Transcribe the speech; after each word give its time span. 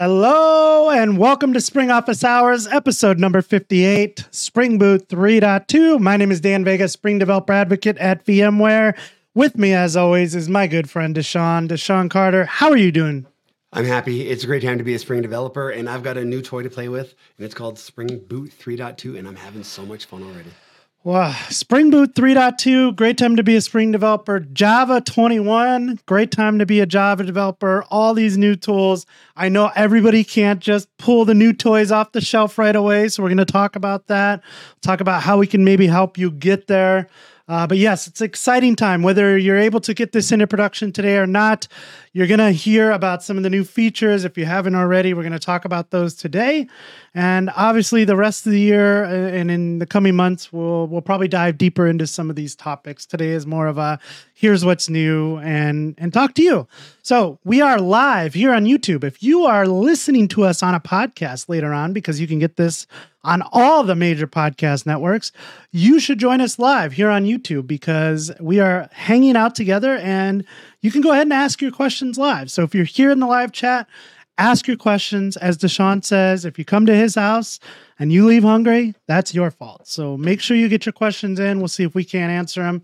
Hello 0.00 0.90
and 0.90 1.18
welcome 1.18 1.52
to 1.52 1.60
Spring 1.60 1.88
Office 1.88 2.24
Hours, 2.24 2.66
episode 2.66 3.20
number 3.20 3.40
58, 3.40 4.26
Spring 4.32 4.76
Boot 4.76 5.08
3.2. 5.08 6.00
My 6.00 6.16
name 6.16 6.32
is 6.32 6.40
Dan 6.40 6.64
Vega, 6.64 6.88
Spring 6.88 7.20
Developer 7.20 7.52
Advocate 7.52 7.96
at 7.98 8.26
VMware. 8.26 8.98
With 9.36 9.56
me, 9.56 9.72
as 9.72 9.96
always, 9.96 10.34
is 10.34 10.48
my 10.48 10.66
good 10.66 10.90
friend 10.90 11.14
DaShaun. 11.14 11.68
DaShaun 11.68 12.10
Carter, 12.10 12.44
how 12.44 12.70
are 12.70 12.76
you 12.76 12.90
doing? 12.90 13.24
I'm 13.72 13.84
happy. 13.84 14.28
It's 14.28 14.42
a 14.42 14.48
great 14.48 14.64
time 14.64 14.78
to 14.78 14.84
be 14.84 14.94
a 14.94 14.98
Spring 14.98 15.22
developer, 15.22 15.70
and 15.70 15.88
I've 15.88 16.02
got 16.02 16.16
a 16.16 16.24
new 16.24 16.42
toy 16.42 16.64
to 16.64 16.70
play 16.70 16.88
with, 16.88 17.14
and 17.38 17.46
it's 17.46 17.54
called 17.54 17.78
Spring 17.78 18.18
Boot 18.26 18.50
3.2, 18.50 19.16
and 19.16 19.28
I'm 19.28 19.36
having 19.36 19.62
so 19.62 19.86
much 19.86 20.06
fun 20.06 20.24
already. 20.24 20.50
Wow, 21.04 21.36
Spring 21.50 21.90
Boot 21.90 22.14
3.2, 22.14 22.96
great 22.96 23.18
time 23.18 23.36
to 23.36 23.42
be 23.42 23.56
a 23.56 23.60
Spring 23.60 23.92
developer. 23.92 24.40
Java 24.40 25.02
21, 25.02 26.00
great 26.06 26.30
time 26.30 26.58
to 26.58 26.64
be 26.64 26.80
a 26.80 26.86
Java 26.86 27.24
developer. 27.24 27.84
All 27.90 28.14
these 28.14 28.38
new 28.38 28.56
tools. 28.56 29.04
I 29.36 29.50
know 29.50 29.70
everybody 29.76 30.24
can't 30.24 30.60
just 30.60 30.88
pull 30.96 31.26
the 31.26 31.34
new 31.34 31.52
toys 31.52 31.92
off 31.92 32.12
the 32.12 32.22
shelf 32.22 32.56
right 32.56 32.74
away, 32.74 33.08
so 33.08 33.22
we're 33.22 33.28
going 33.28 33.36
to 33.36 33.44
talk 33.44 33.76
about 33.76 34.06
that. 34.06 34.42
Talk 34.80 35.02
about 35.02 35.22
how 35.22 35.36
we 35.36 35.46
can 35.46 35.62
maybe 35.62 35.86
help 35.86 36.16
you 36.16 36.30
get 36.30 36.68
there. 36.68 37.10
Uh, 37.46 37.66
but 37.66 37.76
yes, 37.76 38.06
it's 38.06 38.22
an 38.22 38.24
exciting 38.24 38.74
time. 38.74 39.02
Whether 39.02 39.36
you're 39.36 39.58
able 39.58 39.80
to 39.80 39.92
get 39.92 40.12
this 40.12 40.32
into 40.32 40.46
production 40.46 40.92
today 40.92 41.18
or 41.18 41.26
not, 41.26 41.68
you're 42.14 42.26
going 42.26 42.38
to 42.38 42.52
hear 42.52 42.90
about 42.90 43.22
some 43.22 43.36
of 43.36 43.42
the 43.42 43.50
new 43.50 43.64
features. 43.64 44.24
If 44.24 44.38
you 44.38 44.46
haven't 44.46 44.74
already, 44.74 45.12
we're 45.12 45.22
going 45.22 45.32
to 45.32 45.38
talk 45.38 45.66
about 45.66 45.90
those 45.90 46.14
today. 46.14 46.66
And 47.12 47.50
obviously, 47.54 48.04
the 48.04 48.16
rest 48.16 48.46
of 48.46 48.52
the 48.52 48.60
year 48.60 49.04
uh, 49.04 49.08
and 49.08 49.50
in 49.50 49.78
the 49.78 49.84
coming 49.84 50.16
months, 50.16 50.52
we'll 50.52 50.86
we'll 50.86 51.02
probably 51.02 51.28
dive 51.28 51.58
deeper 51.58 51.86
into 51.86 52.06
some 52.06 52.30
of 52.30 52.36
these 52.36 52.54
topics. 52.56 53.04
Today 53.04 53.30
is 53.30 53.46
more 53.46 53.66
of 53.66 53.76
a 53.76 53.98
here's 54.32 54.64
what's 54.64 54.88
new 54.88 55.36
and 55.38 55.94
and 55.98 56.14
talk 56.14 56.34
to 56.34 56.42
you. 56.42 56.66
So 57.02 57.38
we 57.44 57.60
are 57.60 57.78
live 57.78 58.32
here 58.32 58.54
on 58.54 58.64
YouTube. 58.64 59.04
If 59.04 59.22
you 59.22 59.44
are 59.44 59.66
listening 59.68 60.28
to 60.28 60.44
us 60.44 60.62
on 60.62 60.74
a 60.74 60.80
podcast 60.80 61.50
later 61.50 61.74
on, 61.74 61.92
because 61.92 62.20
you 62.20 62.26
can 62.26 62.38
get 62.38 62.56
this 62.56 62.86
on 63.24 63.42
all 63.52 63.82
the 63.82 63.94
major 63.94 64.26
podcast 64.26 64.86
networks, 64.86 65.32
you 65.72 65.98
should 65.98 66.18
join 66.18 66.40
us 66.40 66.58
live 66.58 66.92
here 66.92 67.10
on 67.10 67.24
YouTube 67.24 67.66
because 67.66 68.30
we 68.38 68.60
are 68.60 68.88
hanging 68.92 69.36
out 69.36 69.54
together 69.54 69.96
and 69.96 70.44
you 70.82 70.92
can 70.92 71.00
go 71.00 71.10
ahead 71.10 71.22
and 71.22 71.32
ask 71.32 71.60
your 71.60 71.72
questions 71.72 72.18
live. 72.18 72.50
So 72.50 72.62
if 72.62 72.74
you're 72.74 72.84
here 72.84 73.10
in 73.10 73.20
the 73.20 73.26
live 73.26 73.52
chat, 73.52 73.88
ask 74.38 74.66
your 74.66 74.76
questions. 74.76 75.36
As 75.38 75.56
DaShaun 75.56 76.04
says, 76.04 76.44
if 76.44 76.58
you 76.58 76.64
come 76.64 76.86
to 76.86 76.94
his 76.94 77.14
house 77.14 77.58
and 77.98 78.12
you 78.12 78.26
leave 78.26 78.42
hungry, 78.42 78.94
that's 79.06 79.34
your 79.34 79.50
fault. 79.50 79.86
So 79.86 80.16
make 80.16 80.40
sure 80.40 80.56
you 80.56 80.68
get 80.68 80.84
your 80.84 80.92
questions 80.92 81.40
in. 81.40 81.58
We'll 81.58 81.68
see 81.68 81.84
if 81.84 81.94
we 81.94 82.04
can't 82.04 82.30
answer 82.30 82.62
them. 82.62 82.82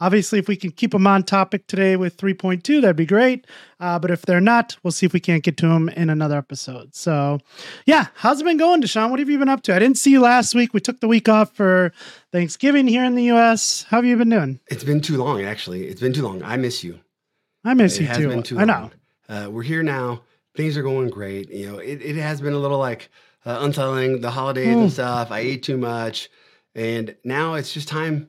Obviously, 0.00 0.38
if 0.38 0.46
we 0.46 0.54
can 0.56 0.70
keep 0.70 0.92
them 0.92 1.06
on 1.06 1.24
topic 1.24 1.66
today 1.66 1.96
with 1.96 2.16
3.2, 2.16 2.80
that'd 2.80 2.94
be 2.94 3.04
great. 3.04 3.46
Uh, 3.80 3.98
but 3.98 4.10
if 4.12 4.22
they're 4.22 4.40
not, 4.40 4.76
we'll 4.82 4.92
see 4.92 5.06
if 5.06 5.12
we 5.12 5.18
can't 5.20 5.42
get 5.42 5.56
to 5.56 5.66
them 5.68 5.88
in 5.88 6.08
another 6.08 6.38
episode. 6.38 6.94
So, 6.94 7.40
yeah, 7.84 8.06
how's 8.14 8.40
it 8.40 8.44
been 8.44 8.58
going, 8.58 8.80
DaShaun? 8.80 9.10
What 9.10 9.18
have 9.18 9.28
you 9.28 9.38
been 9.38 9.48
up 9.48 9.62
to? 9.62 9.74
I 9.74 9.78
didn't 9.80 9.98
see 9.98 10.10
you 10.12 10.20
last 10.20 10.54
week. 10.54 10.72
We 10.72 10.80
took 10.80 11.00
the 11.00 11.08
week 11.08 11.28
off 11.28 11.54
for 11.56 11.92
Thanksgiving 12.30 12.86
here 12.86 13.04
in 13.04 13.16
the 13.16 13.24
U.S. 13.24 13.84
How 13.88 13.96
have 13.98 14.04
you 14.04 14.16
been 14.16 14.30
doing? 14.30 14.60
It's 14.68 14.84
been 14.84 15.00
too 15.00 15.16
long, 15.16 15.42
actually. 15.42 15.88
It's 15.88 16.00
been 16.00 16.12
too 16.12 16.22
long. 16.22 16.42
I 16.44 16.56
miss 16.56 16.84
you. 16.84 17.00
I 17.64 17.74
miss 17.74 17.98
it 17.98 18.04
you 18.04 18.14
too. 18.14 18.28
been 18.28 18.42
too 18.44 18.58
I 18.58 18.64
know. 18.64 18.90
Uh, 19.28 19.48
we're 19.50 19.62
here 19.64 19.82
now. 19.82 20.22
Things 20.56 20.76
are 20.76 20.82
going 20.82 21.10
great. 21.10 21.50
You 21.50 21.72
know, 21.72 21.78
it, 21.78 22.00
it 22.02 22.16
has 22.16 22.40
been 22.40 22.52
a 22.52 22.58
little 22.58 22.78
like 22.78 23.10
uh, 23.44 23.58
unsettling, 23.62 24.20
the 24.20 24.30
holidays 24.30 24.76
Mm. 24.76 24.82
and 24.82 24.92
stuff. 24.92 25.30
I 25.32 25.40
ate 25.40 25.62
too 25.64 25.76
much. 25.76 26.28
And 26.74 27.16
now 27.24 27.54
it's 27.54 27.72
just 27.74 27.88
time. 27.88 28.28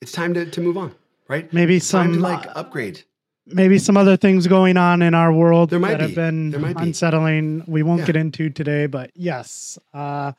It's 0.00 0.12
time 0.12 0.34
to, 0.34 0.46
to 0.46 0.60
move 0.60 0.76
on, 0.76 0.94
right? 1.28 1.52
Maybe 1.52 1.76
It's 1.76 1.90
time 1.90 2.08
to 2.08 2.14
some 2.14 2.22
like 2.22 2.46
uh, 2.46 2.52
upgrade. 2.56 3.02
maybe 3.46 3.78
some 3.78 3.96
other 3.96 4.16
things 4.16 4.46
going 4.46 4.76
on 4.76 5.02
in 5.02 5.14
our 5.14 5.32
world 5.32 5.70
There 5.70 5.78
might 5.78 5.92
that 5.92 6.00
have 6.00 6.14
been 6.14 6.50
There 6.50 6.60
might 6.60 6.76
be. 6.76 6.84
unsettling. 6.84 7.64
We 7.66 7.82
won't 7.82 8.00
Yeah. 8.00 8.06
get 8.06 8.16
into 8.16 8.50
today, 8.50 8.86
but 8.86 9.10
yes, 9.14 9.78
uh, 9.92 10.32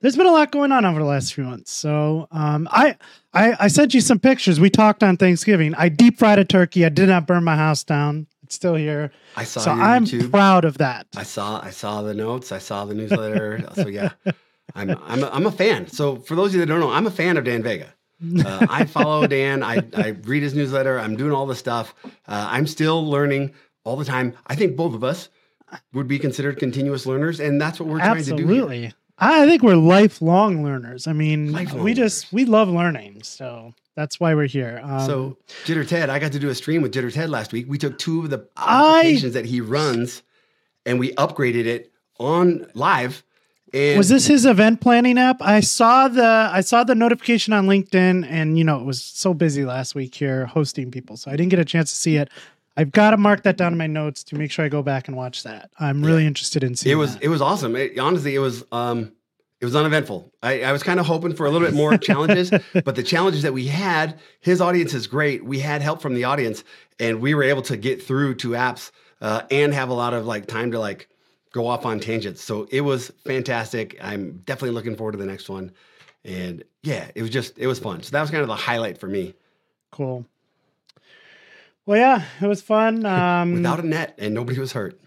there's 0.00 0.16
been 0.16 0.26
a 0.26 0.32
lot 0.32 0.52
going 0.52 0.72
on 0.72 0.84
over 0.84 0.98
the 1.00 1.06
last 1.06 1.34
few 1.34 1.44
months. 1.44 1.70
So 1.72 2.28
um, 2.30 2.68
I, 2.70 2.96
I 3.32 3.56
I 3.60 3.68
sent 3.68 3.94
you 3.94 4.00
some 4.02 4.18
pictures. 4.18 4.60
We 4.60 4.68
talked 4.70 5.02
on 5.02 5.16
Thanksgiving. 5.16 5.74
I 5.76 5.88
deep 5.88 6.18
fried 6.18 6.38
a 6.38 6.44
turkey. 6.44 6.84
I 6.84 6.90
did 6.90 7.08
not 7.08 7.26
burn 7.26 7.42
my 7.44 7.56
house 7.56 7.84
down. 7.84 8.26
It's 8.42 8.54
still 8.54 8.74
here. 8.74 9.10
I 9.36 9.44
saw 9.44 9.60
so 9.60 9.70
I'm 9.70 10.04
YouTube. 10.04 10.30
proud 10.30 10.66
of 10.66 10.76
that. 10.78 11.06
I 11.16 11.22
saw 11.22 11.58
I 11.62 11.70
saw 11.70 12.02
the 12.02 12.12
notes. 12.12 12.52
I 12.52 12.58
saw 12.58 12.84
the 12.84 12.92
newsletter. 12.94 13.64
so 13.74 13.86
yeah, 13.88 14.10
I'm 14.74 14.90
I'm 15.06 15.22
a, 15.24 15.30
I'm 15.30 15.46
a 15.46 15.52
fan. 15.52 15.86
So 15.88 16.16
for 16.16 16.34
those 16.34 16.48
of 16.50 16.54
you 16.56 16.60
that 16.60 16.66
don't 16.66 16.80
know, 16.80 16.90
I'm 16.90 17.06
a 17.06 17.10
fan 17.10 17.38
of 17.38 17.44
Dan 17.44 17.62
Vega. 17.62 17.94
Uh, 18.44 18.66
I 18.70 18.84
follow 18.84 19.26
Dan. 19.26 19.62
I 19.62 19.82
I 19.96 20.08
read 20.22 20.42
his 20.42 20.54
newsletter. 20.54 20.98
I'm 20.98 21.16
doing 21.16 21.32
all 21.32 21.46
the 21.46 21.54
stuff. 21.56 21.94
Uh, 22.04 22.10
I'm 22.50 22.66
still 22.66 23.08
learning 23.08 23.52
all 23.84 23.96
the 23.96 24.04
time. 24.04 24.34
I 24.46 24.54
think 24.54 24.76
both 24.76 24.94
of 24.94 25.02
us 25.04 25.28
would 25.92 26.06
be 26.08 26.18
considered 26.18 26.58
continuous 26.58 27.06
learners, 27.06 27.40
and 27.40 27.60
that's 27.60 27.80
what 27.80 27.88
we're 27.88 27.98
trying 27.98 28.22
to 28.22 28.30
do. 28.36 28.42
Absolutely. 28.42 28.92
I 29.18 29.46
think 29.46 29.62
we're 29.62 29.76
lifelong 29.76 30.64
learners. 30.64 31.06
I 31.06 31.12
mean, 31.12 31.52
Lifelong 31.52 31.84
we 31.84 31.94
just 31.94 32.32
we 32.32 32.44
love 32.44 32.68
learning, 32.68 33.22
so 33.22 33.72
that's 33.94 34.18
why 34.18 34.34
we're 34.34 34.46
here. 34.46 34.80
Um, 34.82 35.06
So 35.06 35.38
JitterTed, 35.66 36.08
I 36.08 36.18
got 36.18 36.32
to 36.32 36.38
do 36.38 36.48
a 36.48 36.54
stream 36.54 36.82
with 36.82 36.92
JitterTed 36.92 37.28
last 37.28 37.52
week. 37.52 37.66
We 37.68 37.78
took 37.78 37.96
two 37.98 38.20
of 38.20 38.30
the 38.30 38.48
I- 38.56 38.98
applications 39.00 39.34
that 39.34 39.44
he 39.46 39.60
runs, 39.60 40.22
and 40.86 40.98
we 40.98 41.12
upgraded 41.14 41.66
it 41.66 41.92
on 42.18 42.66
live. 42.74 43.22
And 43.74 43.98
was 43.98 44.08
this 44.08 44.26
his 44.26 44.46
event 44.46 44.80
planning 44.80 45.18
app? 45.18 45.42
I 45.42 45.60
saw 45.60 46.06
the 46.06 46.48
I 46.52 46.60
saw 46.60 46.84
the 46.84 46.94
notification 46.94 47.52
on 47.52 47.66
LinkedIn, 47.66 48.24
and 48.28 48.56
you 48.56 48.62
know 48.62 48.78
it 48.78 48.84
was 48.84 49.02
so 49.02 49.34
busy 49.34 49.64
last 49.64 49.94
week 49.94 50.14
here 50.14 50.46
hosting 50.46 50.90
people, 50.90 51.16
so 51.16 51.30
I 51.30 51.36
didn't 51.36 51.50
get 51.50 51.58
a 51.58 51.64
chance 51.64 51.90
to 51.90 51.96
see 51.96 52.16
it. 52.16 52.28
I've 52.76 52.92
got 52.92 53.10
to 53.10 53.16
mark 53.16 53.42
that 53.44 53.56
down 53.56 53.72
in 53.72 53.78
my 53.78 53.86
notes 53.86 54.24
to 54.24 54.36
make 54.36 54.50
sure 54.50 54.64
I 54.64 54.68
go 54.68 54.82
back 54.82 55.08
and 55.08 55.16
watch 55.16 55.44
that. 55.44 55.70
I'm 55.78 56.04
really 56.04 56.26
interested 56.26 56.64
in 56.64 56.74
seeing. 56.74 56.92
it 56.92 56.96
was 56.96 57.14
that. 57.14 57.24
it 57.24 57.28
was 57.28 57.40
awesome. 57.42 57.74
It, 57.76 57.98
honestly, 57.98 58.34
it 58.34 58.40
was 58.40 58.64
um 58.70 59.12
it 59.60 59.64
was 59.64 59.74
uneventful. 59.74 60.32
I, 60.42 60.62
I 60.62 60.72
was 60.72 60.82
kind 60.82 61.00
of 61.00 61.06
hoping 61.06 61.34
for 61.34 61.46
a 61.46 61.50
little 61.50 61.66
bit 61.66 61.74
more 61.74 61.96
challenges, 61.96 62.50
but 62.84 62.94
the 62.94 63.02
challenges 63.02 63.42
that 63.42 63.54
we 63.54 63.66
had, 63.66 64.20
his 64.40 64.60
audience 64.60 64.94
is 64.94 65.06
great. 65.06 65.44
We 65.44 65.58
had 65.58 65.82
help 65.82 66.00
from 66.00 66.14
the 66.14 66.24
audience, 66.24 66.62
and 67.00 67.20
we 67.20 67.34
were 67.34 67.42
able 67.42 67.62
to 67.62 67.76
get 67.76 68.02
through 68.02 68.34
two 68.34 68.50
apps 68.50 68.90
uh, 69.20 69.42
and 69.50 69.72
have 69.74 69.88
a 69.88 69.94
lot 69.94 70.14
of 70.14 70.26
like 70.26 70.46
time 70.46 70.70
to 70.72 70.78
like 70.78 71.08
go 71.54 71.68
off 71.68 71.86
on 71.86 72.00
tangents. 72.00 72.42
So 72.42 72.66
it 72.72 72.80
was 72.80 73.12
fantastic. 73.24 73.96
I'm 74.02 74.38
definitely 74.44 74.74
looking 74.74 74.96
forward 74.96 75.12
to 75.12 75.18
the 75.18 75.24
next 75.24 75.48
one. 75.48 75.70
And 76.24 76.64
yeah, 76.82 77.06
it 77.14 77.22
was 77.22 77.30
just 77.30 77.56
it 77.58 77.68
was 77.68 77.78
fun. 77.78 78.02
So 78.02 78.10
that 78.10 78.20
was 78.20 78.30
kind 78.30 78.42
of 78.42 78.48
the 78.48 78.56
highlight 78.56 78.98
for 78.98 79.06
me. 79.06 79.34
cool. 79.92 80.26
Well, 81.86 81.98
yeah, 81.98 82.24
it 82.40 82.46
was 82.46 82.60
fun. 82.62 83.04
Um, 83.14 83.52
Without 83.54 83.80
a 83.80 83.86
net, 83.86 84.14
and 84.18 84.34
nobody 84.34 84.58
was 84.58 84.72
hurt. 84.72 84.98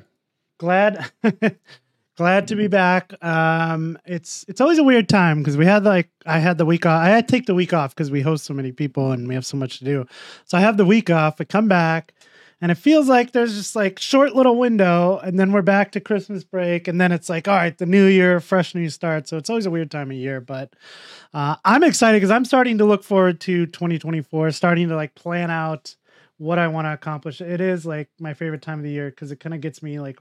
glad 0.57 1.11
glad 2.17 2.47
to 2.47 2.55
be 2.55 2.67
back 2.67 3.13
um 3.23 3.95
it's 4.05 4.43
it's 4.47 4.59
always 4.59 4.79
a 4.79 4.83
weird 4.83 5.07
time 5.07 5.37
because 5.37 5.55
we 5.55 5.67
had 5.67 5.83
like 5.83 6.09
i 6.25 6.39
had 6.39 6.57
the 6.57 6.65
week 6.65 6.83
off 6.83 6.99
i 7.03 7.09
had 7.09 7.27
to 7.27 7.31
take 7.31 7.45
the 7.45 7.53
week 7.53 7.73
off 7.73 7.93
because 7.93 8.09
we 8.09 8.21
host 8.21 8.43
so 8.43 8.55
many 8.55 8.71
people 8.71 9.11
and 9.11 9.27
we 9.27 9.35
have 9.35 9.45
so 9.45 9.55
much 9.55 9.77
to 9.77 9.85
do 9.85 10.03
so 10.45 10.57
i 10.57 10.61
have 10.61 10.77
the 10.77 10.85
week 10.85 11.11
off 11.11 11.39
i 11.39 11.43
come 11.43 11.67
back 11.67 12.15
and 12.61 12.71
it 12.71 12.75
feels 12.75 13.07
like 13.07 13.31
there's 13.31 13.55
just 13.55 13.75
like 13.75 13.99
short 13.99 14.35
little 14.35 14.57
window 14.57 15.19
and 15.19 15.39
then 15.39 15.51
we're 15.51 15.61
back 15.61 15.91
to 15.91 15.99
christmas 15.99 16.43
break 16.43 16.87
and 16.87 16.99
then 16.99 17.11
it's 17.11 17.29
like 17.29 17.47
all 17.47 17.55
right 17.55 17.77
the 17.77 17.85
new 17.85 18.05
year 18.05 18.39
fresh 18.39 18.73
new 18.73 18.89
start 18.89 19.27
so 19.27 19.37
it's 19.37 19.49
always 19.49 19.65
a 19.65 19.71
weird 19.71 19.91
time 19.91 20.11
of 20.11 20.17
year 20.17 20.41
but 20.41 20.73
uh, 21.33 21.55
i'm 21.65 21.83
excited 21.83 22.17
because 22.17 22.31
i'm 22.31 22.45
starting 22.45 22.77
to 22.77 22.85
look 22.85 23.03
forward 23.03 23.39
to 23.39 23.65
2024 23.67 24.51
starting 24.51 24.89
to 24.89 24.95
like 24.95 25.13
plan 25.15 25.51
out 25.51 25.95
what 26.37 26.59
I 26.59 26.67
want 26.67 26.85
to 26.85 26.93
accomplish. 26.93 27.41
It 27.41 27.61
is 27.61 27.85
like 27.85 28.09
my 28.19 28.33
favorite 28.33 28.61
time 28.61 28.79
of 28.79 28.83
the 28.83 28.91
year 28.91 29.09
because 29.09 29.31
it 29.31 29.39
kind 29.39 29.53
of 29.55 29.61
gets 29.61 29.81
me 29.81 29.99
like 29.99 30.17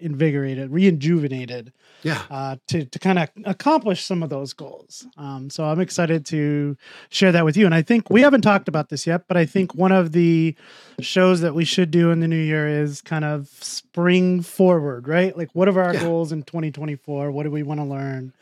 reinvigorated, 0.00 0.70
reinjuvenated 0.70 1.72
Yeah. 2.02 2.22
uh, 2.30 2.56
to 2.68 2.84
to 2.84 2.98
kind 2.98 3.18
of 3.18 3.28
accomplish 3.44 4.02
some 4.04 4.22
of 4.22 4.30
those 4.30 4.52
goals. 4.52 5.06
Um, 5.16 5.50
so 5.50 5.64
I'm 5.64 5.80
excited 5.80 6.24
to 6.26 6.76
share 7.10 7.32
that 7.32 7.44
with 7.44 7.56
you. 7.56 7.66
And 7.66 7.74
I 7.74 7.82
think 7.82 8.10
we 8.10 8.22
haven't 8.22 8.40
talked 8.42 8.68
about 8.68 8.88
this 8.88 9.06
yet, 9.06 9.22
but 9.28 9.36
I 9.36 9.44
think 9.46 9.74
one 9.74 9.92
of 9.92 10.12
the 10.12 10.54
shows 11.00 11.40
that 11.42 11.54
we 11.54 11.64
should 11.64 11.90
do 11.90 12.10
in 12.10 12.20
the 12.20 12.28
new 12.28 12.36
year 12.40 12.66
is 12.68 13.00
kind 13.02 13.24
of 13.24 13.48
spring 13.60 14.40
forward, 14.42 15.06
right? 15.08 15.36
Like, 15.36 15.50
what 15.54 15.68
are 15.68 15.80
our 15.80 15.94
Yeah. 15.94 16.00
goals 16.00 16.32
in 16.32 16.42
2024? 16.42 17.30
What 17.30 17.42
do 17.44 17.50
we 17.50 17.62
want 17.62 17.80
to 17.80 17.84
learn? 17.84 18.32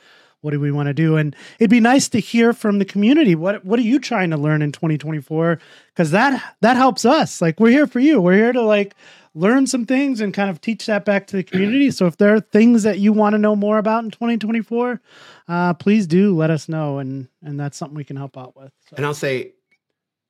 What 0.41 0.53
do 0.53 0.61
we 0.61 0.71
want 0.71 0.87
to 0.87 0.95
do? 0.95 1.17
And 1.17 1.35
it'd 1.59 1.71
be 1.71 1.81
nice 1.81 2.09
to 2.11 2.21
hear 2.21 2.53
from 2.53 2.79
the 2.79 2.85
community. 2.85 3.35
What 3.35 3.65
What 3.65 3.79
are 3.79 3.83
you 3.83 3.99
trying 3.99 4.31
to 4.31 4.37
learn 4.37 4.63
in 4.63 4.73
2024? 4.73 5.59
Because 5.89 6.11
that 6.13 6.57
that 6.61 6.77
helps 6.77 7.05
us. 7.05 7.43
Like 7.43 7.59
we're 7.59 7.71
here 7.71 7.87
for 7.87 8.01
you. 8.01 8.21
We're 8.21 8.37
here 8.37 8.53
to 8.53 8.63
like 8.63 8.95
learn 9.35 9.67
some 9.67 9.85
things 9.85 10.21
and 10.21 10.33
kind 10.33 10.51
of 10.51 10.61
teach 10.61 10.87
that 10.87 11.05
back 11.05 11.27
to 11.29 11.37
the 11.37 11.43
community. 11.43 11.91
So 11.91 12.07
if 12.07 12.17
there 12.17 12.35
are 12.35 12.41
things 12.41 12.83
that 12.85 12.99
you 12.99 13.13
want 13.13 13.35
to 13.35 13.39
know 13.39 13.55
more 13.55 13.79
about 13.79 14.05
in 14.05 14.11
2024, 14.11 15.01
uh, 15.49 15.75
please 15.75 16.07
do 16.07 16.37
let 16.37 16.51
us 16.51 16.69
know, 16.69 16.99
and 16.99 17.29
and 17.43 17.59
that's 17.59 17.77
something 17.77 17.97
we 17.97 18.05
can 18.05 18.17
help 18.17 18.37
out 18.37 18.57
with. 18.57 18.73
So, 18.89 18.97
And 18.97 19.07
I'll 19.07 19.15
say, 19.15 19.53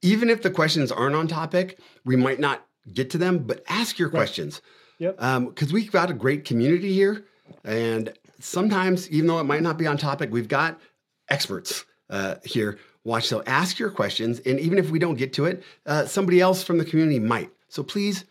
even 0.02 0.30
if 0.30 0.42
the 0.42 0.50
questions 0.50 0.90
aren't 0.90 1.16
on 1.16 1.28
topic, 1.28 1.78
we 2.04 2.16
might 2.16 2.40
not 2.40 2.66
get 2.92 3.10
to 3.10 3.18
them, 3.18 3.38
but 3.38 3.62
ask 3.68 3.98
your 3.98 4.08
questions. 4.08 4.62
Yep. 4.98 5.16
Because 5.16 5.72
we've 5.72 5.92
got 5.92 6.10
a 6.10 6.14
great 6.14 6.44
community 6.44 6.92
here. 6.92 7.24
And 7.64 8.12
sometimes, 8.40 9.08
even 9.10 9.26
though 9.26 9.40
it 9.40 9.44
might 9.44 9.62
not 9.62 9.78
be 9.78 9.86
on 9.86 9.96
topic, 9.96 10.30
we've 10.32 10.48
got 10.48 10.80
experts 11.28 11.84
uh, 12.10 12.36
here. 12.44 12.78
Watch. 13.04 13.26
So 13.26 13.42
ask 13.46 13.78
your 13.78 13.90
questions. 13.90 14.40
And 14.40 14.58
even 14.60 14.78
if 14.78 14.90
we 14.90 14.98
don't 14.98 15.16
get 15.16 15.32
to 15.34 15.46
it, 15.46 15.62
uh, 15.86 16.04
somebody 16.06 16.40
else 16.40 16.62
from 16.62 16.78
the 16.78 16.84
community 16.84 17.18
might. 17.18 17.50
So 17.68 17.82
please 17.82 18.24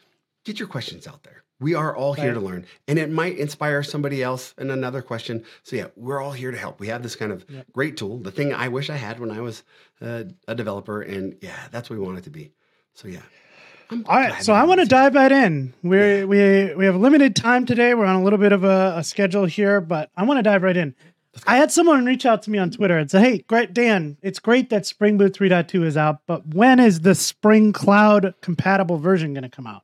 get 0.45 0.59
your 0.59 0.67
questions 0.67 1.07
out 1.07 1.23
there. 1.23 1.43
We 1.59 1.73
are 1.73 1.95
all 1.95 2.13
here 2.13 2.27
Right. 2.27 2.33
to 2.35 2.39
learn, 2.39 2.65
and 2.87 2.99
it 2.99 3.09
might 3.09 3.39
inspire 3.39 3.81
somebody 3.81 4.21
else 4.21 4.53
and 4.59 4.69
another 4.69 5.01
question. 5.01 5.43
So 5.63 5.75
yeah, 5.75 5.87
we're 5.95 6.21
all 6.21 6.31
here 6.31 6.51
to 6.51 6.57
help. 6.57 6.79
We 6.79 6.87
have 6.89 7.01
this 7.01 7.15
kind 7.15 7.31
of 7.31 7.45
Yep. 7.49 7.65
great 7.73 7.97
tool, 7.97 8.19
the 8.19 8.29
thing 8.29 8.53
I 8.53 8.67
wish 8.67 8.91
I 8.91 8.95
had 8.95 9.19
when 9.19 9.31
I 9.31 9.41
was 9.41 9.63
uh, 9.99 10.25
a 10.47 10.53
developer, 10.53 11.01
and 11.01 11.35
yeah, 11.41 11.57
that's 11.71 11.89
what 11.89 11.97
we 11.97 12.05
want 12.05 12.19
it 12.19 12.25
to 12.25 12.29
be. 12.29 12.51
So 12.93 13.07
yeah. 13.07 13.23
All 13.89 14.01
right, 14.07 14.43
so 14.43 14.53
I 14.53 14.63
want 14.63 14.81
to 14.81 14.85
dive 14.85 15.15
right 15.15 15.31
in. 15.31 15.73
We 15.81 16.25
we 16.25 16.75
we 16.75 16.85
have 16.85 16.97
limited 16.97 17.35
time 17.37 17.65
today. 17.65 17.93
We're 17.93 18.05
on 18.05 18.17
a 18.17 18.23
little 18.23 18.39
bit 18.39 18.51
of 18.51 18.65
a, 18.65 18.95
a 18.97 19.03
schedule 19.03 19.45
here, 19.45 19.79
but 19.79 20.09
I 20.17 20.23
want 20.23 20.39
to 20.39 20.43
dive 20.43 20.63
right 20.63 20.75
in. 20.75 20.93
I 21.45 21.57
had 21.57 21.71
someone 21.71 22.05
reach 22.05 22.25
out 22.25 22.41
to 22.43 22.51
me 22.51 22.57
on 22.57 22.71
Twitter 22.71 22.97
and 22.97 23.09
say, 23.11 23.19
"Hey, 23.19 23.37
great 23.47 23.73
Dan, 23.73 24.17
it's 24.21 24.39
great 24.39 24.69
that 24.69 24.85
Spring 24.85 25.17
Boot 25.17 25.33
3.2 25.33 25.83
is 25.83 25.97
out, 25.97 26.21
but 26.25 26.47
when 26.47 26.79
is 26.79 27.01
the 27.01 27.15
Spring 27.15 27.73
Cloud 27.73 28.33
compatible 28.41 28.97
version 28.97 29.33
going 29.33 29.43
to 29.43 29.49
come 29.49 29.67
out?" 29.67 29.83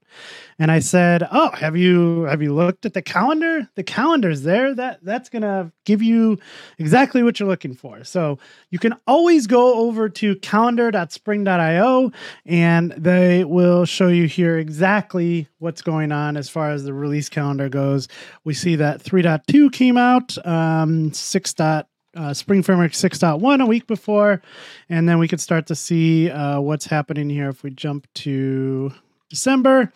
And 0.58 0.72
I 0.72 0.80
said, 0.80 1.28
"Oh, 1.32 1.50
have 1.50 1.76
you 1.76 2.24
have 2.24 2.42
you 2.42 2.54
looked 2.54 2.86
at 2.86 2.94
the 2.94 3.02
calendar? 3.02 3.68
The 3.76 3.84
calendar's 3.84 4.44
there. 4.44 4.74
That 4.74 5.00
that's 5.04 5.30
going 5.30 5.42
to 5.42 5.72
give 5.86 6.02
you 6.02 6.40
exactly 6.80 7.24
what 7.24 7.40
you're 7.40 7.50
looking 7.50 7.76
for. 7.76 8.04
So 8.04 8.40
you 8.70 8.80
can 8.80 8.96
always 9.06 9.48
go 9.48 9.76
over 9.88 10.10
to 10.10 10.36
calendar.spring.io 10.38 12.12
and 12.46 12.92
they 12.92 13.44
will 13.44 13.86
show 13.86 14.08
you 14.08 14.28
here 14.28 14.58
exactly 14.58 15.48
what's 15.60 15.82
going 15.82 16.12
on 16.12 16.38
as 16.38 16.50
far 16.50 16.72
as 16.72 16.84
the 16.84 16.94
release 16.94 17.30
calendar 17.30 17.70
goes. 17.70 18.08
We 18.44 18.54
see 18.54 18.76
that 18.78 19.04
3.2 19.04 19.72
came 19.72 19.98
out, 19.98 20.38
um, 20.46 21.12
6. 21.12 21.43
Dot, 21.52 21.88
uh, 22.16 22.34
Spring 22.34 22.64
Framework 22.64 22.92
6.1 22.92 23.62
a 23.62 23.66
week 23.66 23.88
before, 23.88 24.42
and 24.88 25.10
then 25.10 25.20
we 25.20 25.28
could 25.28 25.42
start 25.42 25.68
to 25.68 25.76
see 25.76 26.30
uh, 26.30 26.62
what's 26.62 26.86
happening 26.86 27.30
here 27.30 27.50
if 27.50 27.64
we 27.64 27.72
jump 27.72 28.08
to 28.14 28.94
December. 29.30 29.92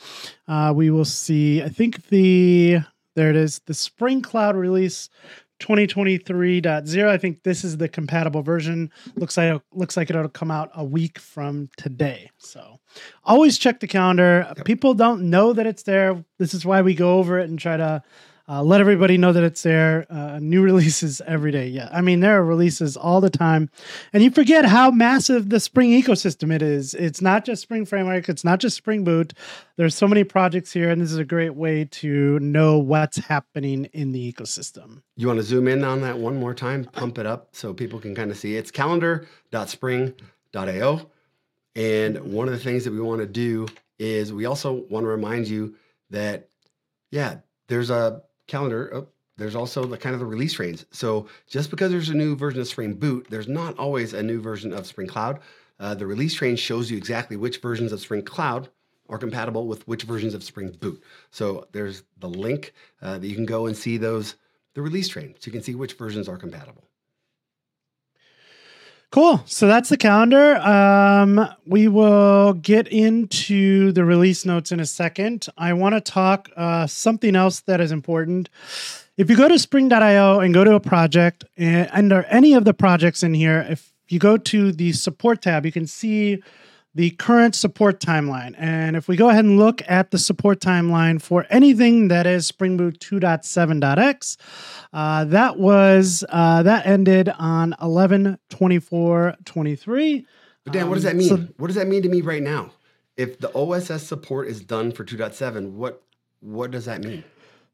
Uh, 0.48 0.74
we 0.76 0.90
will 0.90 1.06
see, 1.06 1.62
I 1.62 1.70
think 1.70 2.08
the, 2.08 2.80
there 3.16 3.30
it 3.30 3.36
is, 3.36 3.60
the 3.68 3.74
Spring 3.74 4.22
Cloud 4.22 4.56
release 4.56 5.10
2023.0. 5.60 7.08
I 7.08 7.18
think 7.18 7.44
this 7.44 7.64
is 7.64 7.78
the 7.78 7.90
compatible 7.90 8.42
version. 8.42 8.92
Looks 9.16 9.38
like 9.38 9.62
looks 9.74 9.98
like 9.98 10.10
it'll 10.10 10.30
come 10.30 10.52
out 10.52 10.70
a 10.76 10.84
week 10.84 11.18
from 11.18 11.70
today. 11.78 12.30
So 12.38 12.80
always 13.24 13.58
check 13.58 13.80
the 13.80 13.88
calendar. 13.88 14.46
Yep. 14.58 14.66
People 14.66 14.94
don't 14.94 15.30
know 15.30 15.54
that 15.54 15.66
it's 15.66 15.84
there. 15.84 16.24
This 16.38 16.54
is 16.54 16.66
why 16.66 16.82
we 16.82 16.94
go 16.94 17.18
over 17.18 17.40
it 17.40 17.50
and 17.50 17.58
try 17.58 17.78
to 17.78 18.04
uh, 18.50 18.64
let 18.64 18.80
everybody 18.80 19.18
know 19.18 19.34
that 19.34 19.44
it's 19.44 19.64
there. 19.64 20.06
Uh, 20.10 20.40
new 20.40 20.62
releases 20.64 21.20
every 21.22 21.52
day. 21.52 21.68
Yeah, 21.68 21.90
I 21.92 22.02
mean 22.02 22.22
there 22.22 22.40
are 22.40 22.46
releases 22.46 22.96
all 22.96 23.22
the 23.22 23.30
time, 23.30 23.70
and 24.14 24.24
you 24.24 24.32
forget 24.32 24.66
how 24.66 24.92
massive 24.92 25.50
the 25.50 25.60
Spring 25.60 25.92
ecosystem 25.92 26.54
it 26.54 26.62
is. 26.62 26.94
It's 26.94 27.22
not 27.22 27.46
just 27.46 27.62
Spring 27.62 27.86
Framework. 27.86 28.30
It's 28.30 28.44
not 28.44 28.60
just 28.60 28.78
Spring 28.78 29.04
Boot. 29.04 29.34
There's 29.76 29.96
so 29.96 30.08
many 30.08 30.24
projects 30.24 30.72
here, 30.72 30.90
and 30.90 31.02
this 31.02 31.12
is 31.12 31.18
a 31.18 31.26
great 31.26 31.56
way 31.56 31.86
to 31.86 32.40
know 32.40 32.78
what's 32.78 33.18
happening 33.18 33.86
in 33.94 34.12
the 34.12 34.34
ecosystem. 34.34 35.02
You 35.16 35.28
want 35.28 35.38
to 35.38 35.44
zoom 35.44 35.68
in 35.68 35.84
on 35.84 36.02
that 36.02 36.18
one 36.18 36.38
more 36.38 36.54
time, 36.54 36.86
pump 36.86 37.18
it 37.18 37.26
up 37.26 37.50
so 37.52 37.74
people 37.74 38.00
can 38.00 38.16
kind 38.16 38.32
of 38.32 38.38
see. 38.38 38.56
It's 38.56 38.72
calendar.spring.io. 38.72 41.12
And 41.76 42.34
one 42.34 42.48
of 42.48 42.54
the 42.54 42.60
things 42.60 42.86
that 42.86 42.92
we 42.92 43.00
want 43.00 43.22
to 43.22 43.28
do 43.28 43.68
is 44.00 44.34
we 44.34 44.46
also 44.46 44.86
want 44.90 45.04
to 45.04 45.08
remind 45.08 45.48
you 45.48 45.76
that, 46.10 46.50
yeah, 47.12 47.38
there's 47.68 47.92
a 47.92 48.24
calendar. 48.48 48.92
Oh, 48.94 49.08
there's 49.38 49.56
also 49.56 49.86
the 49.86 49.98
kind 49.98 50.14
of 50.14 50.20
the 50.20 50.26
release 50.26 50.54
trains. 50.54 50.86
So 50.92 51.28
just 51.48 51.70
because 51.70 51.92
there's 51.92 52.10
a 52.10 52.16
new 52.16 52.36
version 52.36 52.60
of 52.60 52.68
Spring 52.68 52.94
Boot, 52.94 53.28
there's 53.30 53.48
not 53.48 53.78
always 53.78 54.14
a 54.14 54.24
new 54.24 54.42
version 54.42 54.74
of 54.74 54.88
Spring 54.88 55.08
Cloud. 55.08 55.40
Uh, 55.80 55.94
the 55.94 56.08
release 56.08 56.34
train 56.34 56.56
shows 56.56 56.90
you 56.90 56.98
exactly 56.98 57.38
which 57.38 57.62
versions 57.62 57.92
of 57.92 58.00
Spring 58.00 58.24
Cloud 58.24 58.70
are 59.10 59.18
compatible 59.18 59.68
with 59.68 59.88
which 59.88 60.04
versions 60.04 60.34
of 60.34 60.44
Spring 60.44 60.76
Boot. 60.80 61.02
So 61.32 61.68
there's 61.72 62.04
the 62.18 62.30
link 62.30 62.74
uh, 63.02 63.20
that 63.20 63.28
you 63.28 63.36
can 63.36 63.46
go 63.46 63.68
and 63.68 63.78
see 63.78 63.98
those 63.98 64.36
the 64.74 64.82
release 64.82 65.08
train, 65.08 65.34
so 65.40 65.48
you 65.48 65.52
can 65.52 65.64
see 65.64 65.76
which 65.76 65.94
versions 65.94 66.28
are 66.28 66.38
compatible. 66.38 66.84
Cool. 69.10 69.42
So 69.46 69.68
that's 69.68 69.88
the 69.88 69.98
calendar. 69.98 70.58
Um, 70.58 71.48
we 71.66 71.88
will 71.88 72.54
get 72.54 72.90
into 72.90 73.94
the 73.94 74.04
release 74.04 74.46
notes 74.46 74.74
in 74.74 74.82
a 74.82 74.86
second. 74.86 75.48
I 75.58 75.74
want 75.74 75.96
to 75.96 76.02
talk 76.02 76.50
uh, 76.58 76.88
something 76.88 77.36
else 77.36 77.62
that 77.62 77.80
is 77.80 77.94
important. 77.94 78.50
If 79.16 79.30
you 79.30 79.38
go 79.38 79.48
to 79.48 79.58
spring.io 79.58 80.42
and 80.42 80.54
go 80.54 80.64
to 80.66 80.76
a 80.76 80.82
project, 80.82 81.46
and 81.56 81.90
under 81.94 82.24
any 82.24 82.54
of 82.54 82.66
the 82.66 82.74
projects 82.74 83.24
in 83.24 83.34
here, 83.34 83.66
if 83.70 83.94
you 84.10 84.20
go 84.20 84.36
to 84.38 84.74
the 84.74 84.92
support 84.92 85.42
tab, 85.42 85.66
you 85.66 85.72
can 85.72 85.88
see 85.88 86.44
the 86.98 87.12
current 87.12 87.54
support 87.54 88.00
timeline. 88.00 88.56
And 88.58 88.96
if 88.96 89.08
we 89.08 89.16
go 89.16 89.30
ahead 89.30 89.46
and 89.46 89.60
look 89.60 89.84
at 89.88 90.10
the 90.10 90.18
support 90.18 90.60
timeline 90.60 91.22
for 91.22 91.46
anything 91.52 92.08
that 92.08 92.26
is 92.26 92.48
Spring 92.48 92.76
Boot 92.76 93.00
2.7.x, 93.00 94.38
uh, 94.94 95.26
that 95.26 95.58
was 95.60 96.26
uh, 96.30 96.64
that 96.64 96.88
ended 96.88 97.30
on 97.38 97.76
11 97.82 98.40
24 98.50 99.36
23. 99.46 100.26
But 100.64 100.74
Dan, 100.74 100.90
what 100.90 100.96
does 100.96 101.06
Um, 101.06 101.10
that 101.12 101.16
mean? 101.18 101.30
so- 101.30 101.48
what 101.58 101.68
does 101.68 101.76
that 101.76 101.88
mean 101.88 102.02
to 102.02 102.10
me 102.10 102.22
right 102.22 102.42
now? 102.44 102.72
If 103.16 103.40
the 103.40 103.52
OSS 103.54 104.04
support 104.04 104.48
is 104.48 104.60
done 104.62 104.92
for 104.92 105.04
2.7, 105.04 105.72
what 105.74 106.02
what 106.40 106.72
does 106.72 106.86
that 106.86 107.04
mean? 107.04 107.24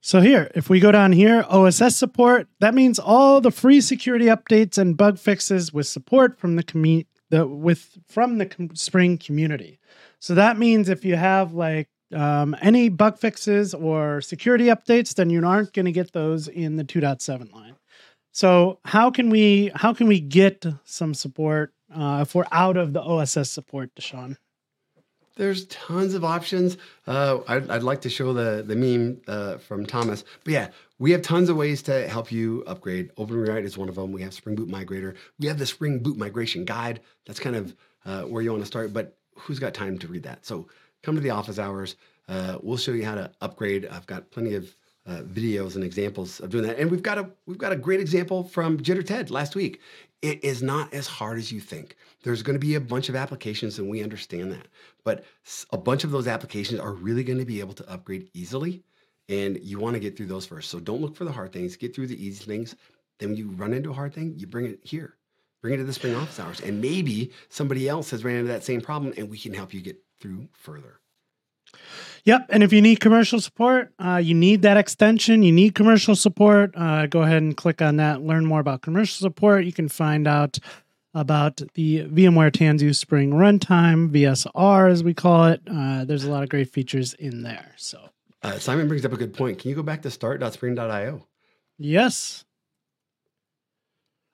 So 0.06 0.20
here, 0.20 0.52
if 0.54 0.70
we 0.70 0.82
go 0.82 0.92
down 0.92 1.14
here, 1.14 1.46
OSS 1.50 1.96
support, 1.96 2.48
that 2.60 2.74
means 2.74 3.00
all 3.00 3.40
the 3.40 3.52
free 3.52 3.80
security 3.80 4.26
updates 4.26 4.78
and 4.78 4.98
bug 4.98 5.18
fixes 5.18 5.72
with 5.74 5.88
support 5.88 6.38
from 6.38 6.58
the 6.58 6.64
commu- 6.64 7.06
the 7.34 7.48
with 7.48 7.98
from 8.08 8.38
the 8.38 8.46
com- 8.46 8.76
Spring 8.76 9.18
community. 9.18 9.80
So 10.20 10.36
that 10.36 10.58
means 10.58 10.88
if 10.88 11.04
you 11.04 11.16
have 11.16 11.54
like 11.54 11.90
um, 12.14 12.56
any 12.62 12.90
bug 12.90 13.18
fixes 13.18 13.74
or 13.74 14.22
security 14.22 14.66
updates, 14.66 15.16
then 15.16 15.32
you 15.32 15.44
aren't 15.46 15.74
going 15.74 15.86
to 15.86 15.92
get 15.92 16.14
those 16.14 16.48
in 16.48 16.76
the 16.76 16.84
2.7 16.84 17.52
line. 17.52 17.76
So 18.32 18.80
how 18.86 19.10
can 19.10 19.30
we 19.32 19.72
how 19.74 19.94
can 19.94 20.08
we 20.08 20.20
get 20.20 20.66
some 20.84 21.14
support 21.14 21.74
uh, 21.94 22.20
if 22.22 22.36
we're 22.36 22.46
out 22.52 22.78
of 22.78 22.94
the 22.94 23.02
OSS 23.02 23.50
support, 23.50 23.94
DaShaun? 23.96 24.38
There's 25.36 25.66
tons 25.66 26.14
of 26.14 26.24
options. 26.24 26.78
Uh, 27.08 27.40
I'd, 27.48 27.70
I'd 27.70 27.84
like 27.84 28.02
to 28.02 28.10
show 28.10 28.34
the 28.34 28.64
the 28.66 28.76
meme 28.76 29.22
uh, 29.28 29.58
from 29.58 29.86
Thomas, 29.86 30.24
but 30.44 30.54
yeah, 30.54 30.70
we 31.00 31.12
have 31.12 31.22
tons 31.22 31.50
of 31.50 31.58
ways 31.58 31.82
to 31.84 32.08
help 32.08 32.32
you 32.32 32.64
upgrade. 32.68 33.12
Open 33.18 33.36
Rewrite 33.36 33.66
is 33.66 33.78
one 33.78 33.90
of 33.90 33.96
them. 33.96 34.12
We 34.12 34.22
have 34.22 34.34
Spring 34.34 34.56
Boot 34.56 34.70
Migrator. 34.70 35.16
We 35.40 35.48
have 35.48 35.60
the 35.60 35.66
Spring 35.66 36.00
Boot 36.00 36.18
Migration 36.18 36.66
Guide. 36.66 37.02
That's 37.26 37.40
kind 37.40 37.56
of 37.56 37.76
uh, 38.06 38.22
where 38.24 38.42
you 38.42 38.52
want 38.52 38.62
to 38.62 38.68
start. 38.68 38.94
But 38.94 39.18
who's 39.36 39.60
got 39.60 39.74
time 39.74 39.98
to 40.00 40.08
read 40.08 40.24
that? 40.24 40.46
So 40.46 40.68
come 41.02 41.16
to 41.16 41.22
the 41.22 41.32
office 41.32 41.60
hours. 41.60 41.96
Uh, 42.30 42.58
we'll 42.62 42.78
show 42.78 42.92
you 42.94 43.06
how 43.06 43.16
to 43.16 43.32
upgrade. 43.42 43.88
I've 43.88 44.08
got 44.08 44.32
plenty 44.32 44.54
of 44.54 44.76
uh, 45.06 45.22
videos 45.24 45.76
and 45.76 45.84
examples 45.84 46.40
of 46.40 46.50
doing 46.50 46.66
that, 46.66 46.80
and 46.80 46.90
we've 46.90 47.04
got 47.04 47.18
a 47.18 47.30
we've 47.46 47.58
got 47.58 47.72
a 47.72 47.76
great 47.76 48.00
example 48.00 48.44
from 48.44 48.78
JitterTed 48.78 49.30
last 49.30 49.56
week. 49.56 49.82
It 50.24 50.42
is 50.42 50.64
not 50.64 50.94
as 50.94 51.06
hard 51.06 51.38
as 51.38 51.52
you 51.52 51.60
think. 51.60 51.98
There's 52.24 52.44
going 52.44 52.56
to 52.56 52.66
be 52.66 52.76
a 52.76 52.82
bunch 52.82 53.10
of 53.10 53.16
applications, 53.16 53.78
and 53.78 53.90
we 53.90 54.02
understand 54.02 54.54
that. 54.54 54.68
But 55.04 55.26
a 55.72 55.78
bunch 55.78 56.06
of 56.06 56.12
those 56.12 56.28
applications 56.28 56.80
are 56.80 56.94
really 56.94 57.26
going 57.26 57.40
to 57.40 57.46
be 57.46 57.60
able 57.60 57.74
to 57.74 57.92
upgrade 57.92 58.30
easily, 58.34 58.86
and 59.28 59.60
you 59.62 59.80
want 59.80 59.96
to 59.96 60.00
get 60.00 60.16
through 60.16 60.28
those 60.28 60.46
first. 60.46 60.70
So 60.70 60.80
don't 60.80 61.02
look 61.02 61.18
for 61.18 61.26
the 61.26 61.32
hard 61.34 61.52
things. 61.52 61.76
Get 61.76 61.94
through 61.94 62.08
the 62.08 62.26
easy 62.26 62.46
things. 62.46 62.74
Then 63.20 63.30
when 63.30 63.38
you 63.38 63.50
run 63.50 63.74
into 63.74 63.92
a 63.92 63.94
hard 63.94 64.14
thing, 64.14 64.34
you 64.38 64.48
bring 64.48 64.66
it 64.66 64.80
here. 64.82 65.18
Bring 65.62 65.74
it 65.74 65.78
to 65.78 65.84
the 65.84 65.94
spring 65.94 66.16
office 66.16 66.40
hours, 66.40 66.62
and 66.62 66.82
maybe 66.82 67.32
somebody 67.50 67.90
else 67.90 68.10
has 68.12 68.24
ran 68.24 68.38
into 68.38 68.52
that 68.52 68.64
same 68.64 68.80
problem, 68.80 69.14
and 69.18 69.30
we 69.30 69.38
can 69.38 69.54
help 69.54 69.74
you 69.74 69.82
get 69.82 70.02
through 70.22 70.48
further. 70.54 71.02
Yep. 72.26 72.46
And 72.50 72.64
if 72.64 72.72
you 72.72 72.82
need 72.82 73.00
commercial 73.02 73.42
support, 73.42 73.92
uh, 74.00 74.22
you 74.24 74.34
need 74.34 74.62
that 74.62 74.78
extension, 74.78 75.44
you 75.44 75.52
need 75.52 75.76
commercial 75.76 76.16
support, 76.16 76.72
uh, 76.76 77.06
go 77.08 77.22
ahead 77.24 77.42
and 77.42 77.56
click 77.58 77.82
on 77.82 77.98
that. 77.98 78.22
Learn 78.22 78.46
more 78.46 78.62
about 78.62 78.82
commercial 78.82 79.26
support. 79.28 79.66
You 79.66 79.74
can 79.74 79.90
find 79.90 80.26
out 80.28 80.58
about 81.14 81.62
the 81.74 82.06
VMware 82.06 82.52
Tanzu 82.52 82.96
Spring 82.96 83.32
Runtime, 83.32 84.10
VSR 84.10 84.90
as 84.90 85.04
we 85.04 85.14
call 85.14 85.46
it. 85.48 85.62
Uh, 85.70 86.06
there's 86.06 86.24
a 86.24 86.32
lot 86.32 86.44
of 86.44 86.50
great 86.50 86.72
features 86.72 87.14
in 87.16 87.44
there. 87.44 87.74
So, 87.76 88.10
Uh, 88.42 88.58
Simon 88.58 88.88
brings 88.88 89.06
up 89.06 89.14
a 89.14 89.18
good 89.18 89.34
point. 89.34 89.60
Can 89.60 89.70
you 89.70 89.76
go 89.76 89.84
back 89.84 90.02
to 90.04 90.10
start.spring.io? 90.12 91.28
yes. 91.78 92.46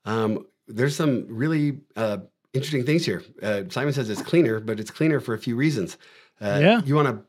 Um, 0.05 0.45
there's 0.67 0.95
some 0.95 1.25
really 1.27 1.79
uh, 1.95 2.19
interesting 2.53 2.85
things 2.85 3.05
here. 3.05 3.23
Uh, 3.41 3.63
Simon 3.69 3.93
says 3.93 4.09
it's 4.09 4.21
cleaner, 4.21 4.59
but 4.59 4.79
it's 4.79 4.91
cleaner 4.91 5.19
for 5.19 5.33
a 5.33 5.39
few 5.39 5.55
reasons. 5.55 5.97
Uh, 6.41 6.59
Yeah. 6.61 6.81
You 6.85 6.95
want 6.95 7.07
to 7.09 7.25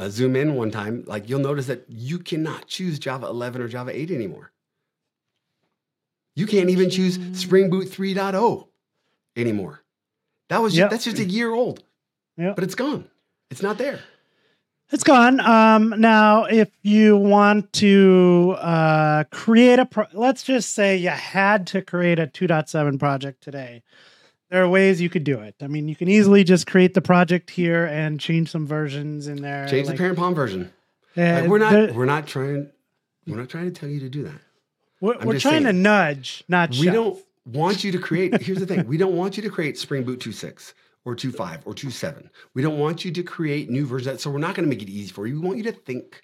uh, 0.00 0.08
zoom 0.08 0.34
in 0.34 0.54
one 0.54 0.70
time, 0.70 1.04
like 1.06 1.28
you'll 1.28 1.40
notice 1.40 1.66
that 1.66 1.84
you 1.88 2.18
cannot 2.18 2.66
choose 2.66 2.98
Java 2.98 3.26
11 3.26 3.60
or 3.60 3.68
Java 3.68 3.96
8 3.96 4.10
anymore. 4.10 4.50
You 6.34 6.46
can't 6.46 6.70
even 6.70 6.90
choose 6.90 7.18
Spring 7.38 7.68
Boot 7.70 7.88
3.0 7.88 8.66
anymore. 9.36 9.82
That 10.48 10.62
was 10.62 10.72
ju- 10.74 10.80
Yep. 10.80 10.90
that's 10.90 11.04
just 11.04 11.18
a 11.18 11.24
year 11.24 11.52
old, 11.52 11.84
Yep. 12.38 12.54
but 12.56 12.64
it's 12.64 12.74
gone. 12.74 13.04
It's 13.50 13.62
not 13.62 13.78
there. 13.78 14.00
It's 14.92 15.04
gone. 15.04 15.38
Um, 15.40 15.94
now, 16.00 16.44
if 16.46 16.68
you 16.82 17.16
want 17.16 17.72
to 17.74 18.56
uh, 18.58 19.24
create 19.30 19.78
a, 19.78 19.86
pro- 19.86 20.06
let's 20.14 20.42
just 20.42 20.72
say 20.72 20.96
you 20.96 21.10
had 21.10 21.66
to 21.68 21.82
create 21.82 22.18
a 22.18 22.26
2.7 22.26 22.98
project 22.98 23.40
today. 23.42 23.82
There 24.50 24.62
are 24.62 24.68
ways 24.68 25.00
you 25.00 25.08
could 25.08 25.24
do 25.24 25.38
it. 25.38 25.54
I 25.62 25.68
mean, 25.68 25.88
you 25.88 25.94
can 25.94 26.08
easily 26.08 26.42
just 26.42 26.66
create 26.66 26.94
the 26.94 27.00
project 27.00 27.50
here 27.50 27.86
and 27.86 28.18
change 28.18 28.50
some 28.50 28.66
versions 28.66 29.28
in 29.28 29.42
there. 29.42 29.68
Change 29.68 29.86
like- 29.86 29.96
the 29.96 30.00
parent 30.00 30.18
POM 30.18 30.34
version. 30.34 30.72
Like, 31.16 31.48
we're 31.48 31.58
not 31.58 31.72
there- 31.72 31.92
we're 31.92 32.04
not 32.04 32.26
trying 32.26 32.70
we're 33.26 33.36
not 33.36 33.48
trying 33.48 33.66
to 33.66 33.70
tell 33.70 33.88
you 33.88 34.00
to 34.00 34.08
do 34.08 34.24
that. 34.24 34.40
we're, 35.00 35.16
we're 35.24 35.38
trying 35.38 35.62
to 35.64 35.72
nudge, 35.72 36.42
not 36.48 36.70
We 36.70 36.86
shove. 36.86 36.94
don't 36.94 37.24
want 37.46 37.84
you 37.84 37.92
to 37.92 37.98
create. 37.98 38.40
Here's 38.42 38.58
the 38.58 38.66
thing: 38.66 38.86
we 38.86 38.96
don't 38.96 39.14
want 39.14 39.36
you 39.36 39.42
to 39.44 39.50
create 39.50 39.78
Spring 39.78 40.02
Boot 40.02 40.18
2.6 40.20 40.72
or 41.04 41.14
2.5 41.14 41.60
or 41.64 41.74
2.7. 41.74 42.28
We 42.54 42.62
don't 42.62 42.78
want 42.78 43.04
you 43.04 43.12
to 43.12 43.22
create 43.22 43.70
new 43.70 43.86
versions. 43.86 44.22
So 44.22 44.30
we're 44.30 44.38
not 44.38 44.54
going 44.54 44.68
to 44.68 44.70
make 44.74 44.82
it 44.82 44.88
easy 44.90 45.12
for 45.12 45.26
you. 45.26 45.40
We 45.40 45.46
want 45.46 45.58
you 45.58 45.64
to 45.64 45.72
think, 45.72 46.22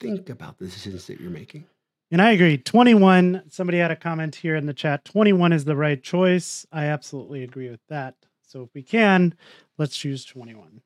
think 0.00 0.28
about 0.28 0.58
the 0.58 0.66
decisions 0.66 1.06
that 1.06 1.20
you're 1.20 1.30
making. 1.30 1.64
And 2.10 2.22
I 2.22 2.32
agree. 2.32 2.56
21, 2.56 3.42
somebody 3.48 3.78
had 3.78 3.90
a 3.90 3.96
comment 3.96 4.36
here 4.36 4.54
in 4.54 4.66
the 4.66 4.74
chat. 4.74 5.04
21 5.04 5.52
is 5.52 5.64
the 5.64 5.74
right 5.76 6.00
choice. 6.02 6.64
I 6.72 6.86
absolutely 6.86 7.42
agree 7.42 7.68
with 7.68 7.80
that. 7.88 8.14
So 8.42 8.62
if 8.62 8.68
we 8.74 8.82
can, 8.82 9.34
let's 9.76 9.96
choose 9.96 10.24
21. 10.24 10.80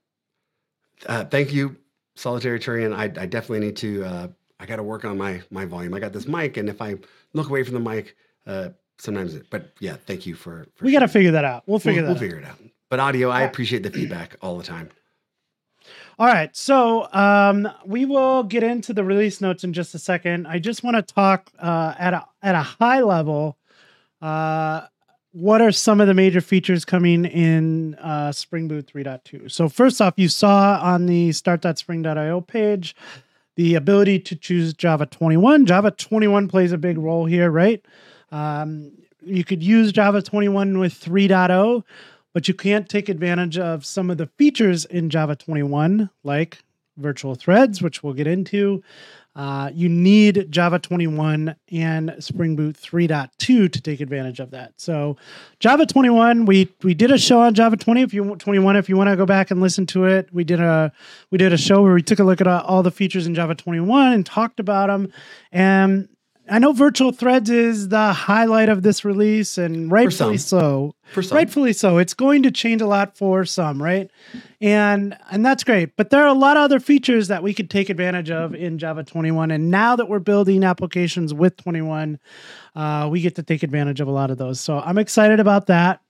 Uh, 1.07 1.25
thank 1.25 1.53
you, 1.53 1.77
Solitary 2.15 2.59
Turian. 2.59 2.95
I, 2.95 3.05
I 3.05 3.27
definitely 3.27 3.61
need 3.61 3.77
to. 3.77 4.05
Uh, 4.05 4.29
I 4.59 4.67
got 4.67 4.77
to 4.77 4.83
work 4.83 5.05
on 5.07 5.17
my 5.17 5.41
my 5.51 5.65
volume. 5.65 5.95
I 5.95 6.01
got 6.01 6.13
this 6.13 6.27
mic, 6.29 6.57
and 6.59 6.69
if 6.69 6.83
I 6.83 6.97
look 7.33 7.49
away 7.49 7.63
from 7.63 7.73
the 7.75 7.81
mic, 7.81 8.17
uh, 8.47 8.71
sometimes. 8.99 9.35
It, 9.35 9.47
but 9.51 9.73
yeah, 9.81 9.97
thank 10.07 10.27
you 10.27 10.35
for. 10.35 10.67
for 10.75 10.85
We 10.85 10.93
got 10.93 11.01
to 11.01 11.09
figure 11.09 11.31
that 11.33 11.45
out. 11.47 11.63
We'll 11.67 11.75
We'll, 11.75 11.79
figure 11.81 12.03
we'll 12.03 12.11
that 12.13 12.17
out. 12.17 12.21
figure 12.21 12.39
it 12.39 12.45
out. 12.45 12.59
But 12.91 13.01
audio, 13.01 13.31
I 13.31 13.43
appreciate 13.43 13.83
the 13.83 13.91
feedback 13.91 14.37
all 14.43 14.59
the 14.59 14.65
time. 14.65 14.91
All 16.21 16.27
right. 16.27 16.55
So 16.55 17.11
um, 17.15 17.67
we 17.87 18.05
will 18.05 18.43
get 18.43 18.63
into 18.63 18.93
the 18.93 19.03
release 19.03 19.41
notes 19.41 19.65
in 19.65 19.73
just 19.73 19.95
a 19.95 19.99
second. 19.99 20.47
I 20.47 20.59
just 20.59 20.85
want 20.85 20.97
to 20.97 21.03
talk 21.03 21.51
uh, 21.59 21.95
at 21.99 22.13
a 22.13 22.27
at 22.43 22.55
a 22.55 22.61
high 22.61 23.01
level. 23.01 23.57
Uh, 24.21 24.83
what 25.33 25.63
are 25.63 25.73
some 25.73 25.99
of 25.99 26.09
the 26.09 26.13
major 26.13 26.43
features 26.43 26.85
coming 26.85 27.25
in 27.25 27.95
uh, 27.95 28.33
Spring 28.33 28.69
Boot 28.69 28.93
3.2? 28.93 29.51
So 29.51 29.71
first 29.71 30.03
off, 30.03 30.13
you 30.19 30.29
saw 30.29 30.79
on 30.83 31.07
the 31.07 31.33
start.spring.io 31.33 32.43
page 32.43 32.95
the 33.57 33.75
ability 33.75 34.19
to 34.19 34.37
choose 34.37 34.75
Java 34.75 35.07
21. 35.07 35.65
Java 35.65 35.91
21 35.91 36.49
plays 36.49 36.73
a 36.73 36.79
big 36.79 36.99
role 36.99 37.25
here, 37.25 37.51
right? 37.51 37.83
Um, 38.31 38.93
you 39.23 39.43
could 39.43 39.63
use 39.63 39.91
Java 39.91 40.21
21 40.21 40.79
with 40.79 40.93
3.0 40.93 41.83
but 42.33 42.49
you 42.49 42.55
can't 42.55 42.89
take 42.89 43.09
advantage 43.09 43.59
of 43.59 43.85
some 43.85 44.11
of 44.11 44.19
the 44.19 44.27
features 44.39 44.85
in 44.85 45.11
Java 45.11 45.37
21, 45.37 46.11
like 46.23 46.59
virtual 46.97 47.35
threads, 47.35 47.83
which 47.83 48.03
we'll 48.03 48.15
get 48.15 48.27
into. 48.27 48.83
Uh, 49.37 49.71
you 49.73 49.89
need 49.89 50.51
Java 50.51 50.79
21 50.81 51.55
and 51.71 52.15
Spring 52.19 52.57
Boot 52.57 52.77
3.2 52.77 53.31
to 53.39 53.69
take 53.69 54.01
advantage 54.01 54.41
of 54.41 54.51
that. 54.51 54.73
So, 54.77 55.17
Java 55.61 55.87
21, 55.87 56.47
we 56.47 56.69
we 56.83 56.95
did 56.95 57.13
a 57.13 57.19
show 57.19 57.41
on 57.41 57.55
Java 57.55 57.77
20. 57.77 58.03
If 58.03 58.13
you 58.13 58.25
want 58.25 58.41
21, 58.41 58.75
if 58.77 58.89
you 58.89 58.97
want 58.97 59.09
to 59.09 59.17
go 59.17 59.27
back 59.27 59.53
and 59.53 59.61
listen 59.61 59.87
to 59.87 60.07
it, 60.07 60.29
we 60.33 60.43
did 60.43 60.61
a 60.61 60.93
we 61.31 61.39
did 61.39 61.53
a 61.53 61.57
show 61.57 61.81
where 61.83 61.95
we 61.95 62.03
took 62.03 62.19
a 62.19 62.25
look 62.25 62.41
at 62.41 62.49
all 62.49 62.83
the 62.83 62.91
features 62.91 63.27
in 63.27 63.35
Java 63.35 63.55
21 63.55 64.13
and 64.13 64.27
talked 64.27 64.59
about 64.59 64.89
them. 64.89 65.13
And 65.53 66.09
I 66.51 66.59
know 66.59 66.73
virtual 66.73 67.13
threads 67.13 67.49
is 67.49 67.89
the 67.89 68.13
highlight 68.13 68.69
of 68.69 68.83
this 68.83 69.05
release, 69.05 69.57
and 69.57 69.91
rightfully 69.91 70.37
so. 70.37 70.97
For 71.13 71.23
some, 71.23 71.37
rightfully 71.37 71.73
so. 71.73 71.99
It's 71.99 72.13
going 72.13 72.43
to 72.43 72.51
change 72.51 72.83
a 72.83 72.87
lot 72.87 73.17
for 73.17 73.45
some 73.45 73.81
right? 73.81 74.11
And 74.61 75.17
and 75.31 75.47
that's 75.47 75.63
great. 75.63 75.97
But 75.97 76.11
there 76.11 76.23
are 76.23 76.29
a 76.29 76.35
lot 76.35 76.57
of 76.57 76.65
other 76.65 76.81
features 76.81 77.29
that 77.29 77.45
we 77.45 77.55
could 77.55 77.71
take 77.71 77.89
advantage 77.89 78.31
of 78.31 78.55
in 78.55 78.79
java 78.79 79.05
21 79.05 79.51
and 79.51 79.71
now 79.71 79.95
that 79.95 80.09
we're 80.09 80.19
building 80.19 80.65
applications 80.65 81.33
with 81.33 81.57
21 81.57 82.19
uh, 82.75 83.09
we 83.11 83.21
get 83.21 83.37
to 83.37 83.43
take 83.43 83.63
advantage 83.63 84.01
of 84.01 84.09
a 84.09 84.13
lot 84.13 84.31
of 84.31 84.39
those. 84.39 84.61
So 84.61 84.81
i'm 84.81 84.99
excited 84.99 85.41
about 85.41 85.67
that. 85.67 86.01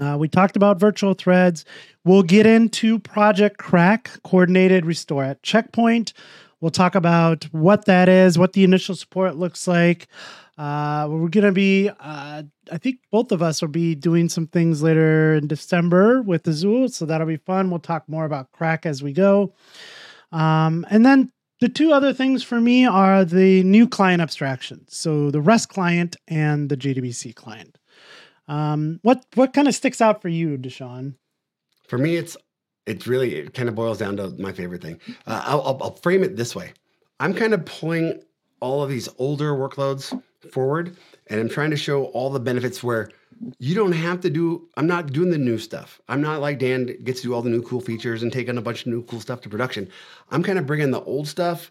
Uh, 0.00 0.16
we 0.16 0.28
talked 0.28 0.54
about 0.54 0.78
virtual 0.78 1.14
threads. 1.14 1.64
We'll 2.04 2.22
get 2.22 2.46
into 2.46 3.00
project 3.00 3.58
CRaC 3.58 4.22
coordinated 4.22 4.86
restore 4.86 5.24
at 5.24 5.42
checkpoint 5.42 6.12
we'll 6.60 6.70
talk 6.70 6.94
about 6.94 7.44
what 7.52 7.84
that 7.86 8.08
is 8.08 8.38
what 8.38 8.52
the 8.52 8.64
initial 8.64 8.94
support 8.94 9.36
looks 9.36 9.66
like 9.68 10.08
uh, 10.58 11.06
we're 11.08 11.28
going 11.28 11.44
to 11.44 11.52
be, 11.52 11.88
uh, 11.88 12.42
I 12.72 12.78
think 12.78 12.98
both 13.12 13.30
of 13.30 13.42
us 13.42 13.62
will 13.62 13.68
be 13.68 13.94
doing 13.94 14.28
some 14.28 14.48
things 14.48 14.82
later 14.82 15.34
in 15.34 15.46
December 15.46 16.20
with 16.20 16.48
Azul. 16.48 16.88
So 16.88 17.06
that'll 17.06 17.28
be 17.28 17.36
fun. 17.36 17.70
We'll 17.70 17.78
talk 17.78 18.08
more 18.08 18.24
about 18.24 18.50
CRaC 18.52 18.84
as 18.84 19.00
we 19.00 19.12
go. 19.12 19.54
Um, 20.32 20.84
and 20.90 21.06
then 21.06 21.30
the 21.60 21.68
two 21.68 21.92
other 21.92 22.12
things 22.12 22.42
for 22.42 22.60
me 22.60 22.84
are 22.84 23.24
the 23.24 23.62
new 23.62 23.88
client 23.88 24.20
abstractions. 24.20 24.96
So 24.96 25.30
the 25.30 25.40
REST 25.40 25.68
client 25.68 26.16
and 26.26 26.68
the 26.68 26.76
JDBC 26.76 27.36
client. 27.36 27.78
Um, 28.48 28.98
what, 29.02 29.24
what 29.34 29.52
kind 29.52 29.68
of 29.68 29.76
sticks 29.76 30.00
out 30.00 30.20
for 30.20 30.28
you, 30.28 30.58
DaShaun? 30.58 31.14
For 31.86 31.98
me, 31.98 32.16
it's 32.16 32.36
it's 32.88 33.06
really 33.06 33.34
it 33.34 33.54
kind 33.54 33.68
of 33.68 33.74
boils 33.74 33.98
down 33.98 34.16
to 34.16 34.30
my 34.38 34.52
favorite 34.52 34.82
thing. 34.82 34.98
Uh, 35.26 35.42
I'll, 35.44 35.78
I'll, 35.82 35.94
frame 35.96 36.24
it 36.24 36.36
this 36.36 36.56
way: 36.56 36.72
I'm 37.20 37.34
kind 37.34 37.54
of 37.54 37.64
pulling 37.64 38.22
all 38.60 38.82
of 38.82 38.88
these 38.88 39.08
older 39.18 39.52
workloads 39.52 40.20
forward, 40.50 40.96
and 41.26 41.38
I'm 41.38 41.48
trying 41.48 41.70
to 41.70 41.76
show 41.76 42.06
all 42.06 42.30
the 42.30 42.40
benefits 42.40 42.82
where 42.82 43.10
you 43.58 43.74
don't 43.74 43.92
have 43.92 44.20
to 44.22 44.30
do. 44.30 44.68
I'm 44.76 44.86
not 44.86 45.12
doing 45.12 45.30
the 45.30 45.38
new 45.38 45.58
stuff. 45.58 46.00
I'm 46.08 46.22
not 46.22 46.40
like 46.40 46.58
Dan 46.58 46.86
gets 47.04 47.20
to 47.20 47.28
do 47.28 47.34
all 47.34 47.42
the 47.42 47.50
new 47.50 47.62
cool 47.62 47.80
features 47.80 48.22
and 48.22 48.32
take 48.32 48.48
on 48.48 48.58
a 48.58 48.62
bunch 48.62 48.80
of 48.80 48.86
new 48.88 49.02
cool 49.04 49.20
stuff 49.20 49.42
to 49.42 49.48
production. 49.48 49.88
I'm 50.30 50.42
kind 50.42 50.58
of 50.58 50.66
bringing 50.66 50.90
the 50.90 51.02
old 51.02 51.28
stuff 51.28 51.70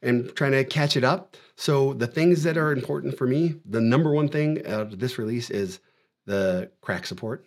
and 0.00 0.34
trying 0.36 0.52
to 0.52 0.64
catch 0.64 0.96
it 0.96 1.04
up. 1.04 1.36
So 1.56 1.92
the 1.94 2.06
things 2.06 2.44
that 2.44 2.56
are 2.56 2.72
important 2.72 3.18
for 3.18 3.26
me, 3.26 3.56
the 3.64 3.80
number 3.80 4.12
one 4.12 4.28
thing 4.28 4.64
out 4.66 4.80
of 4.92 4.98
this 4.98 5.18
release 5.18 5.50
is 5.50 5.80
the 6.26 6.70
CRaC 6.82 7.06
support 7.06 7.46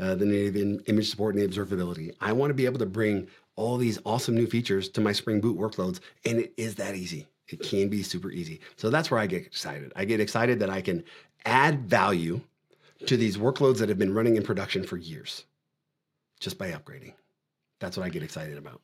uh, 0.00 0.14
the 0.14 0.24
native 0.24 0.56
in- 0.56 0.80
image 0.86 1.10
support 1.10 1.34
and 1.34 1.42
the 1.42 1.48
observability. 1.48 2.14
I 2.20 2.32
want 2.32 2.50
to 2.50 2.54
be 2.54 2.64
able 2.66 2.78
to 2.78 2.86
bring 2.86 3.28
all 3.56 3.76
these 3.76 3.98
awesome 4.06 4.34
new 4.34 4.46
features 4.46 4.88
to 4.90 5.00
my 5.00 5.12
Spring 5.12 5.40
Boot 5.40 5.58
workloads, 5.58 6.00
and 6.24 6.38
it 6.38 6.52
is 6.56 6.76
that 6.76 6.94
easy. 6.94 7.26
It 7.48 7.60
can 7.60 7.88
be 7.88 8.02
super 8.02 8.30
easy. 8.30 8.60
So 8.76 8.90
that's 8.90 9.10
where 9.10 9.20
I 9.20 9.26
get 9.26 9.44
excited. 9.44 9.92
I 9.96 10.04
get 10.04 10.20
excited 10.20 10.58
that 10.60 10.70
I 10.70 10.80
can 10.80 11.04
add 11.44 11.88
value 11.88 12.40
to 13.06 13.16
these 13.16 13.36
workloads 13.36 13.78
that 13.78 13.88
have 13.88 13.98
been 13.98 14.14
running 14.14 14.36
in 14.36 14.42
production 14.42 14.84
for 14.84 14.96
years 14.96 15.44
just 16.38 16.58
by 16.58 16.70
upgrading. 16.70 17.12
That's 17.80 17.96
what 17.96 18.06
I 18.06 18.08
get 18.08 18.22
excited 18.22 18.56
about. 18.56 18.80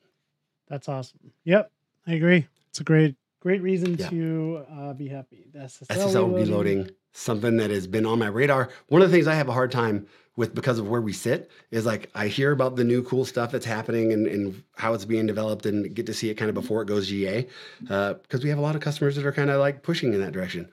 That's 0.69 0.89
awesome. 0.89 1.33
Yep, 1.45 1.71
I 2.07 2.15
agree. 2.15 2.47
It's 2.71 2.81
a 2.81 2.85
great, 2.85 3.15
great 3.41 3.63
reason 3.63 3.97
Yeah. 3.99 4.09
to 4.11 4.65
uh, 4.71 4.93
be 4.95 5.09
happy. 5.09 5.47
That's 5.55 5.79
the 5.79 5.87
SSL, 5.87 6.09
SSL 6.09 6.35
reloading, 6.35 6.91
something 7.13 7.57
that 7.59 7.71
has 7.71 7.87
been 7.87 8.05
on 8.05 8.19
my 8.19 8.27
radar. 8.29 8.71
One 8.89 9.01
of 9.01 9.11
the 9.11 9.15
things 9.17 9.27
I 9.27 9.35
have 9.35 9.49
a 9.49 9.53
hard 9.53 9.71
time 9.71 10.07
with 10.37 10.55
because 10.55 10.79
of 10.79 10.89
where 10.89 11.01
we 11.01 11.13
sit 11.13 11.51
is 11.71 11.87
like 11.87 12.11
I 12.15 12.29
hear 12.29 12.53
about 12.53 12.77
the 12.77 12.85
new 12.85 13.03
cool 13.03 13.25
stuff 13.25 13.51
that's 13.51 13.67
happening 13.67 14.13
and, 14.13 14.27
and 14.27 14.63
how 14.77 14.95
it's 14.95 15.05
being 15.05 15.27
developed 15.27 15.67
and 15.67 15.95
get 15.95 16.07
to 16.07 16.15
see 16.15 16.31
it 16.31 16.35
kind 16.35 16.49
of 16.51 16.55
before 16.55 16.83
it 16.83 16.87
goes 16.87 17.09
GA 17.09 17.49
because 17.81 18.43
we 18.43 18.51
have 18.51 18.59
a 18.59 18.63
lot 18.63 18.77
of 18.77 18.83
customers 18.83 19.17
that 19.17 19.27
are 19.27 19.33
kind 19.33 19.51
of 19.51 19.59
like 19.61 19.83
pushing 19.83 20.13
in 20.13 20.21
that 20.21 20.33
direction. 20.33 20.71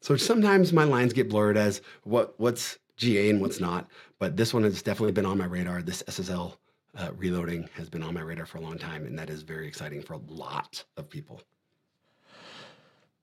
So 0.00 0.16
sometimes 0.16 0.72
my 0.72 0.84
lines 0.84 1.12
get 1.12 1.28
blurred 1.28 1.56
as 1.56 1.80
what 2.02 2.34
what's 2.38 2.78
GA 2.96 3.30
and 3.30 3.40
what's 3.40 3.60
not. 3.60 3.88
But 4.18 4.36
this 4.36 4.54
one 4.54 4.62
has 4.64 4.82
definitely 4.82 5.12
been 5.12 5.26
on 5.26 5.38
my 5.38 5.46
radar. 5.46 5.82
This 5.82 6.02
SSL 6.04 6.56
uh, 6.96 7.10
reloading 7.16 7.68
has 7.74 7.88
been 7.88 8.02
on 8.02 8.14
my 8.14 8.20
radar 8.20 8.46
for 8.46 8.58
a 8.58 8.60
long 8.60 8.78
time, 8.78 9.06
and 9.06 9.18
that 9.18 9.30
is 9.30 9.42
very 9.42 9.66
exciting 9.66 10.02
for 10.02 10.14
a 10.14 10.20
lot 10.28 10.84
of 10.96 11.08
people. 11.08 11.42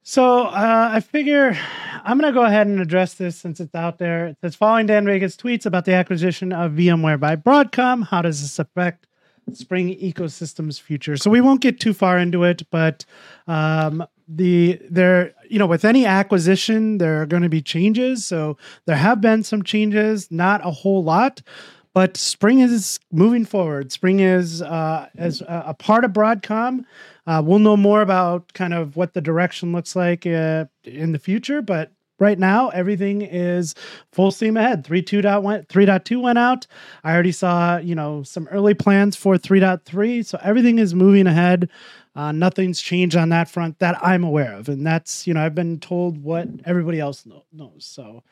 So 0.10 0.46
uh, 0.46 0.90
I 0.92 1.02
figure 1.02 1.56
I'm 2.04 2.18
going 2.18 2.34
to 2.34 2.36
go 2.36 2.44
ahead 2.44 2.66
and 2.66 2.80
address 2.80 3.14
this 3.14 3.38
since 3.38 3.60
it's 3.60 3.76
out 3.76 4.00
there. 4.00 4.26
It 4.26 4.38
says 4.42 4.56
following 4.56 4.88
Dan 4.88 5.06
Vega's 5.06 5.38
tweets 5.38 5.68
about 5.68 5.86
the 5.86 5.94
acquisition 5.94 6.52
of 6.52 6.72
VMware 6.72 7.20
by 7.20 7.36
Broadcom. 7.36 8.08
How 8.08 8.24
does 8.24 8.42
this 8.42 8.58
affect 8.58 9.06
Spring 9.54 9.96
ecosystem's 10.00 10.80
future? 10.80 11.16
So 11.16 11.30
we 11.30 11.42
won't 11.42 11.62
get 11.62 11.80
too 11.80 11.94
far 11.94 12.18
into 12.18 12.44
it, 12.44 12.64
but 12.72 13.06
um, 13.48 14.04
the 14.28 14.82
there 14.90 15.36
you 15.48 15.60
know 15.60 15.68
with 15.68 15.86
any 15.86 16.08
acquisition 16.08 16.98
there 16.98 17.22
are 17.22 17.28
going 17.28 17.44
to 17.44 17.50
be 17.50 17.62
changes. 17.62 18.26
So 18.26 18.58
there 18.86 18.96
have 18.96 19.22
been 19.22 19.44
some 19.44 19.62
changes, 19.62 20.32
not 20.32 20.66
a 20.66 20.72
whole 20.72 21.04
lot. 21.04 21.44
But 21.94 22.18
Spring 22.18 22.60
is 22.60 23.00
moving 23.12 23.46
forward. 23.46 23.92
Spring 23.92 24.20
is 24.20 24.62
uh, 24.62 25.10
as 25.18 25.42
a, 25.42 25.64
a 25.68 25.74
part 25.74 26.06
of 26.06 26.12
Broadcom. 26.12 26.86
Uh, 27.26 27.42
we'll 27.44 27.60
know 27.60 27.78
more 27.78 28.02
about 28.02 28.54
kind 28.54 28.74
of 28.74 28.96
what 28.96 29.14
the 29.14 29.22
direction 29.22 29.72
looks 29.72 29.96
like 29.96 30.26
uh, 30.26 30.66
in 30.84 31.12
the 31.12 31.20
future, 31.20 31.62
but 31.62 31.92
right 32.20 32.38
now 32.38 32.70
everything 32.70 33.22
is 33.22 33.74
full 34.12 34.32
steam 34.32 34.58
ahead. 34.58 34.86
3.2 34.86 35.42
went 35.42 35.68
3.2 35.68 36.22
went 36.22 36.38
out. 36.38 36.68
I 37.04 37.14
already 37.14 37.32
saw, 37.32 37.78
you 37.78 37.96
know, 37.96 38.24
some 38.24 38.48
early 38.50 38.74
plans 38.74 39.16
for 39.16 39.36
3.3, 39.36 40.26
so 40.26 40.40
everything 40.44 40.80
is 40.80 40.94
moving 40.94 41.28
ahead. 41.28 41.70
Uh, 42.16 42.32
nothing's 42.32 42.82
changed 42.82 43.16
on 43.16 43.30
that 43.30 43.50
front 43.50 43.80
that 43.80 43.98
I'm 44.06 44.24
aware 44.24 44.54
of, 44.54 44.68
and 44.68 44.86
that's 44.86 45.26
you 45.26 45.34
know 45.34 45.46
I've 45.46 45.56
been 45.56 45.80
told 45.80 46.22
what 46.22 46.48
everybody 46.66 47.00
else 47.00 47.26
know, 47.26 47.46
knows. 47.54 47.86
So 47.86 48.24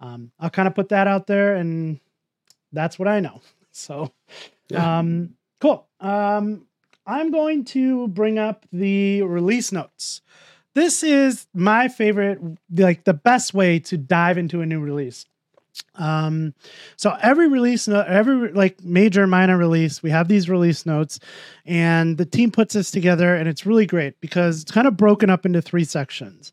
um, 0.00 0.32
I'll 0.40 0.50
kind 0.50 0.66
of 0.66 0.74
put 0.74 0.88
that 0.88 1.06
out 1.06 1.26
there, 1.26 1.54
and 1.54 2.00
that's 2.72 2.98
what 2.98 3.08
I 3.08 3.20
know. 3.20 3.40
So 3.78 4.10
Yeah. 4.70 5.00
um, 5.00 5.34
cool. 5.60 5.86
Um, 6.00 6.66
I'm 7.06 7.30
going 7.30 7.66
to 7.66 8.08
bring 8.08 8.38
up 8.38 8.64
the 8.72 9.20
release 9.20 9.70
notes. 9.70 10.22
This 10.72 11.02
is 11.02 11.46
my 11.52 11.88
favorite, 11.88 12.40
like 12.74 13.04
the 13.04 13.12
best 13.12 13.52
way 13.52 13.78
to 13.80 13.98
dive 13.98 14.38
into 14.38 14.62
a 14.62 14.66
new 14.66 14.80
release. 14.80 15.26
Um, 15.96 16.54
so 16.96 17.16
every 17.20 17.48
release 17.48 17.86
note, 17.86 18.06
every 18.06 18.50
like 18.52 18.82
major 18.82 19.26
minor 19.26 19.58
release, 19.58 20.02
we 20.02 20.10
have 20.10 20.26
these 20.28 20.48
release 20.48 20.86
notes, 20.86 21.18
and 21.66 22.16
the 22.16 22.24
team 22.24 22.50
puts 22.50 22.72
this 22.74 22.90
together, 22.90 23.34
and 23.34 23.46
it's 23.48 23.66
really 23.66 23.84
great 23.86 24.18
because 24.22 24.62
it's 24.62 24.70
kind 24.72 24.86
of 24.86 24.96
broken 24.96 25.28
up 25.28 25.44
into 25.44 25.60
three 25.60 25.84
sections. 25.84 26.52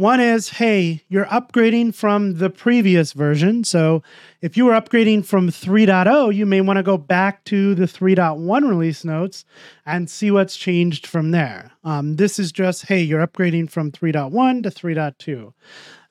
One 0.00 0.18
is, 0.18 0.48
hey, 0.48 1.02
you're 1.10 1.26
upgrading 1.26 1.94
from 1.94 2.38
the 2.38 2.48
previous 2.48 3.12
version. 3.12 3.64
So 3.64 4.02
if 4.40 4.56
you 4.56 4.64
were 4.64 4.72
upgrading 4.72 5.26
from 5.26 5.50
3.0, 5.50 6.34
you 6.34 6.46
may 6.46 6.62
want 6.62 6.78
to 6.78 6.82
go 6.82 6.96
back 6.96 7.44
to 7.44 7.74
the 7.74 7.84
3.1 7.84 8.66
release 8.66 9.04
notes 9.04 9.44
and 9.84 10.08
see 10.08 10.30
what's 10.30 10.56
changed 10.56 11.06
from 11.06 11.32
there. 11.32 11.72
Um, 11.84 12.16
this 12.16 12.38
is 12.38 12.50
just, 12.50 12.86
hey, 12.86 13.02
you're 13.02 13.26
upgrading 13.26 13.68
from 13.68 13.92
3.1 13.92 14.62
to 14.62 14.70
3.2. 14.70 15.52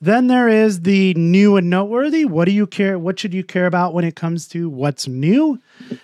Then 0.01 0.27
there 0.27 0.48
is 0.48 0.82
the 0.82 1.13
new 1.15 1.58
and 1.58 1.70
noteworthy. 1.70 2.24
What 2.24 2.46
do 2.46 2.51
you 2.51 2.65
care? 2.65 2.98
What 2.98 3.20
should 3.20 3.34
you 3.34 3.44
care 3.44 3.65
about 3.65 3.94
when 3.94 4.06
it 4.06 4.15
comes 4.15 4.48
to 4.50 4.70
what's 4.70 5.10
new? 5.10 5.62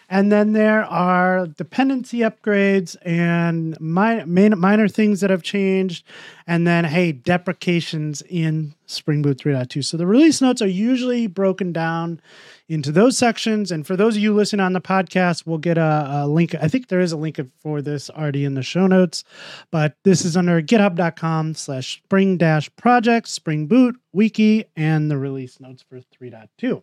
And 0.09 0.31
then 0.31 0.51
there 0.51 0.83
are 0.83 1.47
dependency 1.47 2.19
upgrades 2.19 2.97
and 3.03 3.79
minor, 3.79 4.55
minor 4.55 4.87
things 4.89 5.21
that 5.21 5.29
have 5.29 5.43
changed. 5.43 6.05
And 6.45 6.67
then, 6.67 6.83
hey, 6.83 7.13
deprecations 7.13 8.21
in 8.23 8.73
Spring 8.87 9.21
Boot 9.21 9.37
3.2. 9.37 9.83
So 9.83 9.97
the 9.97 10.07
release 10.07 10.41
notes 10.41 10.61
are 10.61 10.67
usually 10.67 11.27
broken 11.27 11.71
down 11.71 12.19
into 12.67 12.91
those 12.91 13.17
sections. 13.17 13.71
And 13.71 13.85
for 13.85 13.95
those 13.95 14.15
of 14.15 14.21
you 14.21 14.33
listening 14.33 14.65
on 14.65 14.73
the 14.73 14.81
podcast, 14.81 15.45
we'll 15.45 15.57
get 15.57 15.77
a, 15.77 16.07
a 16.09 16.27
link. 16.27 16.55
I 16.55 16.67
think 16.67 16.87
there 16.87 16.99
is 16.99 17.11
a 17.11 17.17
link 17.17 17.39
for 17.57 17.81
this 17.81 18.09
already 18.09 18.45
in 18.45 18.53
the 18.53 18.63
show 18.63 18.87
notes, 18.87 19.23
but 19.71 19.95
this 20.03 20.25
is 20.25 20.35
under 20.35 20.61
github.com 20.61 21.53
slash 21.53 21.97
spring 22.03 22.37
dash 22.37 22.73
project, 22.75 23.27
spring 23.27 23.67
boot, 23.67 23.95
wiki, 24.13 24.65
and 24.75 25.09
the 25.09 25.17
release 25.17 25.59
notes 25.59 25.83
for 25.87 25.99
3.2. 25.99 26.81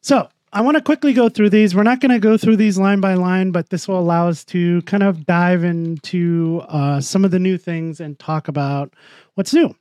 So 0.00 0.28
I 0.52 0.62
want 0.62 0.76
to 0.76 0.82
quickly 0.82 1.12
go 1.12 1.28
through 1.28 1.50
these. 1.50 1.74
We're 1.74 1.82
not 1.82 2.00
going 2.00 2.12
to 2.12 2.18
go 2.18 2.38
through 2.38 2.56
these 2.56 2.78
line 2.78 3.00
by 3.00 3.14
line, 3.14 3.50
but 3.50 3.68
this 3.68 3.86
will 3.86 3.98
allow 3.98 4.28
us 4.28 4.44
to 4.46 4.80
kind 4.82 5.02
of 5.02 5.26
dive 5.26 5.62
into 5.62 6.62
uh, 6.68 7.00
some 7.00 7.24
of 7.24 7.30
the 7.30 7.38
new 7.38 7.58
things 7.58 8.00
and 8.00 8.18
talk 8.18 8.48
about 8.48 8.94
what's 9.34 9.52
new. 9.52 9.74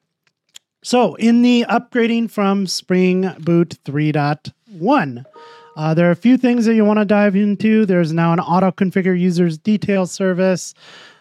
So, 0.83 1.15
in 1.15 1.41
the 1.41 1.65
upgrading 1.69 2.29
from 2.29 2.67
Spring 2.67 3.33
Boot 3.39 3.77
3.1, 3.83 5.25
uh, 5.75 5.93
there 5.93 6.07
are 6.07 6.11
a 6.11 6.15
few 6.15 6.37
things 6.37 6.65
that 6.65 6.75
you 6.75 6.85
want 6.85 6.99
to 6.99 7.05
dive 7.05 7.35
into. 7.35 7.85
There's 7.85 8.13
now 8.13 8.31
an 8.31 8.39
auto 8.39 8.71
configure 8.71 9.19
users 9.19 9.57
detail 9.57 10.05
service. 10.05 10.73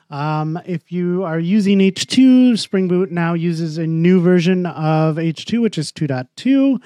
Um, 0.09 0.61
if 0.67 0.93
you 0.93 1.25
are 1.25 1.39
using 1.39 1.79
H2, 1.81 2.59
Spring 2.59 2.87
Boot 2.87 3.11
now 3.11 3.35
uses 3.35 3.77
a 3.77 3.87
new 3.87 4.21
version 4.21 4.67
of 4.67 5.17
H2, 5.17 5.61
which 5.61 5.79
is 5.79 5.91
2.2. 5.91 6.81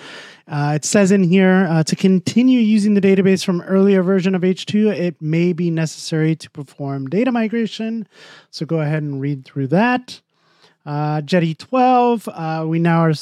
Uh, 0.48 0.72
it 0.74 0.84
says 0.84 1.12
in 1.12 1.24
here 1.24 1.66
uh, 1.68 1.82
to 1.84 1.96
continue 1.96 2.60
using 2.60 2.94
the 2.94 3.00
database 3.00 3.44
from 3.44 3.60
earlier 3.62 4.02
version 4.02 4.34
of 4.34 4.42
H2, 4.42 4.92
it 4.92 5.20
may 5.20 5.52
be 5.52 5.70
necessary 5.70 6.34
to 6.36 6.48
perform 6.50 7.08
data 7.08 7.30
migration. 7.30 8.08
So 8.50 8.64
go 8.64 8.80
ahead 8.80 9.02
and 9.02 9.20
read 9.20 9.44
through 9.44 9.66
that. 9.68 10.20
Uh, 10.86 11.20
Jetty 11.20 11.54
12, 11.54 12.28
uh, 12.28 12.64
we 12.66 12.78
now 12.78 13.00
are, 13.00 13.12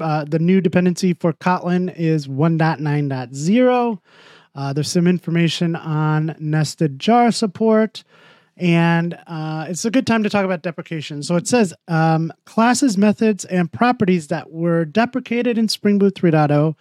uh, 0.00 0.24
the 0.24 0.38
new 0.40 0.60
dependency 0.60 1.14
for 1.14 1.32
Kotlin 1.32 1.94
is 1.96 2.26
1.9.0. 2.26 3.98
Uh, 4.56 4.72
there's 4.72 4.90
some 4.90 5.06
information 5.06 5.76
on 5.76 6.34
nested 6.38 6.98
jar 6.98 7.30
support, 7.30 8.04
and 8.56 9.18
uh, 9.26 9.66
it's 9.68 9.84
a 9.84 9.90
good 9.90 10.06
time 10.06 10.22
to 10.22 10.30
talk 10.30 10.44
about 10.44 10.62
deprecation. 10.62 11.22
So 11.22 11.36
it 11.36 11.48
says 11.48 11.74
um, 11.88 12.32
classes, 12.46 12.96
methods, 12.96 13.44
and 13.44 13.70
properties 13.70 14.28
that 14.28 14.50
were 14.50 14.84
deprecated 14.84 15.58
in 15.58 15.68
Spring 15.68 15.98
Boot 15.98 16.14
3.0 16.14 16.74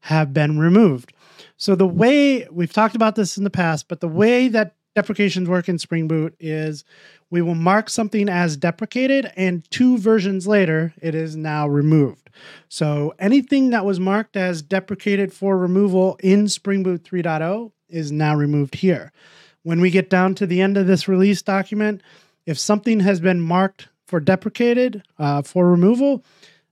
have 0.00 0.32
been 0.32 0.58
removed. 0.58 1.12
So 1.56 1.74
the 1.74 1.86
way 1.86 2.48
we've 2.50 2.72
talked 2.72 2.96
about 2.96 3.16
this 3.16 3.36
in 3.36 3.44
the 3.44 3.50
past, 3.50 3.86
but 3.86 4.00
the 4.00 4.08
way 4.08 4.48
that 4.48 4.74
deprecations 4.94 5.48
work 5.48 5.68
in 5.68 5.78
Spring 5.78 6.08
Boot 6.08 6.34
is 6.40 6.84
we 7.30 7.42
will 7.42 7.54
mark 7.54 7.88
something 7.88 8.28
as 8.28 8.56
deprecated, 8.56 9.32
and 9.36 9.68
two 9.70 9.98
versions 9.98 10.46
later, 10.46 10.92
it 11.00 11.14
is 11.14 11.36
now 11.36 11.68
removed. 11.68 12.30
So 12.68 13.14
anything 13.18 13.70
that 13.70 13.84
was 13.84 14.00
marked 14.00 14.36
as 14.36 14.62
deprecated 14.62 15.32
for 15.32 15.56
removal 15.56 16.18
in 16.22 16.48
Spring 16.48 16.82
Boot 16.82 17.04
3.0 17.04 17.70
is 17.88 18.10
now 18.10 18.34
removed 18.34 18.76
here. 18.76 19.12
When 19.62 19.80
we 19.80 19.90
get 19.90 20.10
down 20.10 20.34
to 20.36 20.46
the 20.46 20.60
end 20.60 20.76
of 20.76 20.86
this 20.86 21.06
release 21.06 21.42
document, 21.42 22.02
if 22.46 22.58
something 22.58 23.00
has 23.00 23.20
been 23.20 23.40
marked 23.40 23.88
for 24.06 24.18
deprecated 24.18 25.04
uh, 25.18 25.42
for 25.42 25.70
removal, 25.70 26.24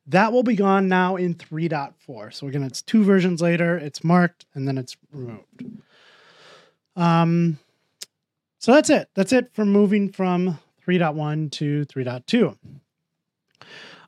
that 0.07 0.33
will 0.33 0.43
be 0.43 0.57
gone 0.57 0.89
now 0.89 1.17
in 1.17 1.35
3.4. 1.35 2.33
So 2.35 2.49
again, 2.49 2.63
it's 2.63 2.83
two 2.83 3.05
versions 3.05 3.43
later, 3.43 3.77
it's 3.77 4.03
marked, 4.03 4.47
and 4.55 4.67
then 4.67 4.79
it's 4.79 4.97
removed. 5.13 5.65
Um, 6.97 7.59
so 8.59 8.73
that's 8.73 8.91
it. 8.91 9.09
That's 9.15 9.33
it 9.33 9.53
for 9.53 9.65
moving 9.65 10.11
from 10.11 10.59
3.1 10.87 11.51
to 11.53 11.85
3.2. 11.87 12.57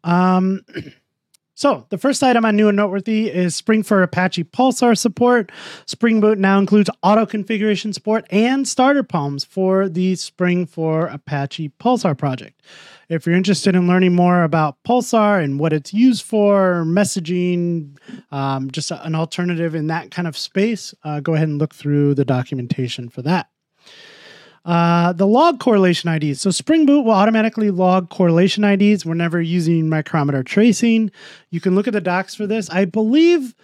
Um, 0.02 0.64
so 1.54 1.86
the 1.90 1.98
first 1.98 2.22
item 2.22 2.44
on 2.44 2.56
new 2.56 2.68
and 2.68 2.76
noteworthy 2.76 3.30
is 3.30 3.54
Spring 3.54 3.82
for 3.82 4.02
Apache 4.02 4.44
Pulsar 4.44 4.96
support. 4.96 5.52
Spring 5.86 6.20
Boot 6.20 6.38
now 6.38 6.58
includes 6.58 6.88
auto 7.02 7.26
configuration 7.26 7.92
support 7.92 8.26
and 8.30 8.66
starter 8.66 9.02
POMs 9.02 9.46
for 9.46 9.88
the 9.88 10.14
Spring 10.16 10.66
for 10.66 11.06
Apache 11.06 11.70
Pulsar 11.78 12.16
project. 12.16 12.62
If 13.10 13.26
you're 13.26 13.36
interested 13.36 13.74
in 13.74 13.86
learning 13.86 14.14
more 14.14 14.44
about 14.44 14.82
Pulsar 14.84 15.42
and 15.42 15.60
what 15.60 15.72
it's 15.72 15.92
used 15.92 16.24
for, 16.24 16.84
messaging, 16.86 17.98
um, 18.30 18.70
just 18.70 18.90
an 18.90 19.14
alternative 19.14 19.74
in 19.74 19.88
that 19.88 20.10
kind 20.10 20.28
of 20.28 20.38
space, 20.38 20.94
uh, 21.04 21.20
go 21.20 21.34
ahead 21.34 21.48
and 21.48 21.58
look 21.58 21.74
through 21.74 22.14
the 22.14 22.24
documentation 22.24 23.08
for 23.08 23.20
that. 23.22 23.49
Uh, 24.64 25.12
the 25.14 25.26
log 25.26 25.58
correlation 25.58 26.10
IDs. 26.10 26.40
So 26.40 26.50
Spring 26.50 26.84
Boot 26.84 27.02
will 27.02 27.12
automatically 27.12 27.70
log 27.70 28.10
correlation 28.10 28.62
IDs 28.62 29.06
whenever 29.06 29.40
using 29.40 29.88
micrometer 29.88 30.42
tracing. 30.42 31.10
You 31.50 31.60
can 31.60 31.74
look 31.74 31.86
at 31.86 31.94
the 31.94 32.00
docs 32.00 32.34
for 32.34 32.46
this. 32.46 32.68
I 32.68 32.84
believe 32.84 33.54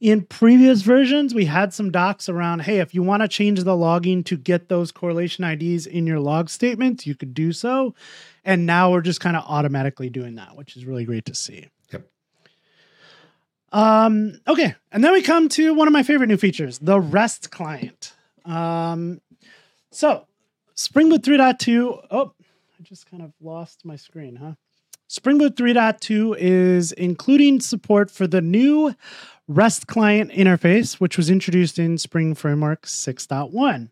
in 0.00 0.22
previous 0.22 0.82
versions, 0.82 1.34
we 1.34 1.46
had 1.46 1.72
some 1.72 1.90
docs 1.90 2.28
around 2.28 2.62
hey, 2.62 2.80
if 2.80 2.94
you 2.94 3.02
want 3.02 3.22
to 3.22 3.28
change 3.28 3.62
the 3.64 3.76
logging 3.76 4.22
to 4.24 4.36
get 4.36 4.68
those 4.68 4.92
correlation 4.92 5.44
IDs 5.44 5.86
in 5.86 6.06
your 6.06 6.20
log 6.20 6.48
statements, 6.48 7.06
you 7.06 7.14
could 7.14 7.34
do 7.34 7.52
so. 7.52 7.94
And 8.44 8.66
now 8.66 8.90
we're 8.92 9.00
just 9.00 9.20
kind 9.20 9.36
of 9.36 9.44
automatically 9.46 10.10
doing 10.10 10.36
that, 10.36 10.56
which 10.56 10.76
is 10.76 10.84
really 10.84 11.04
great 11.04 11.24
to 11.26 11.34
see. 11.34 11.68
Yep. 11.92 12.08
Um, 13.72 14.40
okay. 14.46 14.74
And 14.92 15.02
then 15.02 15.12
we 15.12 15.22
come 15.22 15.48
to 15.50 15.74
one 15.74 15.86
of 15.88 15.92
my 15.92 16.02
favorite 16.02 16.28
new 16.28 16.36
features 16.36 16.78
the 16.78 17.00
REST 17.00 17.50
client. 17.50 18.14
Um, 18.44 19.20
so 19.90 20.26
Spring 20.76 21.08
Boot 21.08 21.22
3.2. 21.22 22.06
Oh, 22.10 22.32
I 22.78 22.82
just 22.82 23.10
kind 23.10 23.22
of 23.22 23.32
lost 23.40 23.84
my 23.84 23.96
screen, 23.96 24.36
huh? 24.36 24.52
Spring 25.08 25.38
Boot 25.38 25.56
3.2 25.56 26.36
is 26.38 26.92
including 26.92 27.60
support 27.60 28.10
for 28.10 28.26
the 28.26 28.42
new 28.42 28.94
REST 29.48 29.86
client 29.86 30.32
interface, 30.32 30.94
which 30.94 31.16
was 31.16 31.30
introduced 31.30 31.78
in 31.78 31.96
Spring 31.96 32.34
Framework 32.34 32.82
6.1. 32.82 33.88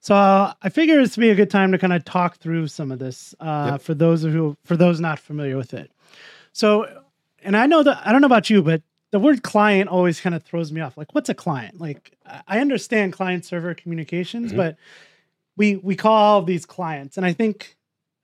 So 0.00 0.14
uh, 0.14 0.52
I 0.62 0.68
figure 0.68 0.96
this 0.96 1.16
would 1.16 1.22
be 1.22 1.30
a 1.30 1.34
good 1.34 1.50
time 1.50 1.72
to 1.72 1.78
kind 1.78 1.94
of 1.94 2.04
talk 2.04 2.36
through 2.36 2.68
some 2.68 2.92
of 2.92 2.98
this 2.98 3.34
uh, 3.40 3.70
yep. 3.72 3.80
for 3.80 3.94
those 3.94 4.22
who 4.22 4.54
for 4.62 4.76
those 4.76 5.00
not 5.00 5.18
familiar 5.18 5.56
with 5.56 5.72
it. 5.72 5.90
So, 6.52 6.86
and 7.42 7.56
I 7.56 7.64
know 7.66 7.82
that 7.82 8.02
I 8.06 8.12
don't 8.12 8.20
know 8.20 8.26
about 8.26 8.50
you, 8.50 8.62
but 8.62 8.82
the 9.12 9.18
word 9.18 9.42
client 9.42 9.88
always 9.88 10.20
kind 10.20 10.34
of 10.34 10.42
throws 10.42 10.70
me 10.70 10.82
off. 10.82 10.98
Like, 10.98 11.14
what's 11.14 11.30
a 11.30 11.34
client? 11.34 11.80
Like, 11.80 12.18
I 12.46 12.60
understand 12.60 13.14
client 13.14 13.46
server 13.46 13.72
communications, 13.72 14.48
mm-hmm. 14.48 14.58
but 14.58 14.76
we 15.56 15.76
we 15.76 15.96
call 15.96 16.42
these 16.42 16.66
clients. 16.66 17.16
And 17.16 17.26
i 17.26 17.32
think 17.32 17.76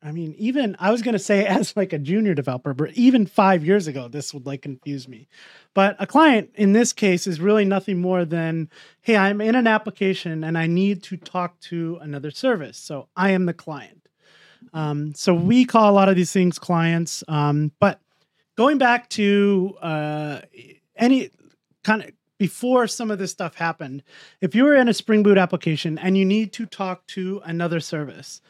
i 0.02 0.12
mean 0.12 0.34
even 0.38 0.76
i 0.78 0.90
was 0.90 1.02
going 1.02 1.12
to 1.12 1.18
say 1.18 1.46
as 1.58 1.76
like 1.76 1.92
a 1.92 1.98
junior 1.98 2.34
developer 2.34 2.72
but 2.72 2.92
even 2.94 3.26
five 3.26 3.64
years 3.64 3.86
ago 3.86 4.08
this 4.08 4.32
would 4.32 4.46
like 4.46 4.62
confuse 4.62 5.08
me. 5.08 5.28
But 5.74 5.96
a 5.98 6.06
client 6.06 6.50
in 6.54 6.72
this 6.72 6.92
case 6.92 7.26
is 7.26 7.40
really 7.40 7.64
nothing 7.64 8.00
more 8.00 8.24
than 8.24 8.68
hey 9.02 9.16
i'm 9.16 9.40
in 9.40 9.54
an 9.54 9.66
application 9.66 10.44
and 10.44 10.56
i 10.56 10.66
need 10.66 11.02
to 11.04 11.16
talk 11.16 11.60
to 11.60 11.98
another 12.00 12.30
service. 12.30 12.78
So 12.78 13.08
i 13.16 13.30
am 13.30 13.46
the 13.46 13.54
client. 13.54 14.00
Um, 14.72 15.14
so 15.14 15.34
we 15.34 15.64
call 15.64 15.90
a 15.90 15.94
lot 15.94 16.08
of 16.08 16.16
these 16.16 16.32
things 16.32 16.58
clients. 16.58 17.24
Um, 17.28 17.72
but 17.80 18.00
going 18.56 18.78
back 18.78 19.08
to 19.10 19.74
uh, 19.80 20.40
any 20.96 21.30
kind 21.82 22.02
of 22.02 22.10
before 22.40 22.86
some 22.86 23.10
of 23.10 23.18
this 23.18 23.30
stuff 23.30 23.56
happened, 23.56 24.02
if 24.40 24.54
you 24.54 24.64
were 24.64 24.74
in 24.74 24.88
a 24.88 24.94
Spring 24.94 25.22
Boot 25.22 25.36
application 25.36 25.98
and 25.98 26.16
you 26.16 26.24
need 26.24 26.54
to 26.54 26.64
talk 26.64 27.06
to 27.08 27.42
another 27.44 27.80
service, 27.80 28.40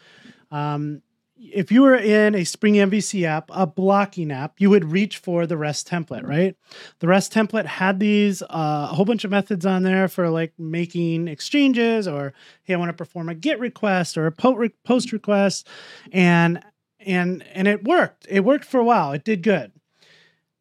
um, 0.53 1.03
if 1.37 1.73
you 1.73 1.83
were 1.83 1.97
in 1.97 2.37
a 2.37 2.45
Spring 2.45 2.75
MVC 2.75 3.25
app, 3.25 3.51
a 3.53 3.67
blocking 3.67 4.31
app, 4.31 4.61
you 4.61 4.71
would 4.71 4.93
reach 4.93 5.19
for 5.19 5.45
the 5.45 5.57
REST 5.57 5.89
template, 5.89 6.25
right? 6.25 6.55
The 7.01 7.09
REST 7.09 7.33
template 7.33 7.67
had 7.67 7.99
these 7.99 8.43
uh, 8.43 8.87
a 8.93 8.95
whole 8.95 9.05
bunch 9.05 9.25
of 9.25 9.33
methods 9.33 9.67
on 9.67 9.83
there 9.83 10.07
for 10.07 10.31
like 10.31 10.53
making 10.57 11.27
exchanges, 11.27 12.07
or 12.07 12.33
hey, 12.63 12.75
I 12.75 12.77
want 12.77 12.91
to 12.91 12.93
perform 12.93 13.29
a 13.29 13.35
GET 13.35 13.59
request 13.59 14.17
or 14.17 14.27
a 14.27 14.33
POST 14.33 15.11
request, 15.11 15.67
and 16.13 16.63
and 17.01 17.43
and 17.55 17.67
it 17.67 17.83
worked. 17.83 18.25
It 18.31 18.45
worked 18.45 18.67
for 18.67 18.79
a 18.79 18.85
while. 18.85 19.11
It 19.11 19.25
did 19.25 19.43
good. 19.43 19.73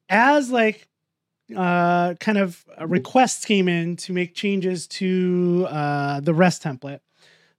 As 0.10 0.50
like 0.50 0.89
uh, 1.56 2.16
kind 2.16 2.38
of 2.38 2.66
requests 2.82 3.46
came 3.46 3.68
in 3.68 3.96
to 3.98 4.14
make 4.14 4.34
changes 4.34 4.88
to 4.88 5.68
uh, 5.70 6.20
the 6.20 6.34
REST 6.34 6.64
template. 6.64 7.00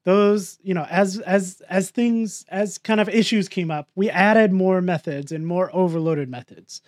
Those, 0.05 0.59
you 0.62 0.72
know, 0.72 0.87
as 0.88 1.18
as 1.20 1.61
as 1.68 1.90
things 1.90 2.46
as 2.48 2.79
kind 2.79 3.00
of 3.00 3.09
issues 3.11 3.48
came 3.48 3.70
up, 3.70 3.88
we 3.94 4.09
added 4.09 4.50
more 4.50 4.81
methods 4.81 5.31
and 5.31 5.46
more 5.46 5.70
overloaded 5.74 6.29
methods. 6.29 6.81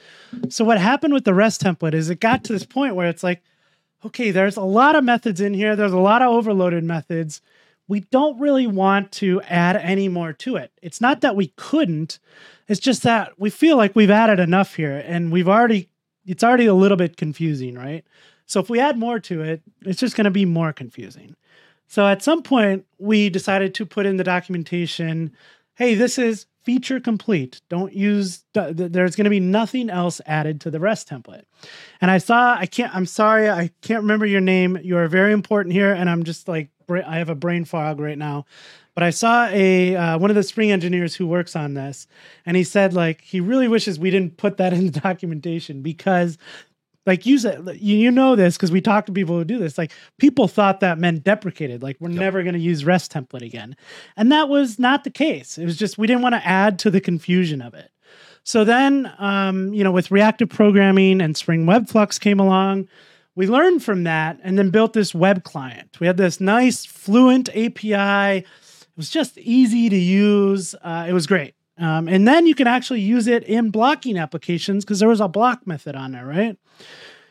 So 0.48 0.64
what 0.64 0.78
happened 0.78 1.12
with 1.12 1.24
the 1.24 1.34
REST 1.34 1.62
template 1.62 1.92
is 1.92 2.08
it 2.08 2.20
got 2.20 2.42
to 2.44 2.54
this 2.54 2.64
point 2.64 2.94
where 2.94 3.08
it's 3.08 3.22
like, 3.22 3.42
okay, 4.04 4.30
there's 4.30 4.56
a 4.56 4.62
lot 4.62 4.96
of 4.96 5.04
methods 5.04 5.40
in 5.42 5.52
here. 5.52 5.76
There's 5.76 5.92
a 5.92 5.98
lot 5.98 6.22
of 6.22 6.30
overloaded 6.30 6.84
methods. 6.84 7.42
We 7.86 8.00
don't 8.00 8.40
really 8.40 8.66
want 8.66 9.12
to 9.12 9.42
add 9.42 9.76
any 9.76 10.08
more 10.08 10.32
to 10.34 10.56
it. 10.56 10.72
It's 10.80 11.00
not 11.00 11.20
that 11.20 11.36
we 11.36 11.52
couldn't. 11.56 12.18
It's 12.66 12.80
just 12.80 13.02
that 13.02 13.38
we 13.38 13.50
feel 13.50 13.76
like 13.76 13.94
we've 13.94 14.10
added 14.10 14.40
enough 14.40 14.76
here 14.76 15.04
and 15.06 15.30
we've 15.30 15.48
already 15.48 15.90
it's 16.26 16.44
already 16.44 16.66
a 16.66 16.74
little 16.74 16.96
bit 16.96 17.16
confusing, 17.16 17.74
right? 17.74 18.04
So 18.46 18.60
if 18.60 18.68
we 18.68 18.80
add 18.80 18.98
more 18.98 19.18
to 19.20 19.42
it, 19.42 19.62
it's 19.82 20.00
just 20.00 20.16
going 20.16 20.24
to 20.24 20.30
be 20.30 20.44
more 20.44 20.72
confusing. 20.72 21.36
So 21.86 22.06
at 22.06 22.22
some 22.22 22.42
point, 22.42 22.86
we 22.98 23.28
decided 23.28 23.74
to 23.74 23.86
put 23.86 24.06
in 24.06 24.16
the 24.16 24.24
documentation 24.24 25.32
hey, 25.74 25.94
this 25.94 26.18
is 26.18 26.46
feature 26.62 27.00
complete. 27.00 27.60
Don't 27.68 27.92
use, 27.92 28.44
there's 28.52 29.16
going 29.16 29.24
to 29.24 29.30
be 29.30 29.40
nothing 29.40 29.90
else 29.90 30.20
added 30.26 30.60
to 30.60 30.70
the 30.70 30.78
REST 30.78 31.08
template. 31.08 31.44
And 32.00 32.10
I 32.10 32.18
saw, 32.18 32.54
I 32.56 32.66
can't, 32.66 32.94
I'm 32.94 33.06
sorry, 33.06 33.50
I 33.50 33.70
can't 33.80 34.02
remember 34.02 34.26
your 34.26 34.40
name. 34.40 34.78
You 34.82 34.96
are 34.98 35.08
very 35.08 35.32
important 35.32 35.72
here. 35.72 35.92
And 35.92 36.08
I'm 36.08 36.24
just 36.24 36.46
like, 36.46 36.68
I 36.88 37.18
have 37.18 37.30
a 37.30 37.34
brain 37.34 37.64
fog 37.64 38.00
right 38.00 38.18
now. 38.18 38.44
But 38.94 39.04
I 39.04 39.10
saw 39.10 39.46
a 39.46 39.96
uh, 39.96 40.18
one 40.18 40.30
of 40.30 40.36
the 40.36 40.42
Spring 40.42 40.70
engineers 40.70 41.14
who 41.14 41.26
works 41.26 41.56
on 41.56 41.74
this, 41.74 42.06
and 42.44 42.56
he 42.56 42.64
said 42.64 42.92
like 42.92 43.22
he 43.22 43.40
really 43.40 43.68
wishes 43.68 43.98
we 43.98 44.10
didn't 44.10 44.36
put 44.36 44.58
that 44.58 44.72
in 44.74 44.86
the 44.86 45.00
documentation 45.00 45.82
because 45.82 46.38
like 47.04 47.26
use 47.26 47.44
it 47.44 47.58
you 47.80 47.96
you 47.96 48.10
know 48.10 48.36
this 48.36 48.56
because 48.56 48.70
we 48.70 48.80
talk 48.80 49.06
to 49.06 49.12
people 49.12 49.36
who 49.36 49.44
do 49.44 49.58
this 49.58 49.76
like 49.76 49.90
people 50.18 50.46
thought 50.46 50.78
that 50.78 50.98
meant 50.98 51.24
deprecated 51.24 51.82
like 51.82 51.96
we're 51.98 52.10
yep. 52.10 52.20
never 52.20 52.42
going 52.44 52.54
to 52.54 52.60
use 52.60 52.84
rest 52.84 53.12
template 53.12 53.44
again. 53.44 53.76
And 54.16 54.30
that 54.30 54.48
was 54.48 54.78
not 54.78 55.04
the 55.04 55.10
case. 55.10 55.58
It 55.58 55.64
was 55.64 55.76
just 55.76 55.98
we 55.98 56.06
didn't 56.06 56.22
want 56.22 56.34
to 56.34 56.46
add 56.46 56.78
to 56.80 56.90
the 56.90 57.00
confusion 57.00 57.62
of 57.62 57.74
it. 57.74 57.90
So 58.44 58.64
then 58.64 59.10
um, 59.18 59.72
you 59.72 59.82
know 59.82 59.92
with 59.92 60.10
reactive 60.10 60.50
programming 60.50 61.20
and 61.20 61.36
spring 61.36 61.66
web 61.66 61.88
flux 61.88 62.18
came 62.18 62.38
along 62.38 62.88
we 63.34 63.46
learned 63.46 63.82
from 63.82 64.04
that 64.04 64.38
and 64.42 64.58
then 64.58 64.70
built 64.70 64.92
this 64.92 65.14
web 65.14 65.44
client. 65.44 65.98
We 66.00 66.06
had 66.06 66.16
this 66.16 66.40
nice 66.40 66.84
fluent 66.84 67.48
api 67.56 68.44
it 68.92 68.96
was 68.96 69.10
just 69.10 69.38
easy 69.38 69.88
to 69.88 69.96
use. 69.96 70.74
Uh, 70.82 71.06
it 71.08 71.12
was 71.12 71.26
great. 71.26 71.54
Um, 71.78 72.08
and 72.08 72.28
then 72.28 72.46
you 72.46 72.54
can 72.54 72.66
actually 72.66 73.00
use 73.00 73.26
it 73.26 73.44
in 73.44 73.70
blocking 73.70 74.18
applications 74.18 74.84
because 74.84 75.00
there 75.00 75.08
was 75.08 75.20
a 75.20 75.28
block 75.28 75.66
method 75.66 75.96
on 75.96 76.12
there, 76.12 76.26
right? 76.26 76.58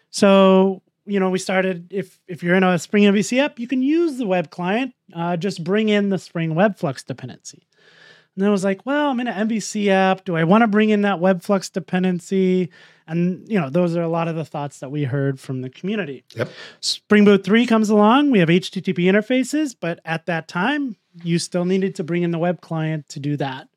So 0.09 0.81
you 1.05 1.19
know, 1.19 1.29
we 1.29 1.39
started 1.39 1.91
if 1.91 2.19
if 2.27 2.43
you're 2.43 2.55
in 2.55 2.63
a 2.63 2.77
Spring 2.77 3.03
MVC 3.03 3.39
app, 3.39 3.59
you 3.59 3.67
can 3.67 3.81
use 3.81 4.17
the 4.17 4.27
web 4.27 4.49
client. 4.49 4.93
Uh, 5.13 5.35
just 5.35 5.63
bring 5.63 5.89
in 5.89 6.09
the 6.09 6.17
Spring 6.17 6.55
Web 6.55 6.77
Flux 6.77 7.03
dependency. 7.03 7.67
And 8.35 8.43
then 8.43 8.47
I 8.47 8.51
was 8.51 8.63
like, 8.63 8.85
well, 8.85 9.09
I'm 9.09 9.19
in 9.19 9.27
an 9.27 9.49
MVC 9.49 9.87
app. 9.89 10.23
Do 10.23 10.37
I 10.37 10.45
want 10.45 10.61
to 10.61 10.67
bring 10.67 10.89
in 10.89 11.01
that 11.01 11.19
Web 11.19 11.41
Flux 11.41 11.69
dependency? 11.69 12.69
And 13.07 13.45
you 13.49 13.59
know, 13.59 13.69
those 13.69 13.95
are 13.97 14.03
a 14.03 14.07
lot 14.07 14.27
of 14.27 14.35
the 14.35 14.45
thoughts 14.45 14.79
that 14.79 14.89
we 14.89 15.03
heard 15.03 15.39
from 15.39 15.61
the 15.61 15.69
community. 15.69 16.23
Yep. 16.35 16.49
Spring 16.79 17.25
Boot 17.25 17.43
3 17.43 17.65
comes 17.65 17.89
along. 17.89 18.31
We 18.31 18.39
have 18.39 18.49
HTTP 18.49 18.99
interfaces, 18.99 19.75
but 19.77 19.99
at 20.05 20.27
that 20.27 20.47
time, 20.47 20.95
you 21.23 21.39
still 21.39 21.65
needed 21.65 21.95
to 21.95 22.03
bring 22.03 22.23
in 22.23 22.31
the 22.31 22.37
web 22.37 22.61
client 22.61 23.07
to 23.09 23.19
do 23.19 23.37
that. 23.37 23.67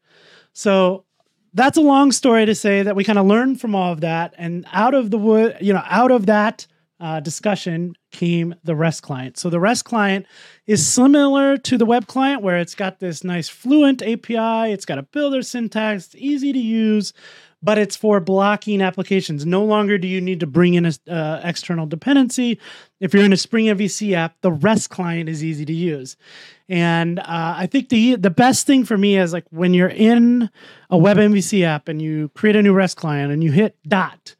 So 0.53 1.05
that's 1.53 1.79
a 1.79 1.83
long 1.83 2.13
story 2.13 2.47
to 2.47 2.55
say 2.55 2.83
that 2.83 2.97
we 2.97 3.05
kind 3.05 3.19
of 3.19 3.27
learned 3.27 3.61
from 3.61 3.75
all 3.75 3.93
of 3.93 4.01
that, 4.01 4.35
and 4.37 4.67
out 4.73 4.95
of 4.95 5.11
the 5.11 5.19
wood, 5.19 5.57
you 5.61 5.73
know, 5.73 5.83
out 5.87 6.11
of 6.11 6.27
that 6.27 6.67
uh, 7.01 7.21
discussion 7.21 7.95
came 8.13 8.55
the 8.65 8.75
REST 8.75 9.03
client. 9.03 9.37
So 9.37 9.51
the 9.51 9.61
REST 9.61 9.85
client 9.85 10.27
is 10.67 10.87
similar 10.87 11.57
to 11.59 11.77
the 11.77 11.87
web 11.87 12.07
client, 12.07 12.43
where 12.43 12.59
it's 12.59 12.75
got 12.75 12.99
this 12.99 13.25
nice 13.25 13.49
fluent 13.49 14.03
API, 14.03 14.73
it's 14.73 14.85
got 14.85 14.99
a 14.99 15.03
builder 15.03 15.43
syntax, 15.43 16.07
it's 16.07 16.15
easy 16.17 16.53
to 16.53 16.59
use, 16.59 17.13
but 17.63 17.79
it's 17.79 17.97
for 17.97 18.21
blocking 18.21 18.83
applications. 18.83 19.47
No 19.47 19.65
longer 19.65 19.97
do 19.99 20.07
you 20.07 20.21
need 20.21 20.41
to 20.41 20.47
bring 20.47 20.75
in 20.75 20.87
an 20.87 20.95
uh, 21.09 21.41
external 21.43 21.87
dependency. 21.87 22.59
If 23.01 23.15
you're 23.15 23.25
in 23.25 23.33
a 23.33 23.39
Spring 23.39 23.67
MVC 23.67 24.13
app, 24.13 24.41
the 24.43 24.53
REST 24.53 24.91
client 24.91 25.29
is 25.29 25.43
easy 25.43 25.65
to 25.65 25.73
use. 25.73 26.17
And 26.69 27.19
uh, 27.19 27.25
I 27.27 27.67
think 27.67 27.91
the 27.91 28.17
the 28.17 28.31
best 28.31 28.67
thing 28.67 28.85
for 28.85 28.97
me 28.97 29.19
is 29.19 29.33
like 29.33 29.45
when 29.51 29.75
you're 29.75 29.89
in 29.89 30.51
a 30.89 30.97
web 30.97 31.19
MVC 31.19 31.63
app 31.63 31.89
and 31.89 32.01
you 32.01 32.31
create 32.31 32.57
a 32.57 32.63
new 32.63 32.73
REST 32.73 32.97
client 32.97 33.33
and 33.33 33.45
you 33.45 33.53
hit 33.53 33.77
dot, 33.87 34.35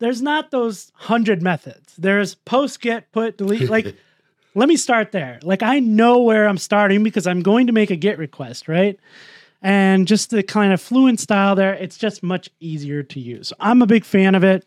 there's 0.00 0.20
not 0.20 0.50
those 0.50 0.90
hundred 0.94 1.42
methods. 1.42 1.94
There's 1.96 2.34
post, 2.34 2.80
get, 2.80 3.12
put, 3.12 3.38
delete. 3.38 3.70
Like, 3.70 3.94
let 4.56 4.68
me 4.68 4.76
start 4.76 5.12
there. 5.12 5.38
Like 5.42 5.62
I 5.62 5.78
know 5.78 6.22
where 6.22 6.48
I'm 6.48 6.58
starting 6.58 7.04
because 7.04 7.26
I'm 7.26 7.40
going 7.40 7.68
to 7.68 7.72
make 7.72 7.90
a 7.90 7.96
get 7.96 8.18
request, 8.18 8.66
right? 8.66 8.98
and 9.64 10.06
just 10.06 10.28
the 10.28 10.42
kind 10.42 10.74
of 10.74 10.80
fluent 10.80 11.18
style 11.18 11.56
there, 11.56 11.72
it's 11.72 11.96
just 11.96 12.22
much 12.22 12.50
easier 12.60 13.02
to 13.02 13.18
use. 13.18 13.50
I'm 13.58 13.80
a 13.80 13.86
big 13.86 14.04
fan 14.04 14.34
of 14.34 14.44
it. 14.44 14.66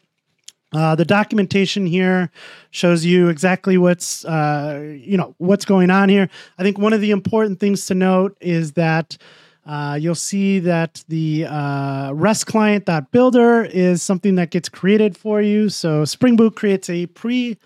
Uh, 0.73 0.95
the 0.95 1.05
documentation 1.05 1.85
here 1.85 2.29
shows 2.71 3.05
you 3.05 3.29
exactly 3.29 3.77
what's 3.77 4.25
uh, 4.25 4.95
you 4.99 5.17
know 5.17 5.33
what's 5.37 5.63
going 5.63 5.89
on 5.89 6.09
here. 6.09 6.29
I 6.57 6.63
think 6.63 6.77
one 6.77 6.93
of 6.93 6.99
the 6.99 7.11
important 7.11 7.59
things 7.59 7.85
to 7.85 7.95
note 7.95 8.37
is 8.41 8.73
that 8.73 9.17
uh, 9.65 9.97
you'll 9.99 10.15
see 10.15 10.59
that 10.59 11.03
the 11.07 11.45
uh, 11.45 12.11
REST 12.13 12.47
client.builder 12.47 13.65
is 13.65 14.01
something 14.01 14.35
that 14.35 14.51
gets 14.51 14.69
created 14.69 15.17
for 15.17 15.41
you. 15.41 15.69
So 15.69 16.05
Spring 16.05 16.35
Boot 16.35 16.55
creates 16.55 16.89
a 16.89 17.05
pre 17.07 17.57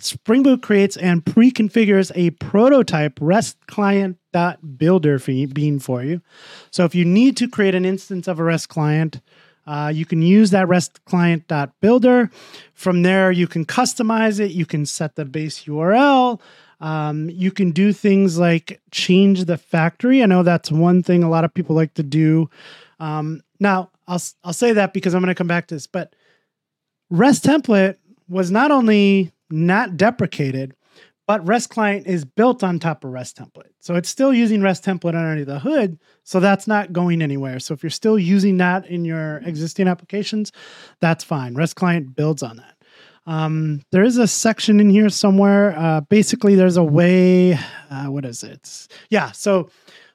Spring 0.00 0.44
Boot 0.44 0.62
creates 0.62 0.96
and 0.96 1.24
pre-configures 1.24 2.12
a 2.14 2.30
prototype 2.30 3.18
REST 3.20 3.56
client.builder 3.66 5.18
bean 5.18 5.78
for 5.80 6.04
you. 6.04 6.20
So 6.70 6.84
if 6.84 6.94
you 6.94 7.04
need 7.04 7.36
to 7.38 7.48
create 7.48 7.74
an 7.74 7.84
instance 7.84 8.28
of 8.28 8.38
a 8.38 8.44
REST 8.44 8.68
client, 8.68 9.20
uh, 9.68 9.88
you 9.88 10.06
can 10.06 10.22
use 10.22 10.50
that 10.50 10.66
REST 10.66 11.04
client.builder. 11.04 12.30
From 12.72 13.02
there, 13.02 13.30
you 13.30 13.46
can 13.46 13.66
customize 13.66 14.40
it. 14.40 14.52
You 14.52 14.64
can 14.64 14.86
set 14.86 15.14
the 15.14 15.26
base 15.26 15.64
URL. 15.64 16.40
Um, 16.80 17.28
you 17.28 17.50
can 17.50 17.72
do 17.72 17.92
things 17.92 18.38
like 18.38 18.80
change 18.90 19.44
the 19.44 19.58
factory. 19.58 20.22
I 20.22 20.26
know 20.26 20.42
that's 20.42 20.72
one 20.72 21.02
thing 21.02 21.22
a 21.22 21.28
lot 21.28 21.44
of 21.44 21.52
people 21.52 21.76
like 21.76 21.92
to 21.94 22.02
do. 22.02 22.48
Um, 22.98 23.42
now, 23.60 23.90
I'll 24.06 24.22
I'll 24.42 24.54
say 24.54 24.72
that 24.72 24.94
because 24.94 25.12
I'm 25.12 25.20
going 25.20 25.28
to 25.28 25.34
come 25.34 25.48
back 25.48 25.66
to 25.66 25.74
this, 25.74 25.86
but 25.86 26.16
REST 27.10 27.44
template 27.44 27.96
was 28.26 28.50
not 28.50 28.70
only 28.70 29.32
not 29.50 29.98
deprecated, 29.98 30.74
but 31.28 31.46
REST 31.46 31.68
client 31.68 32.06
is 32.06 32.24
built 32.24 32.64
on 32.64 32.78
top 32.78 33.04
of 33.04 33.10
REST 33.10 33.36
template. 33.36 33.70
So 33.80 33.96
it's 33.96 34.08
still 34.08 34.32
using 34.32 34.62
REST 34.62 34.82
template 34.82 35.08
underneath 35.08 35.46
the 35.46 35.58
hood. 35.58 35.98
So 36.24 36.40
that's 36.40 36.66
not 36.66 36.90
going 36.90 37.20
anywhere. 37.20 37.60
So 37.60 37.74
if 37.74 37.82
you're 37.82 37.90
still 37.90 38.18
using 38.18 38.56
that 38.56 38.86
in 38.86 39.04
your 39.04 39.36
existing 39.44 39.88
applications, 39.88 40.52
that's 41.00 41.22
fine. 41.22 41.54
REST 41.54 41.76
client 41.76 42.16
builds 42.16 42.42
on 42.42 42.56
that. 42.56 42.76
Um, 43.26 43.82
there 43.92 44.04
is 44.04 44.16
a 44.16 44.26
section 44.26 44.80
in 44.80 44.88
here 44.88 45.10
somewhere. 45.10 45.78
Uh, 45.78 46.00
basically, 46.00 46.54
there's 46.54 46.78
a 46.78 46.82
way. 46.82 47.58
Uh, 47.90 48.06
what 48.06 48.24
is 48.24 48.42
it? 48.42 48.88
Yeah. 49.10 49.32
So 49.32 49.68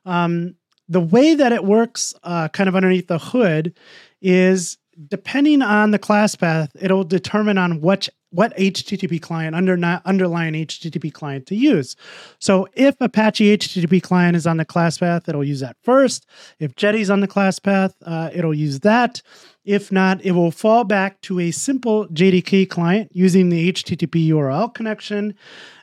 um, 0.06 0.56
the 0.90 1.00
way 1.00 1.36
that 1.36 1.52
it 1.52 1.64
works, 1.64 2.16
uh, 2.24 2.48
kind 2.48 2.68
of 2.68 2.76
underneath 2.76 3.08
the 3.08 3.20
hood, 3.20 3.78
is 4.20 4.80
depending 5.10 5.62
on 5.62 5.92
the 5.92 6.00
class 6.00 6.36
path, 6.36 6.72
it'll 6.80 7.04
determine 7.04 7.60
on 7.60 7.82
which 7.82 8.10
what 8.34 8.56
HTTP 8.58 9.22
client 9.22 9.56
under 9.56 9.74
underlying 10.06 10.54
HTTP 10.54 11.14
client 11.14 11.46
to 11.48 11.56
use. 11.56 11.96
So 12.40 12.68
if 12.74 12.96
Apache 13.00 13.58
HTTP 13.58 14.02
client 14.02 14.36
is 14.36 14.48
on 14.48 14.58
the 14.58 14.66
class 14.66 14.98
path, 14.98 15.30
it'll 15.30 15.44
use 15.44 15.60
that 15.60 15.78
first. 15.84 16.26
If 16.60 16.76
Jetty's 16.76 17.10
on 17.10 17.20
the 17.20 17.28
class 17.28 17.60
path, 17.60 17.96
uh, 18.06 18.32
it'll 18.34 18.54
use 18.54 18.80
that. 18.82 19.22
If 19.66 19.92
not, 19.92 20.24
it 20.26 20.32
will 20.32 20.52
fall 20.52 20.84
back 20.84 21.22
to 21.22 21.40
a 21.40 21.52
simple 21.52 22.08
JDK 22.08 22.70
client 22.70 23.12
using 23.14 23.50
the 23.50 23.72
HTTP 23.72 24.28
URL 24.30 24.74
connection. 24.74 25.36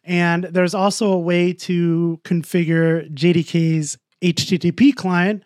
And 0.05 0.45
there's 0.45 0.75
also 0.75 1.13
a 1.13 1.19
way 1.19 1.53
to 1.53 2.21
configure 2.25 3.11
JDK's 3.15 3.97
HTTP 4.23 4.95
client 4.95 5.45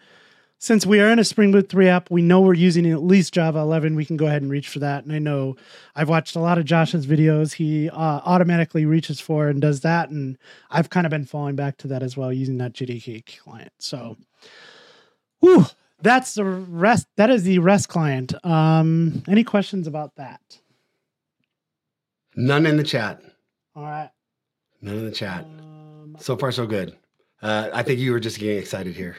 since 0.65 0.87
we 0.87 0.99
are 0.99 1.11
in 1.11 1.19
a 1.19 1.25
Spring 1.25 1.53
Boot 1.53 1.69
3 1.69 1.89
app, 1.89 2.11
we 2.11 2.23
know 2.23 2.41
we're 2.41 2.55
using 2.55 2.91
at 2.91 3.03
least 3.03 3.35
Java 3.35 3.59
11. 3.59 3.97
We 3.97 4.07
can 4.07 4.17
go 4.17 4.25
ahead 4.25 4.41
and 4.41 4.51
reach 4.51 4.71
for 4.71 4.79
that. 4.79 5.05
And 5.05 5.13
I 5.13 5.19
know 5.19 5.57
I've 5.95 6.09
watched 6.09 6.37
a 6.37 6.41
lot 6.41 6.57
of 6.57 6.65
Josh's 6.65 7.07
videos. 7.07 7.53
He 7.53 7.91
uh, 7.91 8.21
automatically 8.25 8.87
reaches 8.87 9.21
for 9.21 9.49
and 9.49 9.61
does 9.61 9.83
that. 9.83 10.09
And 10.09 10.39
I've 10.71 10.89
kind 10.89 11.07
of 11.07 11.11
been 11.11 11.27
falling 11.27 11.55
back 11.55 11.77
to 11.79 11.89
that 11.89 12.03
as 12.03 12.17
well, 12.17 12.33
using 12.33 12.57
that 12.59 12.73
JDK 12.73 13.37
client. 13.37 13.73
So, 13.79 14.17
whew, 15.41 15.67
that's 16.01 16.33
the 16.33 16.47
rest. 16.47 17.09
That 17.17 17.29
is 17.29 17.43
the 17.43 17.59
REST 17.59 17.91
client. 17.91 18.33
Um, 18.43 19.23
any 19.29 19.45
questions 19.45 19.87
about 19.87 20.15
that? 20.15 20.41
None 22.37 22.65
in 22.65 22.79
the 22.79 22.85
chat. 22.85 23.21
All 23.77 23.83
right. 23.83 24.11
None 24.81 24.97
in 24.97 25.05
the 25.05 25.13
chat. 25.13 25.45
Um, 25.45 26.17
so 26.19 26.39
far, 26.39 26.51
so 26.53 26.67
good. 26.67 26.97
Uh, 27.43 27.69
I 27.75 27.83
think 27.83 28.01
you 28.01 28.13
were 28.13 28.21
just 28.21 28.39
getting 28.39 28.57
excited 28.57 28.97
here. 28.97 29.19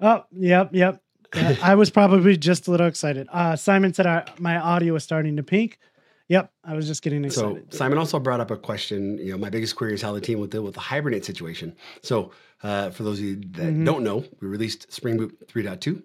Oh, 0.00 0.24
yep, 0.32 0.70
yep. 0.72 1.00
Uh, 1.36 1.52
I 1.60 1.74
was 1.74 1.90
probably 1.90 2.36
just 2.36 2.68
a 2.68 2.70
little 2.70 2.86
excited. 2.86 3.26
Uh, 3.32 3.56
Simon 3.56 3.92
said 3.92 4.06
I, 4.06 4.24
my 4.38 4.56
audio 4.56 4.92
was 4.92 5.02
starting 5.02 5.34
to 5.36 5.42
pink. 5.42 5.80
Yep, 6.28 6.52
I 6.62 6.74
was 6.74 6.86
just 6.86 7.02
getting 7.02 7.24
excited. 7.24 7.72
So. 7.72 7.76
Simon 7.78 7.98
also 7.98 8.20
brought 8.20 8.38
up 8.38 8.52
a 8.52 8.56
question. 8.56 9.18
You 9.18 9.32
know, 9.32 9.38
my 9.38 9.50
biggest 9.50 9.74
query 9.74 9.94
is 9.94 10.00
how 10.02 10.12
the 10.12 10.20
team 10.20 10.38
will 10.38 10.46
deal 10.46 10.62
with 10.62 10.74
the 10.74 10.80
hibernate 10.80 11.24
situation. 11.24 11.74
So 12.02 12.30
uh, 12.62 12.90
for 12.90 13.02
those 13.02 13.18
of 13.18 13.24
you 13.24 13.34
that 13.34 13.74
Mhm. 13.74 13.84
don't 13.84 14.04
know, 14.04 14.24
we 14.40 14.46
released 14.46 14.92
Spring 14.92 15.16
Boot 15.16 15.36
3.2, 15.48 16.04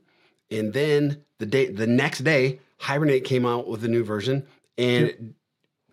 and 0.50 0.74
then 0.74 1.22
the 1.38 1.46
day 1.46 1.72
the 1.72 1.86
next 1.86 2.20
day, 2.24 2.60
Hibernate 2.80 3.24
came 3.24 3.46
out 3.46 3.68
with 3.68 3.84
a 3.84 3.88
new 3.88 4.04
version 4.04 4.48
and 4.80 5.36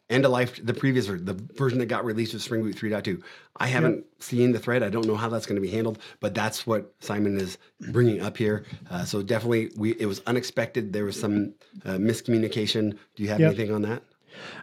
end 0.08 0.24
of 0.24 0.30
life 0.30 0.64
the 0.64 0.74
previous 0.74 1.06
version, 1.06 1.24
the 1.24 1.34
version 1.54 1.78
that 1.80 1.86
got 1.86 2.04
released 2.04 2.32
with 2.32 2.42
Spring 2.42 2.62
Boot 2.62 2.76
3.2. 2.76 3.22
I 3.56 3.66
haven't 3.66 4.04
seen 4.20 4.52
the 4.52 4.58
thread. 4.58 4.82
I 4.82 4.88
don't 4.88 5.06
know 5.06 5.16
how 5.16 5.28
that's 5.28 5.46
going 5.46 5.56
to 5.56 5.62
be 5.62 5.70
handled, 5.70 5.98
but 6.20 6.34
that's 6.34 6.66
what 6.66 6.92
Simon 7.00 7.38
is 7.38 7.58
bringing 7.92 8.20
up 8.20 8.36
here. 8.36 8.64
Uh, 8.90 9.04
so 9.04 9.22
definitely, 9.22 9.70
we 9.76 9.92
it 9.92 10.06
was 10.06 10.20
unexpected. 10.26 10.92
There 10.92 11.04
was 11.04 11.18
some 11.18 11.54
uh, 11.84 11.92
miscommunication. 11.92 12.96
Do 13.14 13.22
you 13.22 13.28
have 13.30 13.40
Yep. 13.40 13.46
anything 13.54 13.72
on 13.74 13.82
that? 13.82 14.02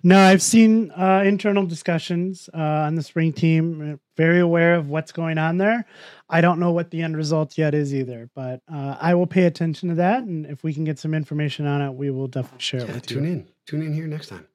No, 0.04 0.20
I've 0.20 0.42
seen 0.44 0.92
uh, 0.92 1.24
internal 1.26 1.66
discussions 1.66 2.48
uh, 2.54 2.58
on 2.86 2.94
the 2.94 3.02
spring 3.02 3.34
team. 3.34 4.00
Very 4.16 4.40
aware 4.40 4.76
of 4.76 4.88
what's 4.90 5.12
going 5.12 5.40
on 5.40 5.58
there. 5.58 5.86
I 6.30 6.42
don't 6.42 6.60
know 6.60 6.72
what 6.72 6.92
the 6.92 7.02
end 7.02 7.18
result 7.18 7.58
yet 7.58 7.74
is 7.74 7.92
either, 7.94 8.30
but 8.36 8.62
uh, 8.72 8.98
I 9.02 9.16
will 9.16 9.26
pay 9.26 9.46
attention 9.46 9.90
to 9.90 9.96
that. 9.96 10.24
And 10.24 10.46
if 10.46 10.64
we 10.64 10.76
can 10.76 10.84
get 10.84 11.00
some 11.00 11.16
information 11.16 11.66
on 11.66 11.82
it, 11.82 11.92
we 11.92 12.12
will 12.12 12.28
definitely 12.28 12.60
share 12.62 12.82
it 12.82 12.88
with 12.88 13.06
tune 13.08 13.24
you. 13.24 13.32
in. 13.32 13.48
Tune 13.66 13.82
in 13.82 13.94
here 13.94 14.06
next 14.06 14.28
time, 14.28 14.46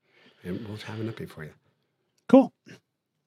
and 0.48 0.66
we'll 0.66 0.76
have 0.78 1.00
an 1.00 1.12
update 1.12 1.30
for 1.30 1.44
you. 1.44 1.50
Cool. 2.28 2.52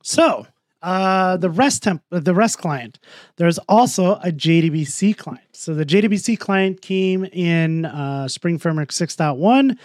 So 0.03 0.45
uh, 0.81 1.37
the 1.37 1.49
REST 1.49 1.83
temp, 1.83 2.03
the 2.09 2.33
REST 2.33 2.57
client. 2.57 2.99
There's 3.37 3.59
also 3.69 4.15
a 4.15 4.31
JDBC 4.31 5.17
client. 5.17 5.47
So 5.53 5.73
the 5.73 5.85
JDBC 5.85 6.39
client 6.39 6.81
came 6.81 7.25
in 7.25 7.85
uh, 7.85 8.27
Spring 8.27 8.57
Framework 8.57 8.89
6.1. 8.89 9.77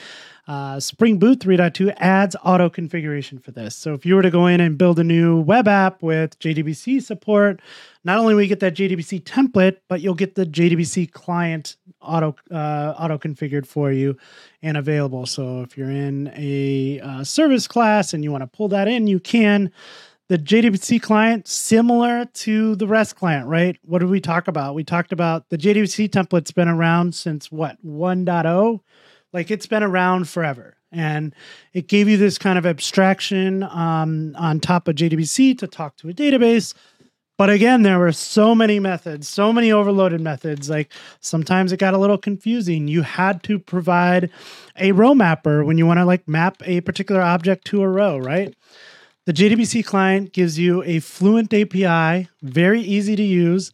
Uh, 0.46 0.78
Spring 0.78 1.18
Boot 1.18 1.40
3.2 1.40 1.92
adds 1.96 2.36
auto 2.44 2.70
configuration 2.70 3.38
for 3.38 3.50
this. 3.50 3.74
So 3.74 3.94
if 3.94 4.06
you 4.06 4.14
were 4.14 4.22
to 4.22 4.30
go 4.30 4.46
in 4.46 4.60
and 4.60 4.78
build 4.78 5.00
a 5.00 5.04
new 5.04 5.40
web 5.40 5.66
app 5.66 6.02
with 6.02 6.38
JDBC 6.38 7.02
support, 7.02 7.60
not 8.04 8.18
only 8.18 8.34
will 8.34 8.42
you 8.42 8.48
get 8.48 8.60
that 8.60 8.76
JDBC 8.76 9.24
template, 9.24 9.78
but 9.88 10.00
you'll 10.00 10.14
get 10.14 10.36
the 10.36 10.46
JDBC 10.46 11.10
client 11.10 11.76
auto 12.00 12.36
uh, 12.52 12.94
auto 12.96 13.18
configured 13.18 13.66
for 13.66 13.90
you 13.90 14.16
and 14.62 14.76
available. 14.76 15.26
So 15.26 15.62
if 15.62 15.76
you're 15.76 15.90
in 15.90 16.32
a 16.36 17.00
uh, 17.00 17.24
service 17.24 17.66
class 17.66 18.14
and 18.14 18.22
you 18.22 18.30
want 18.30 18.42
to 18.42 18.56
pull 18.56 18.68
that 18.68 18.86
in, 18.86 19.08
you 19.08 19.18
can. 19.18 19.72
The 20.28 20.38
JDBC 20.38 21.02
client, 21.02 21.46
similar 21.46 22.24
to 22.24 22.74
the 22.74 22.88
REST 22.88 23.14
client, 23.14 23.46
right? 23.46 23.78
What 23.82 24.00
did 24.00 24.10
we 24.10 24.20
talk 24.20 24.48
about? 24.48 24.74
We 24.74 24.82
talked 24.82 25.12
about 25.12 25.48
the 25.50 25.58
JDBC 25.58 26.08
template's 26.10 26.50
been 26.50 26.66
around 26.66 27.14
since 27.14 27.52
what 27.52 27.84
1.0 27.84 28.80
like 29.32 29.50
it's 29.50 29.66
been 29.66 29.82
around 29.82 30.28
forever. 30.28 30.74
And 30.92 31.34
it 31.72 31.88
gave 31.88 32.08
you 32.08 32.16
this 32.16 32.38
kind 32.38 32.58
of 32.58 32.64
abstraction 32.64 33.64
um, 33.64 34.34
on 34.38 34.60
top 34.60 34.88
of 34.88 34.94
jdbc 34.94 35.58
to 35.58 35.66
talk 35.66 35.96
to 35.96 36.08
a 36.08 36.12
database. 36.12 36.74
But 37.36 37.50
again 37.50 37.82
there 37.82 37.98
were 37.98 38.12
so 38.12 38.54
many 38.54 38.80
methods 38.80 39.28
so 39.28 39.52
many 39.52 39.72
overloaded 39.72 40.20
methods. 40.20 40.70
Like 40.70 40.92
sometimes 41.20 41.72
it 41.72 41.78
got 41.78 41.94
a 41.94 41.98
little 41.98 42.18
confusing. 42.18 42.88
You 42.88 43.02
had 43.02 43.42
to 43.44 43.58
provide 43.58 44.30
a 44.76 44.92
row 44.92 45.14
mapper 45.14 45.64
when 45.64 45.76
you 45.76 45.86
want 45.86 45.98
to 45.98 46.04
like 46.04 46.26
map 46.28 46.62
a 46.64 46.80
particular 46.80 47.20
object 47.20 47.66
to 47.66 47.82
a 47.82 47.88
row 47.88 48.16
right? 48.18 48.54
The 49.26 49.32
jdbc 49.32 49.84
client 49.84 50.32
gives 50.32 50.58
you 50.58 50.82
a 50.84 51.00
fluent 51.00 51.52
api 51.52 52.28
very 52.42 52.80
easy 52.80 53.16
to 53.16 53.24
use 53.24 53.72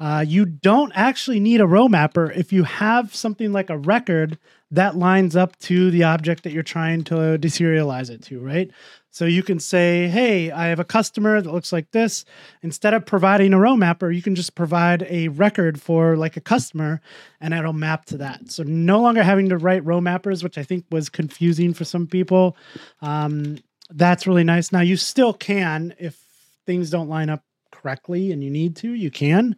uh, 0.00 0.24
you 0.26 0.44
don't 0.44 0.92
actually 0.94 1.40
need 1.40 1.60
a 1.60 1.66
row 1.66 1.88
mapper 1.88 2.30
if 2.30 2.52
you 2.52 2.64
have 2.64 3.14
something 3.14 3.52
like 3.52 3.70
a 3.70 3.78
record 3.78 4.38
that 4.70 4.96
lines 4.96 5.34
up 5.34 5.58
to 5.58 5.90
the 5.90 6.04
object 6.04 6.44
that 6.44 6.52
you're 6.52 6.62
trying 6.62 7.02
to 7.02 7.14
deserialize 7.38 8.10
it 8.10 8.22
to, 8.22 8.38
right? 8.38 8.70
So 9.10 9.24
you 9.24 9.42
can 9.42 9.58
say, 9.58 10.06
hey, 10.06 10.50
I 10.50 10.66
have 10.66 10.78
a 10.78 10.84
customer 10.84 11.40
that 11.40 11.50
looks 11.50 11.72
like 11.72 11.90
this. 11.90 12.24
Instead 12.62 12.94
of 12.94 13.06
providing 13.06 13.52
a 13.54 13.58
row 13.58 13.74
mapper, 13.74 14.10
you 14.10 14.22
can 14.22 14.34
just 14.34 14.54
provide 14.54 15.04
a 15.08 15.28
record 15.28 15.80
for 15.80 16.16
like 16.16 16.36
a 16.36 16.40
customer 16.40 17.00
and 17.40 17.54
it'll 17.54 17.72
map 17.72 18.04
to 18.06 18.18
that. 18.18 18.50
So 18.52 18.62
no 18.62 19.00
longer 19.00 19.22
having 19.22 19.48
to 19.48 19.56
write 19.56 19.84
row 19.84 20.00
mappers, 20.00 20.44
which 20.44 20.58
I 20.58 20.62
think 20.62 20.84
was 20.90 21.08
confusing 21.08 21.72
for 21.72 21.84
some 21.84 22.06
people. 22.06 22.56
Um, 23.00 23.58
that's 23.90 24.26
really 24.26 24.44
nice. 24.44 24.70
Now 24.70 24.82
you 24.82 24.96
still 24.96 25.32
can, 25.32 25.94
if 25.98 26.22
things 26.66 26.90
don't 26.90 27.08
line 27.08 27.30
up 27.30 27.42
correctly 27.80 28.32
and 28.32 28.42
you 28.42 28.50
need 28.50 28.76
to, 28.76 28.92
you 28.92 29.10
can. 29.10 29.56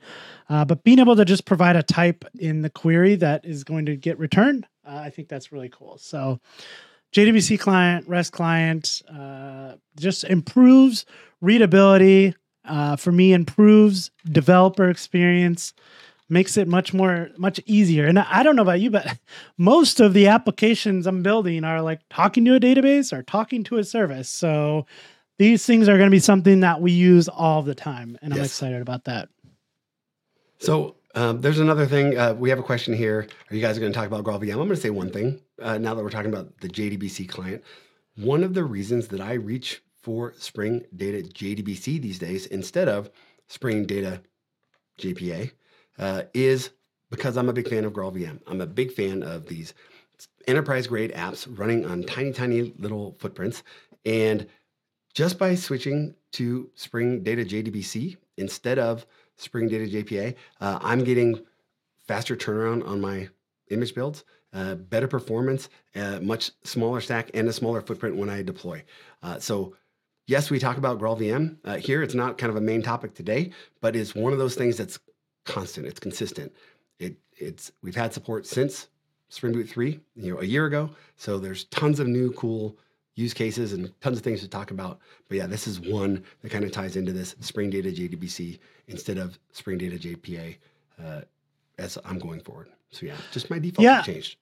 Uh, 0.48 0.64
but 0.64 0.84
being 0.84 0.98
able 0.98 1.16
to 1.16 1.24
just 1.24 1.44
provide 1.44 1.76
a 1.76 1.82
type 1.82 2.24
in 2.38 2.62
the 2.62 2.70
query 2.70 3.14
that 3.16 3.44
is 3.44 3.64
going 3.64 3.86
to 3.86 3.96
get 3.96 4.18
returned, 4.18 4.66
uh, 4.86 4.96
I 4.96 5.10
think 5.10 5.28
that's 5.28 5.52
really 5.52 5.68
cool. 5.68 5.98
So, 5.98 6.40
JDBC 7.12 7.58
client, 7.58 8.06
REST 8.06 8.32
client, 8.32 9.02
uh, 9.12 9.74
just 9.98 10.24
improves 10.24 11.04
readability. 11.40 12.34
Uh, 12.64 12.94
for 12.94 13.10
me, 13.10 13.32
improves 13.32 14.10
developer 14.30 14.88
experience, 14.88 15.72
makes 16.28 16.56
it 16.56 16.68
much 16.68 16.94
more, 16.94 17.30
much 17.36 17.58
easier. 17.66 18.06
And 18.06 18.18
I 18.18 18.44
don't 18.44 18.54
know 18.54 18.62
about 18.62 18.80
you, 18.80 18.90
but 18.90 19.18
most 19.58 19.98
of 19.98 20.12
the 20.12 20.28
applications 20.28 21.06
I'm 21.06 21.22
building 21.22 21.64
are 21.64 21.82
like 21.82 22.00
talking 22.10 22.44
to 22.44 22.54
a 22.54 22.60
database 22.60 23.12
or 23.12 23.24
talking 23.24 23.64
to 23.64 23.78
a 23.78 23.84
service. 23.84 24.28
So 24.28 24.86
these 25.40 25.64
things 25.64 25.88
are 25.88 25.96
going 25.96 26.06
to 26.06 26.14
be 26.14 26.20
something 26.20 26.60
that 26.60 26.82
we 26.82 26.92
use 26.92 27.26
all 27.26 27.62
the 27.62 27.74
time, 27.74 28.18
and 28.20 28.34
I'm 28.34 28.40
excited 28.40 28.82
about 28.82 29.04
that. 29.04 29.30
So 30.58 30.96
um, 31.14 31.40
there's 31.40 31.60
another 31.60 31.86
thing. 31.86 32.18
Uh, 32.18 32.34
we 32.34 32.50
have 32.50 32.58
a 32.58 32.62
question 32.62 32.92
here. 32.92 33.26
Are 33.50 33.56
you 33.56 33.62
guys 33.62 33.78
going 33.78 33.90
to 33.90 33.96
talk 33.98 34.06
about 34.06 34.22
GraalVM? 34.22 34.50
I'm 34.50 34.58
going 34.58 34.68
to 34.68 34.76
say 34.76 34.90
one 34.90 35.10
thing 35.10 35.40
uh, 35.62 35.78
now 35.78 35.94
that 35.94 36.04
we're 36.04 36.10
talking 36.10 36.30
about 36.30 36.60
the 36.60 36.68
JDBC 36.68 37.26
client. 37.30 37.64
One 38.16 38.44
of 38.44 38.52
the 38.52 38.64
reasons 38.64 39.08
that 39.08 39.22
I 39.22 39.32
reach 39.32 39.82
for 40.02 40.34
Spring 40.36 40.84
Data 40.94 41.26
JDBC 41.26 42.02
these 42.02 42.18
days 42.18 42.44
instead 42.44 42.90
of 42.90 43.08
Spring 43.48 43.86
Data 43.86 44.20
JPA 44.98 45.52
uh, 45.98 46.22
is 46.34 46.68
because 47.10 47.38
I'm 47.38 47.48
a 47.48 47.54
big 47.54 47.66
fan 47.66 47.86
of 47.86 47.94
GraalVM. 47.94 48.40
I'm 48.46 48.60
a 48.60 48.66
big 48.66 48.92
fan 48.92 49.22
of 49.22 49.46
these 49.46 49.72
enterprise 50.46 50.86
grade 50.86 51.14
apps 51.14 51.46
running 51.58 51.86
on 51.86 52.02
tiny, 52.02 52.30
tiny 52.30 52.74
little 52.78 53.16
footprints. 53.18 53.62
And 54.04 54.46
just 55.14 55.38
by 55.38 55.54
switching 55.54 56.14
to 56.32 56.70
Spring 56.74 57.22
Data 57.22 57.44
JDBC 57.44 58.16
instead 58.36 58.78
of 58.78 59.06
Spring 59.36 59.68
Data 59.68 59.84
JPA, 59.86 60.34
uh, 60.60 60.78
I'm 60.82 61.04
getting 61.04 61.40
faster 62.06 62.36
turnaround 62.36 62.86
on 62.86 63.00
my 63.00 63.28
image 63.70 63.94
builds, 63.94 64.24
uh, 64.52 64.74
better 64.74 65.08
performance, 65.08 65.68
uh, 65.94 66.20
much 66.20 66.50
smaller 66.64 67.00
stack, 67.00 67.30
and 67.34 67.48
a 67.48 67.52
smaller 67.52 67.80
footprint 67.80 68.16
when 68.16 68.28
I 68.28 68.42
deploy. 68.42 68.82
Uh, 69.22 69.38
so, 69.38 69.76
yes, 70.26 70.50
we 70.50 70.58
talk 70.58 70.76
about 70.76 70.98
GraalVM 70.98 71.56
uh, 71.64 71.76
here. 71.76 72.02
It's 72.02 72.14
not 72.14 72.38
kind 72.38 72.50
of 72.50 72.56
a 72.56 72.60
main 72.60 72.82
topic 72.82 73.14
today, 73.14 73.52
but 73.80 73.96
it's 73.96 74.14
one 74.14 74.32
of 74.32 74.38
those 74.38 74.54
things 74.54 74.76
that's 74.76 74.98
constant. 75.44 75.86
It's 75.86 76.00
consistent. 76.00 76.52
It 76.98 77.16
it's 77.36 77.72
we've 77.82 77.96
had 77.96 78.12
support 78.12 78.46
since 78.46 78.88
Spring 79.28 79.52
Boot 79.52 79.68
three, 79.68 80.00
you 80.14 80.34
know, 80.34 80.40
a 80.40 80.44
year 80.44 80.66
ago. 80.66 80.90
So 81.16 81.38
there's 81.38 81.64
tons 81.64 82.00
of 82.00 82.06
new 82.06 82.32
cool 82.32 82.76
use 83.16 83.34
cases 83.34 83.72
and 83.72 83.92
tons 84.00 84.18
of 84.18 84.24
things 84.24 84.40
to 84.40 84.48
talk 84.48 84.70
about. 84.70 84.98
But 85.28 85.38
yeah, 85.38 85.46
this 85.46 85.66
is 85.66 85.80
one 85.80 86.22
that 86.42 86.50
kind 86.50 86.64
of 86.64 86.72
ties 86.72 86.96
into 86.96 87.12
this 87.12 87.34
Spring 87.40 87.70
Data 87.70 87.90
JDBC 87.90 88.58
instead 88.88 89.18
of 89.18 89.38
Spring 89.52 89.78
Data 89.78 89.96
JPA 89.96 90.56
uh, 91.02 91.20
as 91.78 91.98
I'm 92.04 92.18
going 92.18 92.40
forward. 92.40 92.68
So 92.90 93.06
yeah, 93.06 93.16
just 93.32 93.50
my 93.50 93.58
default 93.58 93.84
Yeah. 93.84 94.02
changed. 94.02 94.36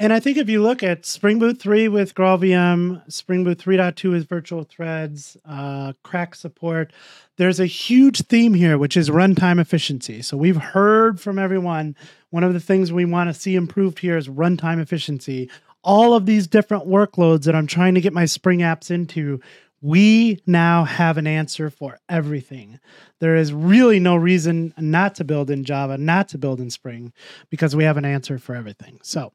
And 0.00 0.12
I 0.12 0.18
think 0.18 0.36
if 0.38 0.48
you 0.48 0.60
look 0.60 0.82
at 0.82 1.06
Spring 1.06 1.38
Boot 1.38 1.60
3 1.60 1.86
with 1.86 2.16
GraalVM, 2.16 3.10
Spring 3.12 3.44
Boot 3.44 3.58
3.2 3.58 4.10
with 4.10 4.28
virtual 4.28 4.64
threads, 4.64 5.36
uh, 5.44 5.92
CRaC 6.02 6.34
support, 6.34 6.92
there's 7.36 7.60
a 7.60 7.66
huge 7.66 8.22
theme 8.22 8.54
here, 8.54 8.76
which 8.76 8.96
is 8.96 9.08
runtime 9.08 9.60
efficiency. 9.60 10.20
So 10.20 10.36
we've 10.36 10.56
heard 10.56 11.20
from 11.20 11.38
everyone, 11.38 11.94
one 12.30 12.42
of 12.42 12.52
the 12.54 12.60
things 12.60 12.92
we 12.92 13.04
want 13.04 13.30
to 13.32 13.34
see 13.40 13.54
improved 13.54 14.00
here 14.00 14.16
is 14.16 14.26
runtime 14.26 14.80
efficiency. 14.80 15.48
All 15.84 16.14
of 16.14 16.26
these 16.26 16.46
different 16.46 16.88
workloads 16.88 17.44
that 17.44 17.54
I'm 17.54 17.66
trying 17.66 17.94
to 17.94 18.00
get 18.00 18.12
my 18.12 18.24
Spring 18.24 18.60
apps 18.60 18.90
into, 18.90 19.40
we 19.84 20.40
now 20.46 20.84
have 20.84 21.18
an 21.18 21.26
answer 21.26 21.68
for 21.68 21.98
everything. 22.08 22.80
There 23.20 23.36
is 23.36 23.52
really 23.52 24.00
no 24.00 24.16
reason 24.16 24.72
not 24.78 25.14
to 25.16 25.24
build 25.24 25.50
in 25.50 25.62
Java, 25.62 25.98
not 25.98 26.26
to 26.30 26.38
build 26.38 26.58
in 26.58 26.70
Spring, 26.70 27.12
because 27.50 27.76
we 27.76 27.84
have 27.84 27.98
an 27.98 28.06
answer 28.06 28.38
for 28.38 28.54
everything. 28.54 28.98
So, 29.02 29.34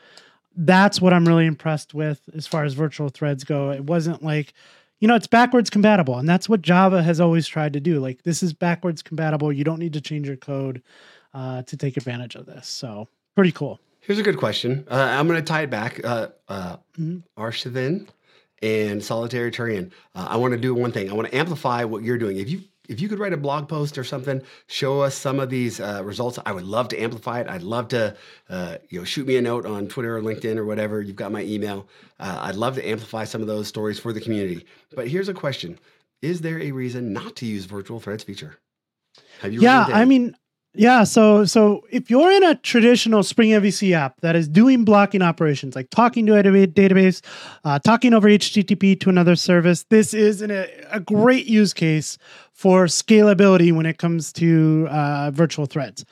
that's 0.56 1.02
what 1.02 1.14
I'm 1.14 1.28
really 1.28 1.46
impressed 1.46 1.94
with 1.94 2.22
as 2.36 2.48
far 2.48 2.64
as 2.64 2.74
virtual 2.74 3.10
threads 3.10 3.44
go. 3.44 3.72
It 3.72 3.84
wasn't 3.84 4.24
like, 4.24 4.54
you 5.00 5.08
know, 5.08 5.16
it's 5.16 5.28
backwards 5.28 5.70
compatible. 5.70 6.18
And 6.18 6.28
that's 6.28 6.48
what 6.48 6.62
Java 6.62 7.04
has 7.04 7.20
always 7.20 7.48
tried 7.48 7.74
to 7.74 7.80
do. 7.80 8.00
Like, 8.00 8.24
this 8.24 8.42
is 8.42 8.54
backwards 8.54 9.02
compatible. 9.02 9.52
You 9.52 9.64
don't 9.64 9.80
need 9.80 9.94
to 9.94 10.02
change 10.02 10.28
your 10.28 10.38
code 10.38 10.82
uh, 11.34 11.64
to 11.64 11.78
take 11.78 11.98
advantage 11.98 12.36
of 12.36 12.46
this. 12.46 12.68
So, 12.68 13.08
pretty 13.36 13.52
cool. 13.52 13.80
Here's 14.02 14.20
a 14.20 14.24
good 14.24 14.38
question. 14.38 14.86
Uh, 14.90 14.96
I'm 14.96 15.28
going 15.28 15.40
to 15.40 15.46
tie 15.46 15.64
it 15.64 15.70
back. 15.70 16.00
Uh, 16.04 16.28
uh, 16.48 16.78
mm-hmm. 16.98 17.20
And 18.62 19.04
Solitary 19.04 19.52
Turian. 19.52 19.92
Uh, 20.16 20.28
I 20.30 20.38
want 20.38 20.54
to 20.54 20.60
do 20.60 20.74
one 20.74 20.92
thing. 20.92 21.10
I 21.10 21.14
want 21.14 21.30
to 21.30 21.36
amplify 21.36 21.84
what 21.84 22.04
you're 22.04 22.18
doing. 22.18 22.38
If 22.38 22.50
you 22.50 22.62
if 22.88 23.02
you 23.02 23.10
could 23.10 23.20
write 23.20 23.34
a 23.34 23.38
blog 23.38 23.68
post 23.68 23.98
or 23.98 24.04
something, 24.04 24.42
show 24.68 25.02
us 25.02 25.16
some 25.16 25.40
of 25.40 25.50
these 25.50 25.80
uh, 25.80 26.02
results. 26.04 26.40
I 26.46 26.52
would 26.52 26.66
love 26.66 26.88
to 26.90 27.02
amplify 27.02 27.42
it. 27.42 27.48
I'd 27.48 27.64
love 27.64 27.88
to, 27.90 28.16
uh, 28.50 28.78
you 28.90 29.00
know, 29.00 29.06
shoot 29.06 29.28
me 29.28 29.38
a 29.38 29.42
note 29.42 29.66
on 29.66 29.88
Twitter 29.88 30.18
or 30.18 30.22
LinkedIn 30.22 30.58
or 30.58 30.66
whatever. 30.66 31.02
You've 31.02 31.16
got 31.16 31.32
my 31.32 31.44
email. 31.44 31.88
Uh, 32.20 32.40
I'd 32.42 32.56
love 32.56 32.76
to 32.76 32.88
amplify 32.88 33.24
some 33.24 33.42
of 33.42 33.48
those 33.48 33.68
stories 33.68 34.00
for 34.00 34.14
the 34.14 34.22
community. 34.22 34.66
But 34.96 35.08
here's 35.08 35.30
a 35.30 35.34
question: 35.34 35.80
Is 36.22 36.42
there 36.42 36.60
a 36.60 36.72
reason 36.72 37.14
not 37.14 37.36
to 37.38 37.46
use 37.46 37.66
virtual 37.66 38.00
threads 38.00 38.24
feature? 38.24 38.58
Have 39.42 39.54
you? 39.54 39.62
Yeah, 39.62 39.86
I 39.90 40.06
mean, 40.06 40.36
yeah, 40.78 41.04
so 41.04 41.46
so 41.46 41.86
if 41.90 42.10
you're 42.10 42.32
in 42.32 42.44
a 42.44 42.56
traditional 42.56 43.24
Spring 43.24 43.50
MVC 43.52 43.94
app 43.94 44.20
that 44.22 44.36
is 44.36 44.48
doing 44.48 44.84
blocking 44.84 45.22
operations 45.22 45.76
like 45.76 45.90
talking 45.90 46.26
to 46.26 46.38
a 46.38 46.44
database, 46.44 47.22
uh, 47.64 47.80
talking 47.80 48.14
over 48.14 48.28
HTTP 48.28 49.00
to 49.00 49.10
another 49.10 49.36
service, 49.36 49.84
this 49.90 50.14
is 50.14 50.42
an, 50.42 50.52
a, 50.52 51.00
great 51.00 51.46
use 51.46 51.74
case 51.74 52.18
for 52.54 52.86
scalability 52.86 53.72
when 53.72 53.86
it 53.86 53.98
comes 53.98 54.34
to 54.34 54.88
uh, 54.90 55.32
virtual 55.32 55.66
threads. 55.66 56.06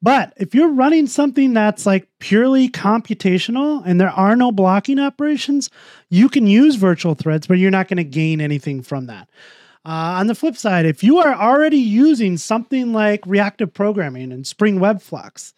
But 0.00 0.32
if 0.36 0.54
you're 0.54 0.72
running 0.72 1.06
something 1.06 1.54
that's 1.54 1.84
like 1.84 2.08
purely 2.20 2.68
computational 2.68 3.82
and 3.84 4.00
there 4.00 4.10
are 4.10 4.36
no 4.36 4.52
blocking 4.52 4.98
operations, 4.98 5.70
you 6.08 6.28
can 6.28 6.46
use 6.46 6.76
virtual 6.76 7.14
threads, 7.14 7.46
but 7.46 7.58
you're 7.58 7.70
not 7.70 7.88
going 7.88 7.96
to 7.96 8.04
gain 8.04 8.40
anything 8.40 8.82
from 8.82 9.06
that. 9.06 9.28
Uh, 9.88 10.20
on 10.20 10.26
the 10.26 10.34
flip 10.34 10.54
side, 10.54 10.84
if 10.84 11.02
you 11.02 11.16
are 11.16 11.34
already 11.34 11.78
using 11.78 12.36
something 12.36 12.92
like 12.92 13.26
reactive 13.26 13.72
programming 13.72 14.30
and 14.30 14.46
Spring 14.46 14.80
Web 14.80 15.00
Flux, 15.00 15.54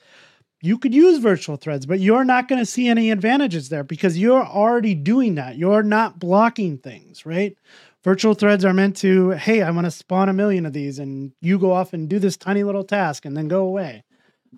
you 0.63 0.79
could 0.79 0.95
use 0.95 1.19
virtual 1.19 1.57
threads, 1.57 1.85
but 1.85 1.99
you're 1.99 2.25
not 2.25 2.47
going 2.47 2.61
to 2.61 2.67
see 2.67 2.87
any 2.87 3.11
advantages 3.11 3.71
there 3.71 3.83
because 3.83 4.17
you're 4.17 4.47
already 4.47 4.95
doing 4.95 5.35
that. 5.35 5.57
You're 5.57 5.83
not 5.83 6.21
blocking 6.21 6.79
things, 6.79 7.27
right? 7.27 7.57
Virtual 8.05 8.35
threads 8.35 8.65
are 8.65 8.73
meant 8.73 8.97
to, 8.99 9.31
hey, 9.31 9.63
I 9.63 9.71
want 9.73 9.87
to 9.87 9.91
spawn 9.91 10.29
a 10.29 10.33
million 10.33 10.65
of 10.65 10.73
these, 10.73 11.01
and 11.01 11.33
you 11.41 11.59
go 11.59 11.73
off 11.73 11.93
and 11.93 12.09
do 12.09 12.21
this 12.21 12.37
tiny 12.37 12.63
little 12.63 12.85
task 12.85 13.25
and 13.25 13.37
then 13.37 13.49
go 13.49 13.65
away. 13.65 14.05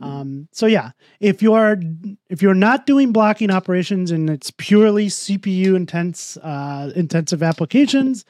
Um, 0.03 0.49
so 0.53 0.67
yeah, 0.67 0.91
if 1.21 1.43
you're 1.43 1.81
if 2.29 2.41
you're 2.41 2.55
not 2.55 2.87
doing 2.87 3.13
blocking 3.13 3.51
operations 3.51 4.11
and 4.11 4.29
it's 4.29 4.51
purely 4.51 5.09
CPU 5.09 5.75
intense 5.77 6.37
uh, 6.39 6.93
intensive 6.97 7.43
applications, 7.43 8.25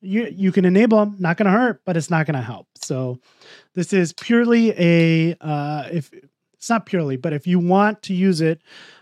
you 0.00 0.32
you 0.34 0.52
can 0.52 0.64
enable 0.64 0.98
them 0.98 1.16
not 1.18 1.36
going 1.36 1.46
to 1.46 1.52
hurt 1.52 1.82
but 1.84 1.96
it's 1.96 2.10
not 2.10 2.26
going 2.26 2.36
to 2.36 2.42
help. 2.42 2.66
So 2.76 3.18
this 3.74 3.92
is 3.92 4.12
purely 4.12 4.72
a 4.78 5.36
uh, 5.40 5.88
if 5.90 6.10
it's 6.54 6.70
not 6.70 6.86
purely 6.86 7.16
but 7.16 7.32
if 7.32 7.46
you 7.46 7.58
want 7.58 8.02
to 8.02 8.14
use 8.14 8.40
it 8.40 8.60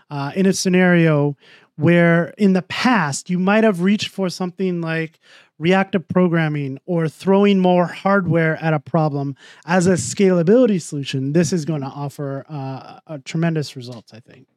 uh, 0.09 0.31
in 0.35 0.45
a 0.45 0.53
scenario 0.53 1.35
where 1.75 2.29
in 2.37 2.53
the 2.53 2.63
past 2.63 3.29
you 3.29 3.37
might 3.37 3.63
have 3.63 3.81
reached 3.81 4.09
for 4.09 4.29
something 4.29 4.81
like 4.81 5.19
reactive 5.59 6.07
programming 6.07 6.79
or 6.85 7.09
throwing 7.09 7.59
more 7.59 7.85
hardware 7.85 8.57
at 8.57 8.73
a 8.73 8.79
problem 8.79 9.35
as 9.65 9.87
a 9.87 9.93
scalability 9.93 10.81
solution 10.81 11.33
this 11.33 11.51
is 11.51 11.65
going 11.65 11.81
to 11.81 11.87
offer 11.87 12.45
uh, 12.49 12.99
a 13.07 13.19
tremendous 13.19 13.75
results 13.75 14.13
i 14.13 14.19
think. 14.19 14.47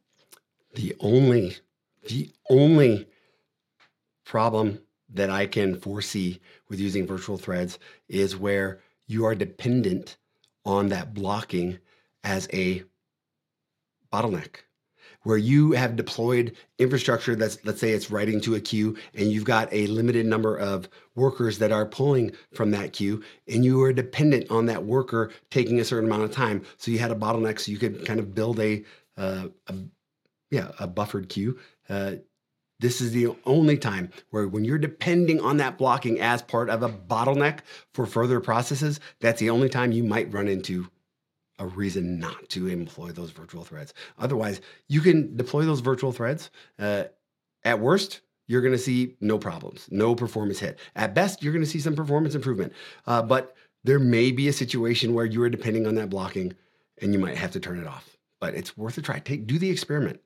The 0.75 0.95
only 1.01 1.57
the 2.09 2.31
only 2.49 3.07
problem 4.25 4.79
that 5.13 5.31
I 5.31 5.47
can 5.47 5.79
foresee 5.79 6.41
with 6.69 6.81
using 6.81 7.07
virtual 7.07 7.37
threads 7.37 7.79
is 8.09 8.37
where 8.37 8.81
you 9.07 9.25
are 9.27 9.35
dependent 9.35 10.17
on 10.65 10.89
that 10.89 11.15
blocking 11.15 11.79
as 12.23 12.49
a 12.53 12.85
bottleneck 14.13 14.57
where 15.23 15.37
you 15.37 15.73
have 15.73 15.97
deployed 15.97 16.57
infrastructure 16.79 17.35
that's 17.35 17.59
let's 17.65 17.81
say 17.81 17.91
it's 17.91 18.11
writing 18.11 18.41
to 18.41 18.55
a 18.55 18.61
queue 18.61 18.97
and 19.15 19.31
you've 19.31 19.45
got 19.45 19.69
a 19.73 19.87
limited 19.89 20.27
number 20.27 20.57
of 20.57 20.89
workers 21.15 21.59
that 21.59 21.73
are 21.73 21.87
pulling 21.87 22.33
from 22.55 22.71
that 22.71 22.93
queue 22.93 23.23
and 23.49 23.65
you 23.65 23.83
are 23.83 23.93
dependent 23.93 24.51
on 24.51 24.67
that 24.67 24.85
worker 24.85 25.31
taking 25.51 25.81
a 25.81 25.85
certain 25.85 26.09
amount 26.09 26.23
of 26.25 26.33
time. 26.33 26.63
So 26.79 26.91
you 26.91 26.99
had 26.99 27.11
a 27.11 27.17
bottleneck 27.17 27.61
so 27.61 27.71
you 27.71 27.79
could 27.79 28.07
kind 28.07 28.21
of 28.21 28.35
build 28.35 28.59
a, 28.61 28.85
uh, 29.17 29.49
a 29.67 29.75
yeah 30.51 30.71
a 30.79 30.87
buffered 30.87 31.29
queue 31.29 31.59
uh, 31.89 32.15
this 32.81 33.01
is 33.01 33.13
the 33.13 33.29
only 33.45 33.79
time 33.79 34.11
where, 34.31 34.49
when 34.49 34.65
you're 34.65 34.79
depending 34.79 35.41
on 35.41 35.59
that 35.59 35.79
blocking 35.79 36.21
as 36.21 36.43
part 36.43 36.71
of 36.71 36.83
a 36.83 36.89
bottleneck 36.89 37.61
for 37.93 38.07
further 38.07 38.41
processes, 38.41 39.01
that's 39.21 39.39
the 39.39 39.51
only 39.51 39.69
time 39.69 39.93
you 39.93 40.03
might 40.03 40.33
run 40.33 40.49
into 40.49 40.89
a 41.59 41.67
reason 41.67 42.19
not 42.19 42.49
to 42.49 42.69
employ 42.69 43.13
those 43.13 43.31
virtual 43.31 43.65
threads. 43.65 43.93
Otherwise, 44.19 44.63
you 44.89 45.03
can 45.03 45.37
deploy 45.37 45.65
those 45.65 45.81
virtual 45.81 46.11
threads. 46.11 46.51
Uh, 46.79 47.05
at 47.65 47.79
worst, 47.79 48.23
you're 48.47 48.63
going 48.63 48.73
to 48.73 48.79
see 48.79 49.15
no 49.21 49.39
problems, 49.39 49.87
no 49.91 50.15
performance 50.15 50.59
hit. 50.59 50.79
At 50.97 51.15
best, 51.15 51.43
you're 51.43 51.53
going 51.53 51.65
to 51.65 51.71
see 51.71 51.79
some 51.81 51.95
performance 51.95 52.35
improvement. 52.35 52.73
Uh, 53.07 53.23
but 53.23 53.55
there 53.85 53.99
may 53.99 54.33
be 54.33 54.49
a 54.49 54.53
situation 54.53 55.15
where 55.15 55.27
you 55.27 55.43
are 55.43 55.51
depending 55.51 55.87
on 55.87 55.95
that 55.97 56.11
blocking 56.11 56.55
and 57.01 57.13
you 57.13 57.19
might 57.19 57.37
have 57.37 57.53
to 57.53 57.61
turn 57.61 57.79
it 57.79 57.87
off. 57.87 58.17
But 58.41 58.55
it's 58.55 58.77
worth 58.77 58.97
a 58.97 59.03
try. 59.03 59.19
Take 59.19 59.47
do 59.47 59.59
the 59.59 59.71
experiment 59.71 60.21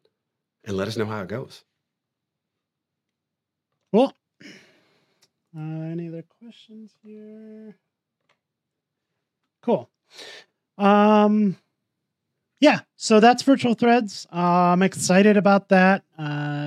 and 0.64 0.76
let 0.76 0.88
us 0.88 0.96
know 0.96 1.06
how 1.06 1.20
it 1.20 1.28
goes. 1.28 1.64
Cool. 3.94 4.12
Uh, 5.56 5.82
any 5.92 6.08
other 6.08 6.24
questions 6.40 6.96
here? 7.04 7.76
Cool. 9.62 9.88
Um, 10.76 11.56
yeah, 12.58 12.80
so 12.96 13.20
that's 13.20 13.44
virtual 13.44 13.74
threads. 13.74 14.26
Uh, 14.32 14.72
I'm 14.72 14.82
excited 14.82 15.36
about 15.36 15.68
that. 15.68 16.02
Uh, 16.18 16.63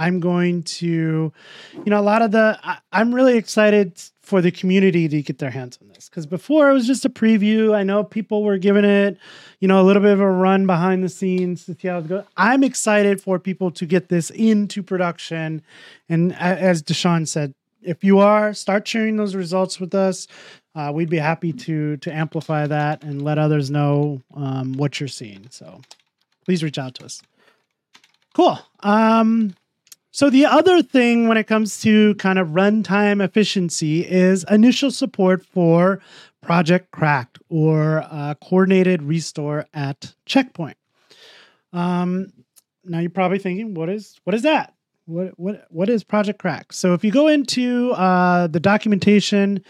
I'm 0.00 0.18
going 0.18 0.62
to, 0.62 1.30
you 1.74 1.84
know, 1.84 2.00
a 2.00 2.02
lot 2.02 2.22
of 2.22 2.30
the, 2.30 2.58
I, 2.62 2.78
I'm 2.90 3.14
really 3.14 3.36
excited 3.36 4.00
for 4.22 4.40
the 4.40 4.50
community 4.50 5.08
to 5.08 5.22
get 5.22 5.38
their 5.38 5.50
hands 5.50 5.78
on 5.82 5.88
this 5.88 6.08
because 6.08 6.24
before 6.24 6.70
it 6.70 6.72
was 6.72 6.86
just 6.86 7.04
a 7.04 7.10
preview. 7.10 7.74
I 7.74 7.82
know 7.82 8.02
people 8.02 8.42
were 8.42 8.56
giving 8.56 8.84
it, 8.84 9.18
you 9.58 9.68
know, 9.68 9.78
a 9.80 9.84
little 9.84 10.00
bit 10.00 10.12
of 10.12 10.20
a 10.20 10.30
run 10.30 10.66
behind 10.66 11.04
the 11.04 11.08
scenes 11.10 11.66
to 11.66 11.74
see 11.74 11.88
how 11.88 11.98
it 11.98 12.08
goes. 12.08 12.24
I'm 12.36 12.64
excited 12.64 13.20
for 13.20 13.38
people 13.38 13.70
to 13.72 13.84
get 13.84 14.08
this 14.08 14.30
into 14.30 14.82
production. 14.82 15.62
And 16.08 16.34
as 16.34 16.82
DaShaun 16.82 17.28
said, 17.28 17.54
if 17.82 18.02
you 18.02 18.20
are, 18.20 18.54
start 18.54 18.88
sharing 18.88 19.16
those 19.16 19.34
results 19.34 19.78
with 19.78 19.94
us. 19.94 20.26
Uh, 20.74 20.92
we'd 20.94 21.10
be 21.10 21.18
happy 21.18 21.52
to 21.52 21.96
to 21.98 22.14
amplify 22.14 22.66
that 22.66 23.02
and 23.02 23.22
let 23.22 23.38
others 23.38 23.70
know 23.70 24.22
um, 24.34 24.74
what 24.74 25.00
you're 25.00 25.08
seeing. 25.08 25.46
So 25.50 25.80
please 26.44 26.62
reach 26.62 26.78
out 26.78 26.94
to 26.96 27.04
us. 27.04 27.20
Cool. 28.34 28.58
Um, 28.80 29.54
so 30.10 30.30
the 30.30 30.46
other 30.46 30.82
thing 30.82 31.28
when 31.28 31.36
it 31.36 31.46
comes 31.46 31.80
to 31.82 32.14
kind 32.16 32.38
of 32.38 32.48
runtime 32.48 33.22
efficiency 33.24 34.06
is 34.06 34.44
initial 34.50 34.90
support 34.90 35.44
for 35.44 36.00
Project 36.42 36.90
Cracked 36.90 37.38
or 37.48 38.04
uh, 38.10 38.34
coordinated 38.42 39.02
restore 39.02 39.66
at 39.74 40.14
checkpoint. 40.26 40.76
Um, 41.72 42.32
now 42.84 42.98
you're 42.98 43.10
probably 43.10 43.38
thinking, 43.38 43.74
what 43.74 43.88
is 43.88 44.18
what 44.24 44.34
is 44.34 44.42
that? 44.42 44.74
What 45.06 45.38
what 45.38 45.66
what 45.70 45.88
is 45.88 46.04
Project 46.04 46.40
CRaC? 46.42 46.72
So 46.72 46.94
if 46.94 47.02
you 47.02 47.10
go 47.10 47.26
into 47.26 47.90
uh, 47.92 48.46
the 48.46 48.60
documentation, 48.60 49.64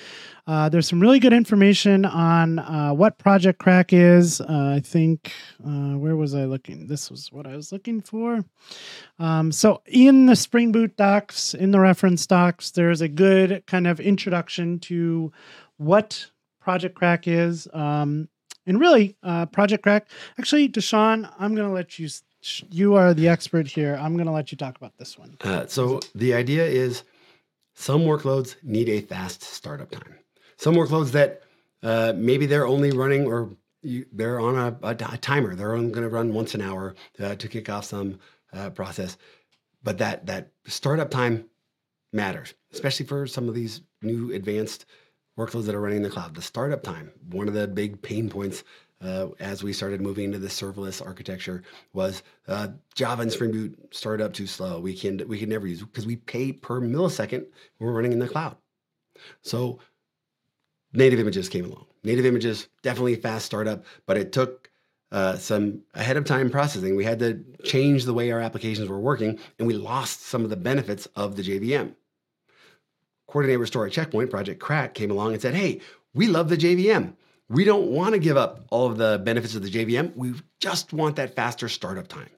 uh, 0.47 0.69
there's 0.69 0.89
some 0.89 1.01
really 1.01 1.19
good 1.19 1.33
information 1.33 2.05
on 2.05 2.59
uh, 2.59 2.93
what 2.93 3.19
Project 3.19 3.61
CRaC 3.63 3.93
is. 3.93 4.41
Uh, 4.41 4.75
I 4.77 4.81
think 4.81 5.33
uh, 5.65 5.95
where 5.97 6.17
was 6.17 6.35
I 6.35 6.45
looking? 6.45 6.89
This 6.89 7.11
was 7.11 7.33
what 7.33 7.47
I 7.47 7.57
was 7.57 7.73
looking 7.73 8.01
for. 8.01 8.45
Um, 9.19 9.53
so 9.53 9.83
in 9.87 10.27
the 10.27 10.37
Spring 10.37 10.73
Boot 10.73 10.97
docs, 10.97 11.55
in 11.55 11.71
the 11.71 11.81
reference 11.81 12.27
docs, 12.27 12.73
there's 12.73 13.01
a 13.01 13.09
good 13.09 13.65
kind 13.67 13.87
of 13.87 14.01
introduction 14.01 14.79
to 14.81 15.33
what 15.77 16.31
Project 16.61 16.99
CRaC 16.99 17.27
is. 17.27 17.69
Um, 17.73 18.29
and 18.67 18.79
really, 18.79 19.17
uh, 19.23 19.47
Project 19.47 19.85
CRaC. 19.85 20.03
Actually, 20.39 20.69
DaShaun, 20.69 21.33
I'm 21.39 21.55
going 21.55 21.67
to 21.67 21.75
let 21.75 21.99
you 21.99 22.09
you 22.43 22.95
are 22.95 23.15
the 23.15 23.29
expert 23.29 23.67
here. 23.67 23.99
I'm 24.01 24.15
going 24.15 24.27
to 24.27 24.33
let 24.33 24.51
you 24.51 24.59
talk 24.59 24.77
about 24.77 24.97
this 24.99 25.19
one. 25.19 25.37
Uh, 25.43 25.67
so 25.67 26.01
the 26.15 26.35
idea 26.35 26.65
is 26.65 27.05
some 27.75 28.03
workloads 28.03 28.57
need 28.63 28.89
a 28.89 29.01
fast 29.01 29.43
startup 29.43 29.91
time. 29.91 30.19
Some 30.57 30.75
workloads 30.75 31.13
that 31.13 31.43
uh, 31.83 32.13
maybe 32.17 32.47
they're 32.47 32.67
only 32.67 32.91
running 32.91 33.27
or 33.27 33.51
you, 33.83 34.05
they're 34.13 34.41
on 34.41 34.57
a, 34.57 34.77
a, 34.83 34.91
a, 34.91 35.19
timer. 35.19 35.55
They're 35.55 35.75
only 35.75 35.91
going 35.91 36.03
to 36.03 36.15
run 36.15 36.35
once 36.35 36.55
an 36.55 36.61
hour 36.61 36.95
uh, 37.19 37.35
to 37.37 37.49
kick 37.49 37.71
off 37.71 37.87
some 37.87 38.19
uh, 38.53 38.71
process. 38.71 39.17
But 39.83 39.99
that 39.99 40.27
that 40.27 40.51
startup 40.67 41.11
time 41.11 41.47
matters, 42.13 42.53
especially 42.73 43.07
for 43.07 43.27
some 43.27 43.49
of 43.49 43.55
these 43.55 43.81
new 44.03 44.33
advanced 44.33 44.85
workloads 45.39 45.65
that 45.65 45.75
are 45.75 45.81
running 45.81 45.99
in 45.99 46.03
the 46.03 46.11
cloud. 46.11 46.35
The 46.35 46.43
startup 46.43 46.83
time, 46.83 47.13
one 47.31 47.49
of 47.49 47.55
the 47.55 47.67
big 47.67 48.03
pain 48.03 48.29
points 48.29 48.63
uh, 49.03 49.29
as 49.39 49.63
we 49.63 49.73
started 49.73 50.01
moving 50.01 50.25
into 50.25 50.39
the 50.39 50.49
serverless 50.49 51.05
architecture 51.05 51.63
was 51.93 52.23
uh, 52.49 52.69
Java 52.95 53.23
and 53.23 53.33
Spring 53.33 53.51
Boot 53.51 53.79
started 53.93 54.25
up 54.25 54.33
too 54.33 54.47
slow. 54.47 54.81
We 54.81 54.95
can 54.95 55.27
we 55.27 55.39
can 55.39 55.49
never 55.49 55.67
use 55.67 55.81
because 55.81 56.07
we 56.07 56.17
pay 56.17 56.53
per 56.53 56.81
millisecond 56.81 57.47
we're 57.79 57.93
running 57.93 58.13
in 58.13 58.19
the 58.19 58.29
cloud. 58.29 58.57
So 59.43 59.79
native 60.93 61.19
images 61.19 61.49
came 61.49 61.65
along. 61.65 61.87
Native 62.05 62.27
images 62.27 62.69
definitely 62.83 63.17
fast 63.17 63.47
startup, 63.47 63.85
but 64.07 64.17
it 64.17 64.33
took 64.33 64.71
uh, 65.13 65.37
some 65.37 65.83
ahead 65.95 66.17
of 66.17 66.25
time 66.25 66.51
processing. 66.51 66.95
We 66.95 67.05
had 67.05 67.19
to 67.19 67.45
change 67.65 68.05
the 68.05 68.15
way 68.15 68.31
our 68.31 68.41
applications 68.41 68.89
were 68.89 69.01
working, 69.01 69.39
and 69.59 69.67
we 69.67 69.75
lost 69.75 70.23
some 70.23 70.45
of 70.45 70.51
the 70.51 70.57
benefits 70.57 71.07
of 71.17 71.37
the 71.37 71.43
JVM. 71.43 71.95
Coordinate 73.27 73.59
Restore 73.61 73.89
Checkpoint 73.89 74.31
Project 74.31 74.61
CRaC 74.61 74.95
came 74.95 75.11
along 75.11 75.33
and 75.33 75.43
said, 75.43 75.55
"Hey, 75.55 75.81
we 76.15 76.27
love 76.27 76.49
the 76.49 76.57
JVM. 76.57 77.15
We 77.51 77.65
don't 77.65 77.89
want 77.89 78.15
to 78.15 78.21
give 78.21 78.37
up 78.37 78.65
all 78.71 78.87
of 78.87 78.97
the 78.97 79.21
benefits 79.25 79.57
of 79.57 79.63
the 79.63 79.71
JVM. 79.71 80.15
We 80.15 80.35
just 80.61 80.93
want 80.93 81.17
that 81.17 81.35
faster 81.35 81.69
startup 81.69 82.07
time. 82.07 82.31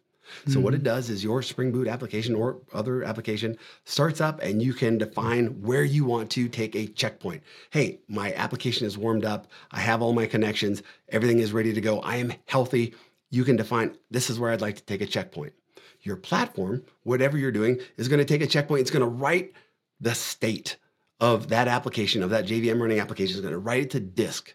So 0.46 0.52
mm-hmm. 0.52 0.62
what 0.62 0.72
it 0.72 0.78
mm-hmm. 0.78 0.84
does 0.84 1.10
is 1.10 1.22
your 1.22 1.42
Spring 1.42 1.70
Boot 1.70 1.86
application 1.86 2.34
or 2.34 2.62
other 2.72 3.04
application 3.04 3.58
starts 3.84 4.22
up 4.22 4.40
and 4.42 4.62
you 4.62 4.72
can 4.72 4.96
define 4.96 5.48
where 5.60 5.84
you 5.84 6.06
want 6.06 6.30
to 6.30 6.48
take 6.48 6.74
a 6.74 6.86
checkpoint. 6.86 7.42
Hey, 7.68 8.00
my 8.08 8.32
application 8.32 8.86
is 8.86 8.96
warmed 8.96 9.26
up. 9.26 9.48
I 9.70 9.80
have 9.80 10.00
all 10.00 10.14
my 10.14 10.24
connections. 10.24 10.82
Everything 11.10 11.40
is 11.40 11.52
ready 11.52 11.74
to 11.74 11.80
go. 11.82 12.00
I 12.00 12.16
am 12.16 12.32
healthy. 12.46 12.94
You 13.28 13.44
can 13.44 13.56
define 13.56 13.98
this 14.10 14.30
is 14.30 14.38
where 14.38 14.50
I'd 14.50 14.62
like 14.62 14.76
to 14.76 14.84
take 14.84 15.02
a 15.02 15.06
checkpoint. 15.06 15.52
Your 16.00 16.16
platform, 16.16 16.84
whatever 17.02 17.36
you're 17.36 17.52
doing, 17.52 17.78
is 17.98 18.08
going 18.08 18.18
to 18.18 18.24
take 18.24 18.40
a 18.40 18.46
checkpoint. 18.46 18.80
It's 18.80 18.90
going 18.90 19.04
to 19.04 19.06
write 19.06 19.52
the 20.00 20.14
state 20.14 20.78
of 21.20 21.48
that 21.48 21.68
application, 21.68 22.22
of 22.22 22.30
that 22.30 22.46
JVM 22.46 22.80
running 22.80 22.98
application, 22.98 23.34
is 23.36 23.42
going 23.42 23.52
to 23.52 23.58
write 23.58 23.82
it 23.82 23.90
to 23.90 24.00
disk. 24.00 24.54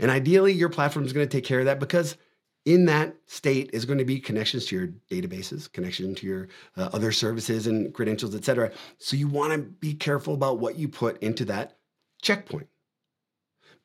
And 0.00 0.10
ideally, 0.10 0.52
your 0.52 0.68
platform 0.68 1.04
is 1.04 1.12
going 1.12 1.28
to 1.28 1.30
take 1.30 1.44
care 1.44 1.60
of 1.60 1.66
that 1.66 1.78
because 1.78 2.16
in 2.64 2.86
that 2.86 3.14
state 3.26 3.70
is 3.72 3.84
going 3.84 3.98
to 3.98 4.04
be 4.04 4.18
connections 4.18 4.66
to 4.66 4.76
your 4.76 4.88
databases, 5.10 5.70
connection 5.72 6.14
to 6.16 6.26
your 6.26 6.48
uh, 6.76 6.90
other 6.92 7.12
services 7.12 7.66
and 7.66 7.94
credentials, 7.94 8.34
et 8.34 8.44
cetera. 8.44 8.72
So 8.98 9.16
you 9.16 9.28
want 9.28 9.52
to 9.52 9.58
be 9.58 9.94
careful 9.94 10.34
about 10.34 10.58
what 10.58 10.76
you 10.76 10.88
put 10.88 11.22
into 11.22 11.44
that 11.46 11.78
checkpoint. 12.20 12.68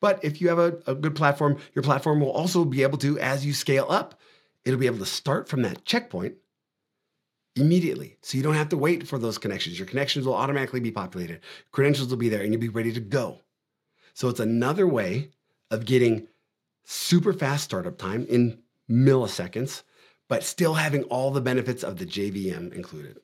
But 0.00 0.22
if 0.22 0.40
you 0.40 0.48
have 0.48 0.58
a, 0.58 0.78
a 0.86 0.94
good 0.94 1.14
platform, 1.14 1.58
your 1.74 1.82
platform 1.82 2.20
will 2.20 2.32
also 2.32 2.64
be 2.64 2.82
able 2.82 2.98
to, 2.98 3.18
as 3.18 3.46
you 3.46 3.54
scale 3.54 3.86
up, 3.88 4.20
it'll 4.64 4.80
be 4.80 4.86
able 4.86 4.98
to 4.98 5.06
start 5.06 5.48
from 5.48 5.62
that 5.62 5.84
checkpoint 5.84 6.34
immediately. 7.54 8.18
So 8.20 8.36
you 8.36 8.42
don't 8.42 8.54
have 8.54 8.68
to 8.68 8.76
wait 8.76 9.08
for 9.08 9.18
those 9.18 9.38
connections. 9.38 9.78
Your 9.78 9.88
connections 9.88 10.26
will 10.26 10.34
automatically 10.34 10.80
be 10.80 10.90
populated, 10.90 11.40
credentials 11.72 12.08
will 12.08 12.18
be 12.18 12.28
there, 12.28 12.42
and 12.42 12.52
you'll 12.52 12.60
be 12.60 12.68
ready 12.68 12.92
to 12.92 13.00
go. 13.00 13.40
So 14.12 14.28
it's 14.28 14.40
another 14.40 14.86
way 14.86 15.30
of 15.70 15.84
getting 15.84 16.26
super 16.84 17.32
fast 17.32 17.64
startup 17.64 17.98
time 17.98 18.26
in 18.28 18.58
milliseconds, 18.88 19.82
but 20.28 20.42
still 20.42 20.74
having 20.74 21.02
all 21.04 21.30
the 21.30 21.40
benefits 21.40 21.82
of 21.82 21.98
the 21.98 22.06
JVM 22.06 22.72
included. 22.72 23.18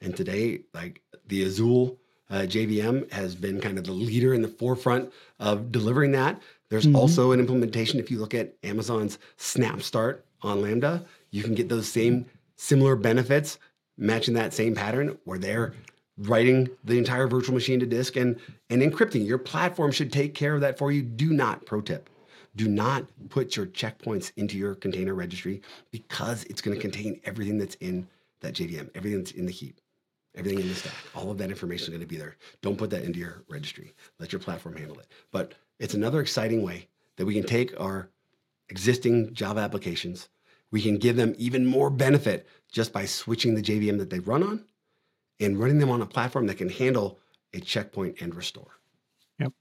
And 0.00 0.16
today, 0.16 0.62
like 0.74 1.02
the 1.26 1.42
Azul 1.42 1.98
uh, 2.30 2.40
JVM 2.40 3.10
has 3.12 3.34
been 3.34 3.60
kind 3.60 3.78
of 3.78 3.84
the 3.84 3.92
leader 3.92 4.34
in 4.34 4.42
the 4.42 4.48
forefront 4.48 5.12
of 5.38 5.72
delivering 5.72 6.12
that. 6.12 6.40
There's 6.68 6.86
mm-hmm. 6.86 6.96
also 6.96 7.32
an 7.32 7.40
implementation. 7.40 7.98
If 7.98 8.10
you 8.10 8.18
look 8.18 8.34
at 8.34 8.54
Amazon's 8.62 9.18
SnapStart 9.38 10.20
on 10.42 10.60
Lambda, 10.60 11.04
you 11.30 11.42
can 11.42 11.54
get 11.54 11.68
those 11.68 11.88
same 11.88 12.26
similar 12.56 12.96
benefits, 12.96 13.58
matching 13.96 14.34
that 14.34 14.52
same 14.52 14.74
pattern 14.74 15.18
where 15.24 15.38
they're 15.38 15.74
writing 16.18 16.68
the 16.84 16.98
entire 16.98 17.28
virtual 17.28 17.54
machine 17.54 17.80
to 17.80 17.86
disk 17.86 18.16
and, 18.16 18.38
and 18.70 18.82
encrypting. 18.82 19.26
Your 19.26 19.38
platform 19.38 19.92
should 19.92 20.12
take 20.12 20.34
care 20.34 20.54
of 20.54 20.60
that 20.60 20.78
for 20.78 20.90
you. 20.90 21.02
Do 21.02 21.32
not, 21.32 21.64
pro 21.64 21.80
tip, 21.80 22.10
do 22.56 22.68
not 22.68 23.06
put 23.28 23.56
your 23.56 23.66
checkpoints 23.66 24.32
into 24.36 24.58
your 24.58 24.74
container 24.74 25.14
registry 25.14 25.62
because 25.90 26.44
it's 26.44 26.60
going 26.60 26.76
to 26.76 26.80
contain 26.80 27.20
everything 27.24 27.58
that's 27.58 27.76
in 27.76 28.08
that 28.40 28.54
JVM, 28.54 28.90
everything 28.94 29.18
that's 29.18 29.32
in 29.32 29.46
the 29.46 29.52
heap, 29.52 29.80
everything 30.34 30.60
in 30.60 30.68
the 30.68 30.74
stack. 30.74 30.92
All 31.14 31.30
of 31.30 31.38
that 31.38 31.50
information 31.50 31.84
is 31.84 31.90
going 31.90 32.00
to 32.00 32.06
be 32.06 32.16
there. 32.16 32.36
Don't 32.62 32.76
put 32.78 32.90
that 32.90 33.04
into 33.04 33.18
your 33.18 33.44
registry. 33.48 33.94
Let 34.18 34.32
your 34.32 34.40
platform 34.40 34.76
handle 34.76 34.98
it. 34.98 35.06
But 35.30 35.54
it's 35.78 35.94
another 35.94 36.20
exciting 36.20 36.62
way 36.62 36.88
that 37.16 37.26
we 37.26 37.34
can 37.34 37.44
take 37.44 37.78
our 37.80 38.10
existing 38.68 39.32
Java 39.34 39.60
applications, 39.60 40.28
we 40.70 40.82
can 40.82 40.98
give 40.98 41.16
them 41.16 41.34
even 41.38 41.64
more 41.64 41.90
benefit 41.90 42.46
just 42.70 42.92
by 42.92 43.06
switching 43.06 43.54
the 43.54 43.62
JVM 43.62 43.98
that 43.98 44.10
they 44.10 44.18
run 44.18 44.42
on 44.42 44.64
and 45.40 45.58
running 45.58 45.78
them 45.78 45.90
on 45.90 46.02
a 46.02 46.06
platform 46.06 46.46
that 46.46 46.58
can 46.58 46.68
handle 46.68 47.18
a 47.54 47.60
checkpoint 47.60 48.20
and 48.20 48.34
restore. 48.34 48.78
Yep. 49.40 49.52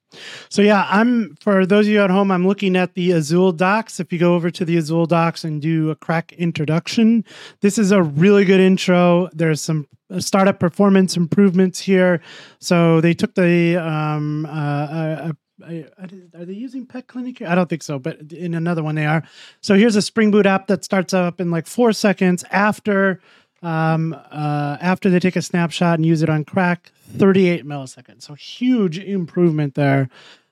So 0.50 0.62
yeah, 0.64 0.88
I'm 0.90 1.36
for 1.40 1.66
those 1.66 1.86
of 1.86 1.92
you 1.92 2.02
at 2.02 2.10
home, 2.10 2.32
I'm 2.32 2.48
looking 2.48 2.76
at 2.76 2.96
the 2.96 3.12
Azul 3.12 3.52
docs. 3.52 4.00
If 4.00 4.12
you 4.12 4.18
go 4.18 4.34
over 4.34 4.50
to 4.50 4.66
the 4.66 4.76
Azul 4.76 5.06
docs 5.06 5.44
and 5.44 5.62
do 5.62 5.92
a 5.92 5.96
CRaC 5.96 6.36
introduction, 6.38 7.24
this 7.62 7.78
is 7.78 7.92
a 7.92 8.02
really 8.02 8.44
good 8.44 8.60
intro. 8.60 9.30
There's 9.34 9.62
some 9.62 9.88
uh, 10.10 10.20
startup 10.20 10.60
performance 10.60 11.16
improvements 11.16 11.80
here. 11.80 12.22
So 12.60 13.02
they 13.02 13.14
took 13.14 13.36
the 13.36 13.78
um 13.78 14.48
uh, 14.48 14.50
uh, 14.50 15.32
uh 15.32 15.34
are 15.64 16.46
they 16.46 16.54
using 16.54 16.86
Pet 16.86 17.08
Clinic? 17.08 17.42
I 17.42 17.56
don't 17.56 17.70
think 17.70 17.84
so, 17.84 18.00
but 18.00 18.32
in 18.32 18.54
another 18.54 18.84
one 18.84 18.96
they 18.96 19.06
are. 19.06 19.24
So 19.62 19.76
here's 19.76 19.96
a 19.96 20.02
Spring 20.02 20.32
Boot 20.32 20.46
app 20.46 20.68
that 20.68 20.86
starts 20.86 21.14
up 21.14 21.40
in 21.42 21.52
like 21.52 21.68
four 21.68 21.94
seconds 21.94 22.44
after 22.52 23.20
um, 23.62 24.14
uh, 24.32 24.78
after 24.82 25.10
they 25.10 25.20
take 25.20 25.36
a 25.36 25.42
snapshot 25.42 26.00
and 26.00 26.06
use 26.06 26.22
it 26.22 26.30
on 26.30 26.46
CRaC 26.46 26.80
38 27.18 27.66
milliseconds. 27.66 28.24
So 28.24 28.34
huge 28.34 29.00
improvement 29.00 29.76
there 29.76 30.10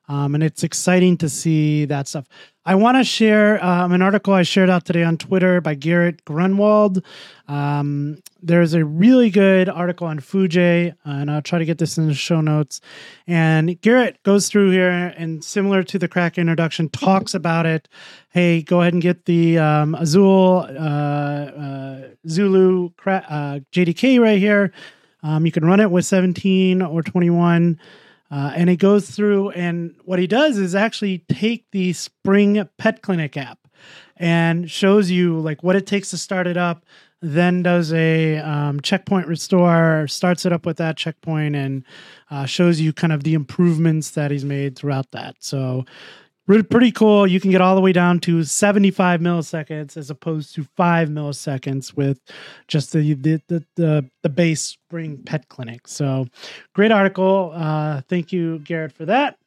um, 0.08 0.36
and 0.36 0.43
it's 0.43 0.64
exciting 0.64 1.18
to 1.18 1.30
see 1.30 1.86
that 1.86 2.08
stuff 2.08 2.26
i 2.66 2.76
want 2.76 2.97
to 2.97 3.03
share 3.03 3.64
um, 3.64 3.91
an 3.91 4.01
article 4.01 4.34
i 4.34 4.43
shared 4.43 4.70
out 4.70 4.86
today 4.86 5.03
on 5.03 5.18
twitter 5.18 5.62
by 5.62 5.76
Gerrit 5.76 6.24
Grunwald 6.26 7.03
um, 7.47 8.18
there's 8.45 8.76
a 8.76 8.86
really 8.86 9.32
good 9.32 9.70
article 9.70 10.06
on 10.06 10.20
uh, 10.20 10.91
and 11.03 11.32
I'll 11.32 11.41
try 11.41 11.58
to 11.58 11.66
get 11.66 11.80
this 11.80 11.97
in 11.97 12.08
the 12.08 12.14
show 12.14 12.41
notes. 12.41 12.80
And 13.26 13.70
Gerrit 13.82 14.18
goes 14.24 14.49
through 14.49 14.72
here 14.72 14.89
and 15.18 15.43
similar 15.43 15.82
to 15.84 15.97
the 15.97 16.08
CRaC 16.08 16.38
introduction, 16.38 16.89
talks 16.89 17.34
about 17.34 17.66
it. 17.66 17.89
Hey, 18.30 18.62
go 18.62 18.82
ahead 18.82 18.93
and 18.93 19.01
get 19.01 19.26
the 19.26 19.58
um, 19.58 19.95
Azul 19.95 20.60
uh, 20.60 20.70
uh, 20.70 22.08
Zulu 22.28 22.91
cra- 22.97 23.26
uh, 23.28 23.60
JDK 23.72 24.20
right 24.20 24.38
here. 24.38 24.72
Um, 25.24 25.45
you 25.45 25.51
can 25.51 25.66
run 25.66 25.80
it 25.80 25.89
with 25.89 26.06
17 26.06 26.84
or 26.84 27.01
21. 27.01 27.80
Uh, 28.32 28.52
and 28.56 28.70
he 28.70 28.76
goes 28.76 29.10
through, 29.12 29.50
and 29.52 29.96
what 30.04 30.20
he 30.20 30.28
does 30.28 30.58
is 30.58 30.74
actually 30.74 31.20
take 31.30 31.66
the 31.72 31.94
Spring 31.94 32.68
Pet 32.78 33.02
Clinic 33.02 33.38
app 33.38 33.60
and 34.18 34.70
shows 34.70 35.12
you 35.12 35.40
like 35.40 35.62
what 35.64 35.76
it 35.76 35.86
takes 35.86 36.10
to 36.10 36.18
start 36.18 36.48
it 36.48 36.58
up, 36.58 36.86
then 37.22 37.64
does 37.64 37.94
a 37.94 38.38
um, 38.40 38.80
checkpoint 38.82 39.28
restore, 39.28 40.08
starts 40.08 40.46
it 40.46 40.54
up 40.54 40.66
with 40.66 40.78
that 40.78 40.98
checkpoint, 40.98 41.56
and 41.56 41.84
uh, 42.32 42.46
shows 42.46 42.80
you 42.80 42.94
kind 42.94 43.14
of 43.14 43.24
the 43.24 43.34
improvements 43.34 44.12
that 44.12 44.32
he's 44.32 44.46
made 44.46 44.76
throughout 44.76 45.12
that. 45.12 45.36
So, 45.40 45.86
pretty 46.46 46.91
cool. 46.91 47.28
You 47.28 47.39
can 47.39 47.52
get 47.52 47.62
all 47.62 47.76
the 47.76 47.82
way 47.82 47.91
down 47.91 48.20
to 48.22 48.43
75 48.43 49.20
milliseconds 49.20 49.98
as 49.98 50.10
opposed 50.10 50.54
to 50.56 50.64
five 50.76 51.10
milliseconds 51.10 51.96
with 51.96 52.20
just 52.68 52.93
the 52.93 53.14
the 53.14 53.41
the, 53.48 53.66
the, 53.76 54.10
the 54.22 54.30
base 54.30 54.62
Spring 54.62 55.18
Pet 55.26 55.50
Clinic. 55.50 55.88
So, 55.88 56.28
great 56.74 56.91
article. 56.91 57.52
Uh, 57.54 58.02
thank 58.08 58.32
you, 58.32 58.60
Gerrit, 58.60 58.91
for 58.91 59.06
that. 59.06 59.38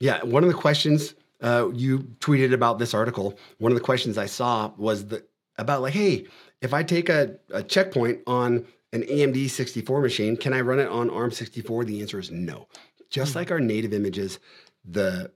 Yeah, 0.00 0.22
one 0.22 0.42
of 0.44 0.48
the 0.48 0.54
questions 0.54 1.14
uh, 1.40 1.68
you 1.72 2.00
tweeted 2.20 2.52
about 2.52 2.78
this 2.78 2.94
article. 2.94 3.38
One 3.58 3.72
of 3.72 3.76
the 3.76 3.84
questions 3.84 4.18
I 4.18 4.26
saw 4.26 4.72
was 4.76 5.06
the, 5.06 5.24
about 5.56 5.82
like, 5.82 5.94
hey, 5.94 6.26
if 6.60 6.74
I 6.74 6.82
take 6.82 7.08
a, 7.08 7.36
a 7.50 7.62
checkpoint 7.62 8.20
on 8.26 8.66
an 8.92 9.02
AMD 9.02 9.50
64 9.50 10.00
machine. 10.00 10.36
Can 10.36 10.52
I 10.52 10.60
run 10.60 10.78
it 10.78 10.88
on 10.88 11.10
ARM 11.10 11.30
64? 11.30 11.84
The 11.84 12.00
answer 12.00 12.18
is 12.18 12.30
no. 12.30 12.66
Just 13.10 13.34
like 13.34 13.50
our 13.50 13.60
native 13.60 13.92
images, 13.92 14.38
the 14.84 15.30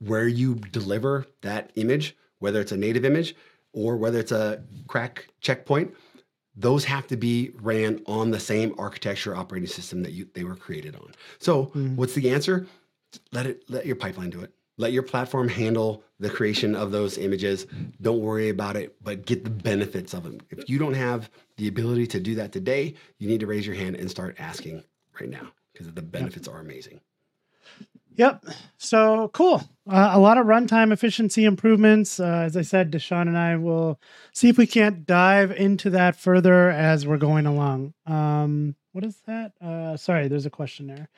where 0.00 0.26
you 0.28 0.56
deliver 0.56 1.26
that 1.42 1.70
image, 1.76 2.16
whether 2.38 2.60
it's 2.60 2.72
a 2.72 2.76
native 2.76 3.04
image 3.04 3.34
or 3.72 3.96
whether 3.96 4.18
it's 4.18 4.32
a 4.32 4.62
CRaC 4.88 5.20
checkpoint, 5.40 5.94
those 6.56 6.84
have 6.84 7.06
to 7.06 7.16
be 7.16 7.52
ran 7.60 8.02
on 8.06 8.30
the 8.30 8.40
same 8.40 8.74
architecture 8.78 9.36
operating 9.36 9.68
system 9.68 10.02
that 10.02 10.12
you 10.12 10.28
they 10.34 10.44
were 10.44 10.56
created 10.56 10.96
on. 10.96 11.12
So, 11.38 11.66
Mhm. 11.66 11.96
what's 11.96 12.14
the 12.14 12.30
answer? 12.30 12.66
Let 13.32 13.46
it 13.46 13.64
let 13.68 13.86
your 13.86 13.96
pipeline 13.96 14.30
do 14.30 14.40
it. 14.40 14.52
Let 14.76 14.92
your 14.92 15.02
platform 15.02 15.48
handle 15.48 16.02
the 16.18 16.30
creation 16.30 16.74
of 16.74 16.90
those 16.90 17.18
images. 17.18 17.66
Don't 18.00 18.20
worry 18.20 18.48
about 18.48 18.76
it, 18.76 18.96
but 19.02 19.26
get 19.26 19.44
the 19.44 19.50
benefits 19.50 20.14
of 20.14 20.22
them. 20.24 20.38
If 20.50 20.68
you 20.68 20.78
don't 20.78 20.94
have 20.94 21.30
the 21.56 21.68
ability 21.68 22.06
to 22.08 22.20
do 22.20 22.34
that 22.36 22.50
today, 22.52 22.94
you 23.18 23.28
need 23.28 23.40
to 23.40 23.46
raise 23.46 23.66
your 23.66 23.76
hand 23.76 23.96
and 23.96 24.10
start 24.10 24.36
asking 24.38 24.82
right 25.20 25.28
now 25.28 25.52
because 25.72 25.92
the 25.92 26.02
benefits 26.02 26.48
are 26.48 26.60
amazing. 26.60 27.00
Yep. 28.20 28.44
So 28.76 29.30
cool. 29.32 29.62
Uh, 29.88 30.10
a 30.12 30.20
lot 30.20 30.36
of 30.36 30.44
runtime 30.44 30.92
efficiency 30.92 31.46
improvements. 31.46 32.20
Uh, 32.20 32.42
as 32.44 32.54
I 32.54 32.60
said, 32.60 32.92
DaShaun 32.92 33.22
and 33.22 33.38
I 33.38 33.56
will 33.56 33.98
see 34.34 34.50
if 34.50 34.58
we 34.58 34.66
can't 34.66 35.06
dive 35.06 35.50
into 35.52 35.88
that 35.88 36.16
further 36.16 36.68
as 36.68 37.06
we're 37.06 37.16
going 37.16 37.46
along. 37.46 37.94
Um, 38.04 38.76
what 38.92 39.04
is 39.04 39.22
that? 39.26 39.52
Uh, 39.58 39.96
sorry, 39.96 40.28
there's 40.28 40.44
a 40.44 40.50
question 40.50 40.86
there. 40.86 41.08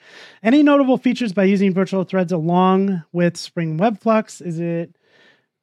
Any 0.45 0.63
notable 0.63 0.97
features 0.97 1.33
by 1.33 1.43
using 1.43 1.75
virtual 1.75 2.05
threads 2.05 2.31
along 2.31 3.03
with 3.11 3.37
Spring 3.37 3.79
Webflux? 3.79 4.41
Is 4.41 4.61
it 4.61 4.95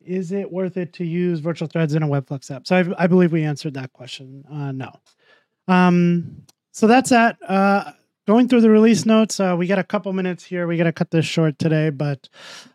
is 0.06 0.34
it 0.34 0.52
worth 0.52 0.76
it 0.76 0.92
to 0.94 1.06
use 1.06 1.40
virtual 1.40 1.70
threads 1.70 1.96
in 1.96 2.04
a 2.04 2.08
Webflux 2.08 2.52
app? 2.54 2.68
So 2.68 2.76
I, 2.76 3.04
I 3.04 3.08
believe 3.08 3.32
we 3.32 3.46
answered 3.46 3.76
that 3.76 3.94
question. 3.94 4.44
Uh, 4.52 4.74
no. 4.74 4.92
Um, 5.70 6.44
so 6.74 6.86
that's 6.86 7.12
that. 7.12 7.38
Going 8.30 8.48
through 8.48 8.62
the 8.62 8.70
release 8.70 9.08
notes, 9.08 9.40
uh, 9.40 9.56
we 9.58 9.66
got 9.66 9.80
a 9.80 9.84
couple 9.84 10.14
minutes 10.14 10.44
here. 10.44 10.68
We 10.68 10.78
got 10.78 10.84
to 10.84 10.92
cut 10.92 11.10
this 11.10 11.26
short 11.26 11.58
today, 11.58 11.90
but 11.90 12.30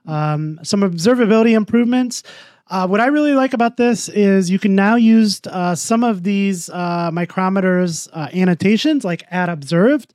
um, 0.04 0.58
some 0.64 0.80
observability 0.80 1.52
improvements. 1.52 2.24
Uh, 2.66 2.88
what 2.88 3.00
I 3.00 3.06
really 3.06 3.34
like 3.34 3.54
about 3.54 3.76
this 3.76 4.08
is 4.08 4.50
you 4.50 4.58
can 4.58 4.74
now 4.74 4.96
use 4.96 5.40
uh, 5.46 5.76
some 5.76 6.02
of 6.02 6.24
these 6.24 6.70
uh, 6.70 7.12
micrometers 7.12 8.08
uh, 8.12 8.30
annotations, 8.34 9.04
like 9.04 9.22
add 9.30 9.48
observed. 9.48 10.12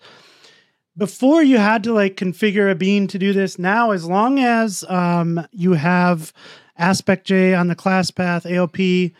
Before 0.98 1.42
you 1.42 1.58
had 1.58 1.86
to 1.86 1.94
like 1.94 2.18
configure 2.18 2.70
a 2.70 2.76
bean 2.76 3.08
to 3.08 3.18
do 3.18 3.32
this. 3.32 3.58
Now, 3.58 3.92
as 3.92 4.04
long 4.04 4.40
as 4.40 4.84
um, 4.90 5.48
you 5.54 5.72
have 5.72 6.34
AspectJ 6.78 7.58
on 7.58 7.70
the 7.70 7.76
class 7.76 8.12
path 8.12 8.44
AOP, 8.44 9.14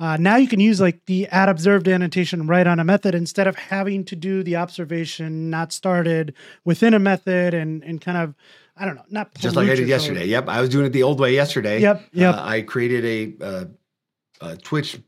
uh, 0.00 0.16
now 0.16 0.36
you 0.36 0.48
can 0.48 0.60
use 0.60 0.80
like 0.80 1.04
the 1.06 1.26
add 1.28 1.48
observed 1.48 1.86
annotation 1.88 2.46
right 2.46 2.66
on 2.66 2.80
a 2.80 2.84
method 2.84 3.14
instead 3.14 3.46
of 3.46 3.54
having 3.56 4.04
to 4.04 4.16
do 4.16 4.42
the 4.42 4.56
observation 4.56 5.50
not 5.50 5.72
started 5.72 6.34
within 6.64 6.94
a 6.94 6.98
method 6.98 7.54
and 7.54 7.82
and 7.84 8.00
kind 8.00 8.18
of 8.18 8.34
I 8.76 8.84
don't 8.86 8.96
know 8.96 9.04
not 9.10 9.32
Just 9.36 9.54
like 9.56 9.66
I 9.68 9.74
did 9.76 9.80
code. 9.82 9.88
yesterday. 9.88 10.26
Yep, 10.26 10.48
I 10.48 10.60
was 10.60 10.68
doing 10.70 10.86
it 10.86 10.90
the 10.92 11.04
old 11.04 11.20
way 11.20 11.32
yesterday. 11.34 11.80
Yep, 11.80 12.08
yep. 12.12 12.34
Uh, 12.34 12.42
I 12.44 12.62
created 12.62 13.04
a, 13.40 13.44
uh, 13.44 13.64
a 14.40 14.56
Twitch 14.56 14.98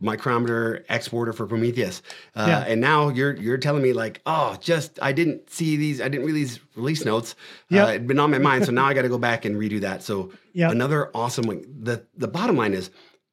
micrometer 0.00 0.84
exporter 0.88 1.32
for 1.32 1.46
Prometheus, 1.46 2.02
uh, 2.34 2.46
Yeah. 2.48 2.58
and 2.66 2.80
now 2.80 3.08
you're 3.10 3.36
you're 3.36 3.58
telling 3.58 3.82
me 3.82 3.92
like, 3.92 4.20
oh, 4.26 4.56
just 4.60 4.98
I 5.00 5.12
didn't 5.12 5.48
see 5.50 5.76
these, 5.76 6.00
I 6.00 6.08
didn't 6.08 6.26
read 6.26 6.34
these 6.34 6.58
release 6.74 7.04
notes. 7.04 7.34
Yeah, 7.68 7.84
Uh, 7.84 7.88
it'd 7.90 8.06
been 8.08 8.18
on 8.18 8.30
my 8.30 8.38
mind, 8.38 8.64
so 8.64 8.72
now 8.80 8.86
I 8.86 8.94
got 8.94 9.02
to 9.02 9.08
go 9.08 9.18
back 9.18 9.44
and 9.44 9.56
redo 9.56 9.80
that. 9.82 10.02
So 10.02 10.32
Yep. 10.54 10.72
another 10.72 11.10
awesome 11.14 11.46
one. 11.46 11.64
The 11.82 12.04
the 12.16 12.28
bottom 12.28 12.56
line 12.56 12.74
is 12.74 12.90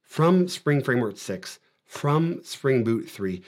from 0.10 0.48
Spring 0.48 0.84
Framework 0.84 1.18
six, 1.18 1.60
from 1.86 2.44
Spring 2.44 2.84
Boot 2.84 3.10
three, 3.10 3.44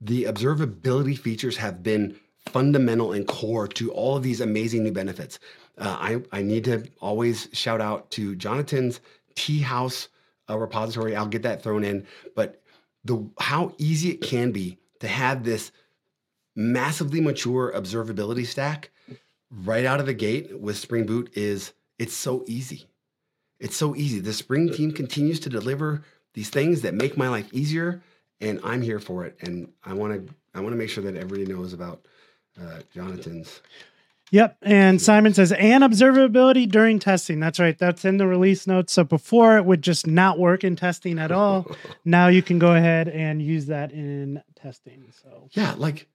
the 0.00 0.24
observability 0.24 1.18
features 1.18 1.56
have 1.56 1.82
been 1.82 2.16
fundamental 2.48 3.12
and 3.12 3.26
core 3.26 3.66
to 3.66 3.90
all 3.90 4.16
of 4.16 4.22
these 4.22 4.40
amazing 4.40 4.84
new 4.84 4.92
benefits. 4.92 5.40
Uh, 5.76 5.96
I, 6.00 6.38
I 6.38 6.42
need 6.42 6.64
to 6.64 6.84
always 7.00 7.48
shout 7.52 7.80
out 7.80 8.10
to 8.12 8.36
Jonathan's 8.36 9.00
Tea 9.34 9.58
House 9.58 10.08
uh, 10.48 10.56
repository. 10.56 11.16
I'll 11.16 11.26
get 11.26 11.42
that 11.42 11.62
thrown 11.62 11.84
in, 11.84 12.06
but 12.34 12.62
the 13.04 13.28
how 13.40 13.74
easy 13.78 14.10
it 14.10 14.20
can 14.20 14.52
be 14.52 14.78
to 15.00 15.08
have 15.08 15.42
this 15.42 15.72
massively 16.54 17.20
mature 17.20 17.72
observability 17.74 18.46
stack 18.46 18.90
right 19.50 19.84
out 19.84 20.00
of 20.00 20.06
the 20.06 20.14
gate 20.14 20.58
with 20.58 20.76
Spring 20.76 21.06
Boot 21.06 21.30
is 21.34 21.72
it's 21.98 22.14
so 22.14 22.44
easy. 22.46 22.86
It's 23.60 23.76
so 23.76 23.94
easy. 23.96 24.20
The 24.20 24.32
Spring 24.32 24.72
team 24.72 24.92
continues 24.92 25.40
to 25.40 25.48
deliver 25.48 26.04
these 26.34 26.50
things 26.50 26.82
that 26.82 26.94
make 26.94 27.16
my 27.16 27.28
life 27.28 27.52
easier, 27.52 28.02
and 28.40 28.60
I'm 28.62 28.82
here 28.82 29.00
for 29.00 29.24
it. 29.24 29.36
And 29.40 29.72
I 29.84 29.94
want 29.94 30.26
to 30.26 30.34
I 30.54 30.60
want 30.60 30.72
to 30.72 30.78
make 30.78 30.90
sure 30.90 31.04
that 31.04 31.16
everybody 31.16 31.52
knows 31.52 31.72
about 31.72 32.06
uh, 32.60 32.80
Jonathan's. 32.94 33.60
Yep. 34.30 34.58
And 34.60 35.00
Simon 35.00 35.32
says, 35.32 35.52
and 35.52 35.82
observability 35.82 36.68
during 36.70 36.98
testing. 36.98 37.40
That's 37.40 37.58
right. 37.58 37.78
That's 37.78 38.04
in 38.04 38.18
the 38.18 38.26
release 38.26 38.66
notes. 38.66 38.92
So 38.92 39.02
before 39.02 39.56
it 39.56 39.64
would 39.64 39.80
just 39.80 40.06
not 40.06 40.38
work 40.38 40.64
in 40.64 40.76
testing 40.76 41.18
at 41.18 41.32
all. 41.32 41.66
now 42.04 42.28
you 42.28 42.42
can 42.42 42.58
go 42.58 42.74
ahead 42.74 43.08
and 43.08 43.40
use 43.40 43.66
that 43.66 43.90
in 43.90 44.42
testing. 44.54 45.12
So 45.22 45.48
Yeah, 45.52 45.74
like 45.78 46.08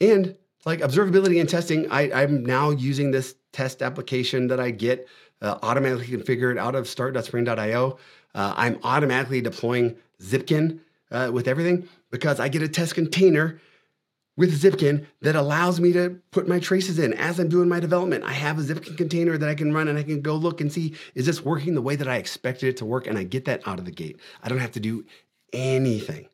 and 0.00 0.36
like 0.64 0.80
observability 0.80 1.40
and 1.40 1.48
testing. 1.48 1.90
I, 1.90 2.22
I'm 2.22 2.44
now 2.44 2.70
using 2.70 3.10
this 3.10 3.34
test 3.52 3.82
application 3.82 4.48
that 4.48 4.60
I 4.60 4.70
get 4.70 5.08
uh, 5.40 5.58
automatically 5.62 6.16
configured 6.16 6.58
out 6.58 6.74
of 6.74 6.88
start.spring.io. 6.88 7.98
Uh, 8.34 8.54
I'm 8.56 8.78
automatically 8.82 9.40
deploying 9.40 9.96
Zipkin 10.20 10.80
uh, 11.10 11.30
with 11.32 11.48
everything 11.48 11.88
because 12.10 12.40
I 12.40 12.48
get 12.48 12.62
a 12.62 12.68
test 12.68 12.94
container 12.94 13.60
with 14.36 14.62
Zipkin 14.62 15.04
that 15.20 15.36
allows 15.36 15.78
me 15.78 15.92
to 15.92 16.18
put 16.30 16.48
my 16.48 16.58
traces 16.58 16.98
in 16.98 17.12
as 17.14 17.38
I'm 17.38 17.48
doing 17.48 17.68
my 17.68 17.80
development. 17.80 18.24
I 18.24 18.32
have 18.32 18.58
a 18.58 18.62
Zipkin 18.62 18.96
container 18.96 19.36
that 19.36 19.48
I 19.48 19.54
can 19.54 19.74
run 19.74 19.88
and 19.88 19.98
I 19.98 20.02
can 20.02 20.22
go 20.22 20.34
look 20.36 20.60
and 20.60 20.72
see 20.72 20.94
is 21.14 21.26
this 21.26 21.44
working 21.44 21.74
the 21.74 21.82
way 21.82 21.96
that 21.96 22.08
I 22.08 22.16
expected 22.16 22.68
it 22.68 22.76
to 22.78 22.86
work? 22.86 23.06
And 23.06 23.18
I 23.18 23.24
get 23.24 23.44
that 23.44 23.66
out 23.66 23.78
of 23.78 23.84
the 23.84 23.90
gate. 23.90 24.18
I 24.42 24.48
don't 24.48 24.58
have 24.58 24.72
to 24.72 24.80
do 24.80 25.04
anything. 25.52 26.28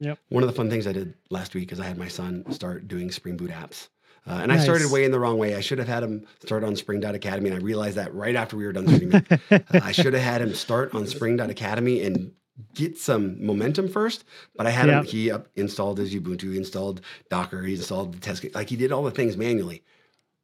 Yep. 0.00 0.18
One 0.28 0.42
of 0.42 0.48
the 0.48 0.54
fun 0.54 0.70
things 0.70 0.86
I 0.86 0.92
did 0.92 1.14
last 1.30 1.54
week 1.54 1.72
is 1.72 1.80
I 1.80 1.84
had 1.86 1.98
my 1.98 2.08
son 2.08 2.44
start 2.52 2.86
doing 2.88 3.10
Spring 3.10 3.36
Boot 3.36 3.50
apps. 3.50 3.88
Uh, 4.26 4.40
and 4.42 4.52
I 4.52 4.58
started 4.58 4.90
way 4.90 5.04
in 5.04 5.10
the 5.10 5.18
wrong 5.18 5.38
way. 5.38 5.54
I 5.54 5.60
should 5.60 5.78
have 5.78 5.88
had 5.88 6.02
him 6.02 6.26
start 6.44 6.62
on 6.62 6.76
Spring.Academy, 6.76 7.48
and 7.48 7.58
I 7.58 7.62
realized 7.62 7.96
that 7.96 8.14
right 8.14 8.36
after 8.36 8.56
we 8.58 8.66
were 8.66 8.72
done 8.72 8.86
streaming. 8.86 9.24
Uh, 9.50 9.58
I 9.82 9.92
should 9.92 10.12
have 10.12 10.22
had 10.22 10.42
him 10.42 10.54
start 10.54 10.94
on 10.94 11.06
Spring.Academy 11.06 12.02
and 12.02 12.32
get 12.74 12.98
some 12.98 13.42
momentum 13.44 13.88
first. 13.88 14.24
But 14.54 14.66
I 14.66 14.70
had 14.70 14.88
Yeah. 14.88 14.98
him, 15.00 15.04
he 15.06 15.30
up, 15.30 15.48
installed 15.56 15.96
his 15.98 16.14
Ubuntu, 16.14 16.52
he 16.52 16.58
installed 16.58 17.00
Docker, 17.30 17.62
he 17.62 17.74
installed 17.76 18.14
the 18.14 18.18
test, 18.20 18.44
like 18.54 18.68
he 18.68 18.76
did 18.76 18.92
all 18.92 19.02
the 19.02 19.10
things 19.10 19.36
manually. 19.38 19.82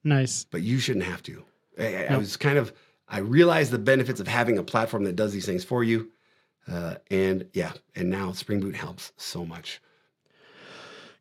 nice. 0.02 0.44
But 0.50 0.62
you 0.62 0.78
shouldn't 0.78 1.04
have 1.04 1.22
to. 1.24 1.44
I, 1.78 1.96
I- 2.06 2.14
I 2.14 2.16
was 2.16 2.36
kind 2.38 2.56
of, 2.58 2.72
I 3.08 3.18
realized 3.18 3.70
the 3.70 3.78
benefits 3.78 4.18
of 4.20 4.28
having 4.28 4.56
a 4.58 4.62
platform 4.62 5.04
that 5.04 5.16
does 5.16 5.32
these 5.32 5.44
things 5.46 5.62
for 5.64 5.84
you. 5.84 6.10
Uh, 6.70 6.94
and 7.10 7.46
yeah, 7.52 7.72
and 7.94 8.08
now 8.10 8.32
Spring 8.32 8.60
Boot 8.60 8.74
helps 8.76 9.12
so 9.16 9.44
much. 9.44 9.80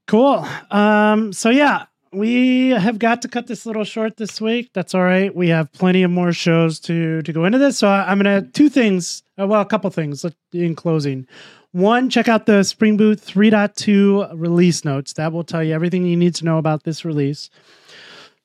Cool. 0.07 0.45
Um, 0.71 1.33
so 1.33 1.49
yeah, 1.49 1.85
we 2.11 2.69
have 2.69 2.99
got 2.99 3.21
to 3.23 3.27
cut 3.27 3.47
this 3.47 3.65
little 3.65 3.83
short 3.83 4.17
this 4.17 4.39
week. 4.39 4.71
That's 4.73 4.93
all 4.93 5.03
right. 5.03 5.33
We 5.35 5.49
have 5.49 5.71
plenty 5.73 6.03
of 6.03 6.11
more 6.11 6.33
shows 6.33 6.79
to 6.81 7.21
to 7.23 7.33
go 7.33 7.45
into 7.45 7.57
this. 7.57 7.77
So 7.77 7.87
I'm 7.87 8.17
gonna 8.19 8.41
two 8.41 8.69
things. 8.69 9.23
uh, 9.39 9.47
Well, 9.47 9.61
a 9.61 9.65
couple 9.65 9.89
things 9.89 10.25
in 10.53 10.75
closing. 10.75 11.27
One, 11.71 12.09
check 12.09 12.27
out 12.27 12.45
the 12.45 12.61
Spring 12.63 12.97
Boot 12.97 13.19
3.2 13.19 14.33
release 14.35 14.85
notes. 14.85 15.13
That 15.13 15.33
will 15.33 15.43
tell 15.43 15.63
you 15.63 15.73
everything 15.73 16.05
you 16.05 16.15
need 16.15 16.35
to 16.35 16.45
know 16.45 16.59
about 16.59 16.83
this 16.83 17.03
release. 17.03 17.49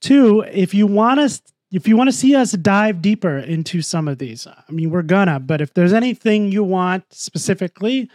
Two, 0.00 0.44
if 0.50 0.72
you 0.72 0.86
want 0.86 1.20
us, 1.20 1.42
if 1.70 1.86
you 1.86 1.96
want 1.96 2.08
to 2.08 2.16
see 2.16 2.34
us 2.34 2.52
dive 2.52 3.02
deeper 3.02 3.38
into 3.38 3.82
some 3.82 4.08
of 4.08 4.18
these, 4.18 4.46
I 4.46 4.72
mean, 4.72 4.90
we're 4.90 5.02
gonna. 5.02 5.38
But 5.38 5.60
if 5.60 5.74
there's 5.74 5.92
anything 5.92 6.50
you 6.50 6.64
want 6.64 7.04
specifically, 7.12 8.10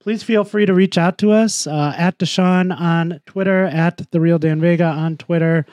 please 0.00 0.22
feel 0.22 0.44
free 0.44 0.66
to 0.66 0.74
reach 0.74 0.98
out 0.98 1.18
to 1.18 1.32
us 1.32 1.66
uh, 1.66 1.94
at 1.96 2.18
DaShaun 2.18 2.78
on 2.78 3.20
Twitter, 3.26 3.64
at 3.64 4.10
the 4.10 4.20
real 4.20 4.38
Dan 4.38 4.60
Vega 4.60 4.84
on 4.84 5.16
Twitter. 5.16 5.66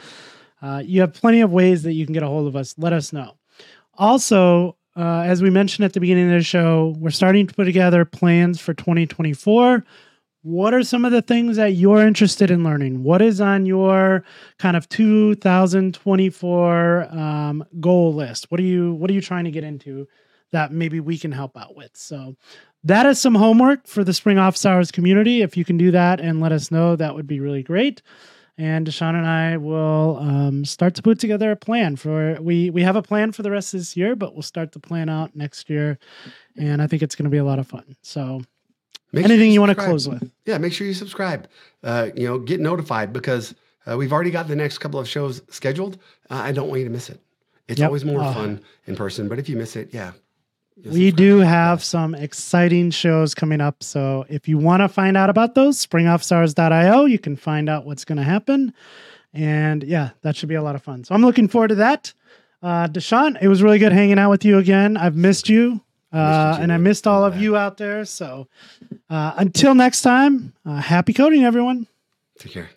Uh, 0.61 0.81
you 0.83 1.01
have 1.01 1.13
plenty 1.13 1.41
of 1.41 1.51
ways 1.51 1.83
that 1.83 1.93
you 1.93 2.05
can 2.05 2.13
get 2.13 2.23
a 2.23 2.27
hold 2.27 2.47
of 2.47 2.55
us. 2.55 2.73
Let 2.77 2.93
us 2.93 3.11
know. 3.11 3.35
Also, 3.97 4.77
uh, 4.95 5.23
as 5.25 5.41
we 5.41 5.49
mentioned 5.49 5.85
at 5.85 5.93
the 5.93 5.99
beginning 5.99 6.31
of 6.31 6.37
the 6.37 6.43
show, 6.43 6.95
we're 6.97 7.09
starting 7.09 7.47
to 7.47 7.53
put 7.53 7.65
together 7.65 8.05
plans 8.05 8.59
for 8.61 8.73
2024. 8.73 9.83
What 10.45 10.73
are 10.75 10.83
some 10.83 11.05
of 11.05 11.11
the 11.11 11.23
things 11.23 11.57
that 11.57 11.69
you're 11.69 12.05
interested 12.05 12.51
in 12.51 12.63
learning? 12.63 13.01
What 13.01 13.19
is 13.19 13.41
on 13.41 13.65
your 13.65 14.23
kind 14.59 14.77
of 14.77 14.87
2024 14.89 17.07
um, 17.09 17.65
goal 17.79 18.13
list? 18.13 18.51
What 18.51 18.59
are 18.59 18.63
you 18.63 18.93
What 18.93 19.09
are 19.09 19.13
you 19.13 19.21
trying 19.21 19.45
to 19.45 19.51
get 19.51 19.63
into 19.63 20.07
that 20.51 20.71
maybe 20.71 20.99
we 20.99 21.17
can 21.17 21.31
help 21.31 21.57
out 21.57 21.75
with? 21.75 21.97
So 21.97 22.35
that 22.83 23.07
is 23.07 23.19
some 23.19 23.33
homework 23.33 23.87
for 23.87 24.03
the 24.03 24.13
Spring 24.13 24.37
Office 24.37 24.67
Hours 24.67 24.91
community. 24.91 25.41
If 25.41 25.57
you 25.57 25.65
can 25.65 25.79
do 25.79 25.89
that 25.89 26.19
and 26.19 26.39
let 26.39 26.51
us 26.51 26.69
know, 26.69 26.95
that 26.95 27.15
would 27.15 27.25
be 27.25 27.39
really 27.39 27.63
great. 27.63 28.03
And 28.55 28.85
DaShaun 28.85 29.15
and 29.15 29.25
I 29.25 29.57
will 29.57 30.19
um, 30.21 30.63
start 30.63 30.93
to 30.93 31.01
put 31.01 31.17
together 31.17 31.49
a 31.49 31.55
plan 31.55 31.95
for 31.95 32.37
we 32.39 32.69
we 32.69 32.83
have 32.83 32.95
a 32.95 33.01
plan 33.01 33.31
for 33.31 33.41
the 33.41 33.49
rest 33.49 33.73
of 33.73 33.79
this 33.79 33.97
year, 33.97 34.15
but 34.15 34.33
we'll 34.33 34.43
start 34.43 34.73
to 34.73 34.79
plan 34.79 35.09
out 35.09 35.35
next 35.35 35.71
year, 35.71 35.97
and 36.55 36.83
I 36.83 36.87
think 36.87 37.01
it's 37.01 37.15
going 37.15 37.23
to 37.23 37.31
be 37.31 37.39
a 37.39 37.43
lot 37.43 37.57
of 37.57 37.67
fun. 37.67 37.95
So 38.03 38.41
Make 39.15 39.25
sure 39.25 39.31
Anything 39.33 39.51
you 39.51 39.59
want 39.61 39.69
to 39.71 39.75
close 39.83 40.07
with? 40.07 40.29
Yeah, 40.45 40.57
make 40.57 40.73
sure 40.73 40.85
you 40.85 40.93
subscribe. 40.93 41.47
Uh, 41.83 42.09
you 42.15 42.27
know, 42.27 42.37
get 42.37 42.59
notified 42.59 43.13
because 43.13 43.55
uh, 43.89 43.95
we've 43.97 44.11
already 44.13 44.31
got 44.31 44.47
the 44.47 44.55
next 44.55 44.79
couple 44.79 44.99
of 44.99 45.07
shows 45.07 45.41
scheduled. 45.49 45.97
Uh, 46.29 46.35
I 46.35 46.51
don't 46.51 46.67
want 46.67 46.79
you 46.79 46.85
to 46.85 46.91
miss 46.91 47.09
it. 47.09 47.19
It's 47.67 47.79
Yep. 47.79 47.87
always 47.87 48.05
more 48.05 48.21
Oh. 48.23 48.33
fun 48.33 48.61
in 48.87 48.95
person, 48.95 49.27
but 49.27 49.39
if 49.39 49.47
you 49.49 49.55
miss 49.55 49.75
it, 49.75 49.89
yeah. 49.93 50.11
We 50.77 50.83
subscribe. 51.11 51.15
do 51.15 51.37
have 51.39 51.83
some 51.83 52.13
exciting 52.15 52.91
shows 52.91 53.33
coming 53.33 53.61
up. 53.61 53.81
So 53.81 54.25
if 54.27 54.47
you 54.47 54.57
want 54.57 54.81
to 54.81 54.89
find 54.89 55.15
out 55.15 55.29
about 55.29 55.55
those, 55.55 55.83
springofficehours.io, 55.85 57.05
you 57.05 57.17
can 57.19 57.35
find 57.37 57.69
out 57.69 57.85
what's 57.85 58.03
going 58.05 58.17
to 58.17 58.23
happen. 58.23 58.73
And 59.33 59.83
yeah, 59.83 60.09
that 60.21 60.35
should 60.35 60.49
be 60.49 60.55
a 60.55 60.61
lot 60.61 60.75
of 60.75 60.83
fun. 60.83 61.03
So 61.05 61.15
I'm 61.15 61.21
looking 61.21 61.47
forward 61.47 61.69
to 61.69 61.75
that. 61.75 62.13
Uh, 62.61 62.87
DaShaun, 62.87 63.37
it 63.41 63.47
was 63.47 63.61
really 63.63 63.79
good 63.79 63.91
hanging 63.93 64.17
out 64.19 64.29
with 64.31 64.43
you 64.43 64.57
again. 64.57 64.97
I've 64.97 65.15
missed 65.15 65.47
you. 65.49 65.81
Uh, 66.15 66.57
and 66.61 66.71
I 66.71 66.77
missed 66.77 67.07
all 67.07 67.25
of 67.25 67.35
you 67.37 67.57
out 67.57 67.77
there. 67.77 68.05
So 68.05 68.47
uh, 69.09 69.33
until 69.37 69.75
next 69.75 70.01
time, 70.01 70.53
uh, 70.65 70.77
happy 70.77 71.13
coding, 71.13 71.43
everyone. 71.43 71.87
Take 72.39 72.53
care. 72.53 72.69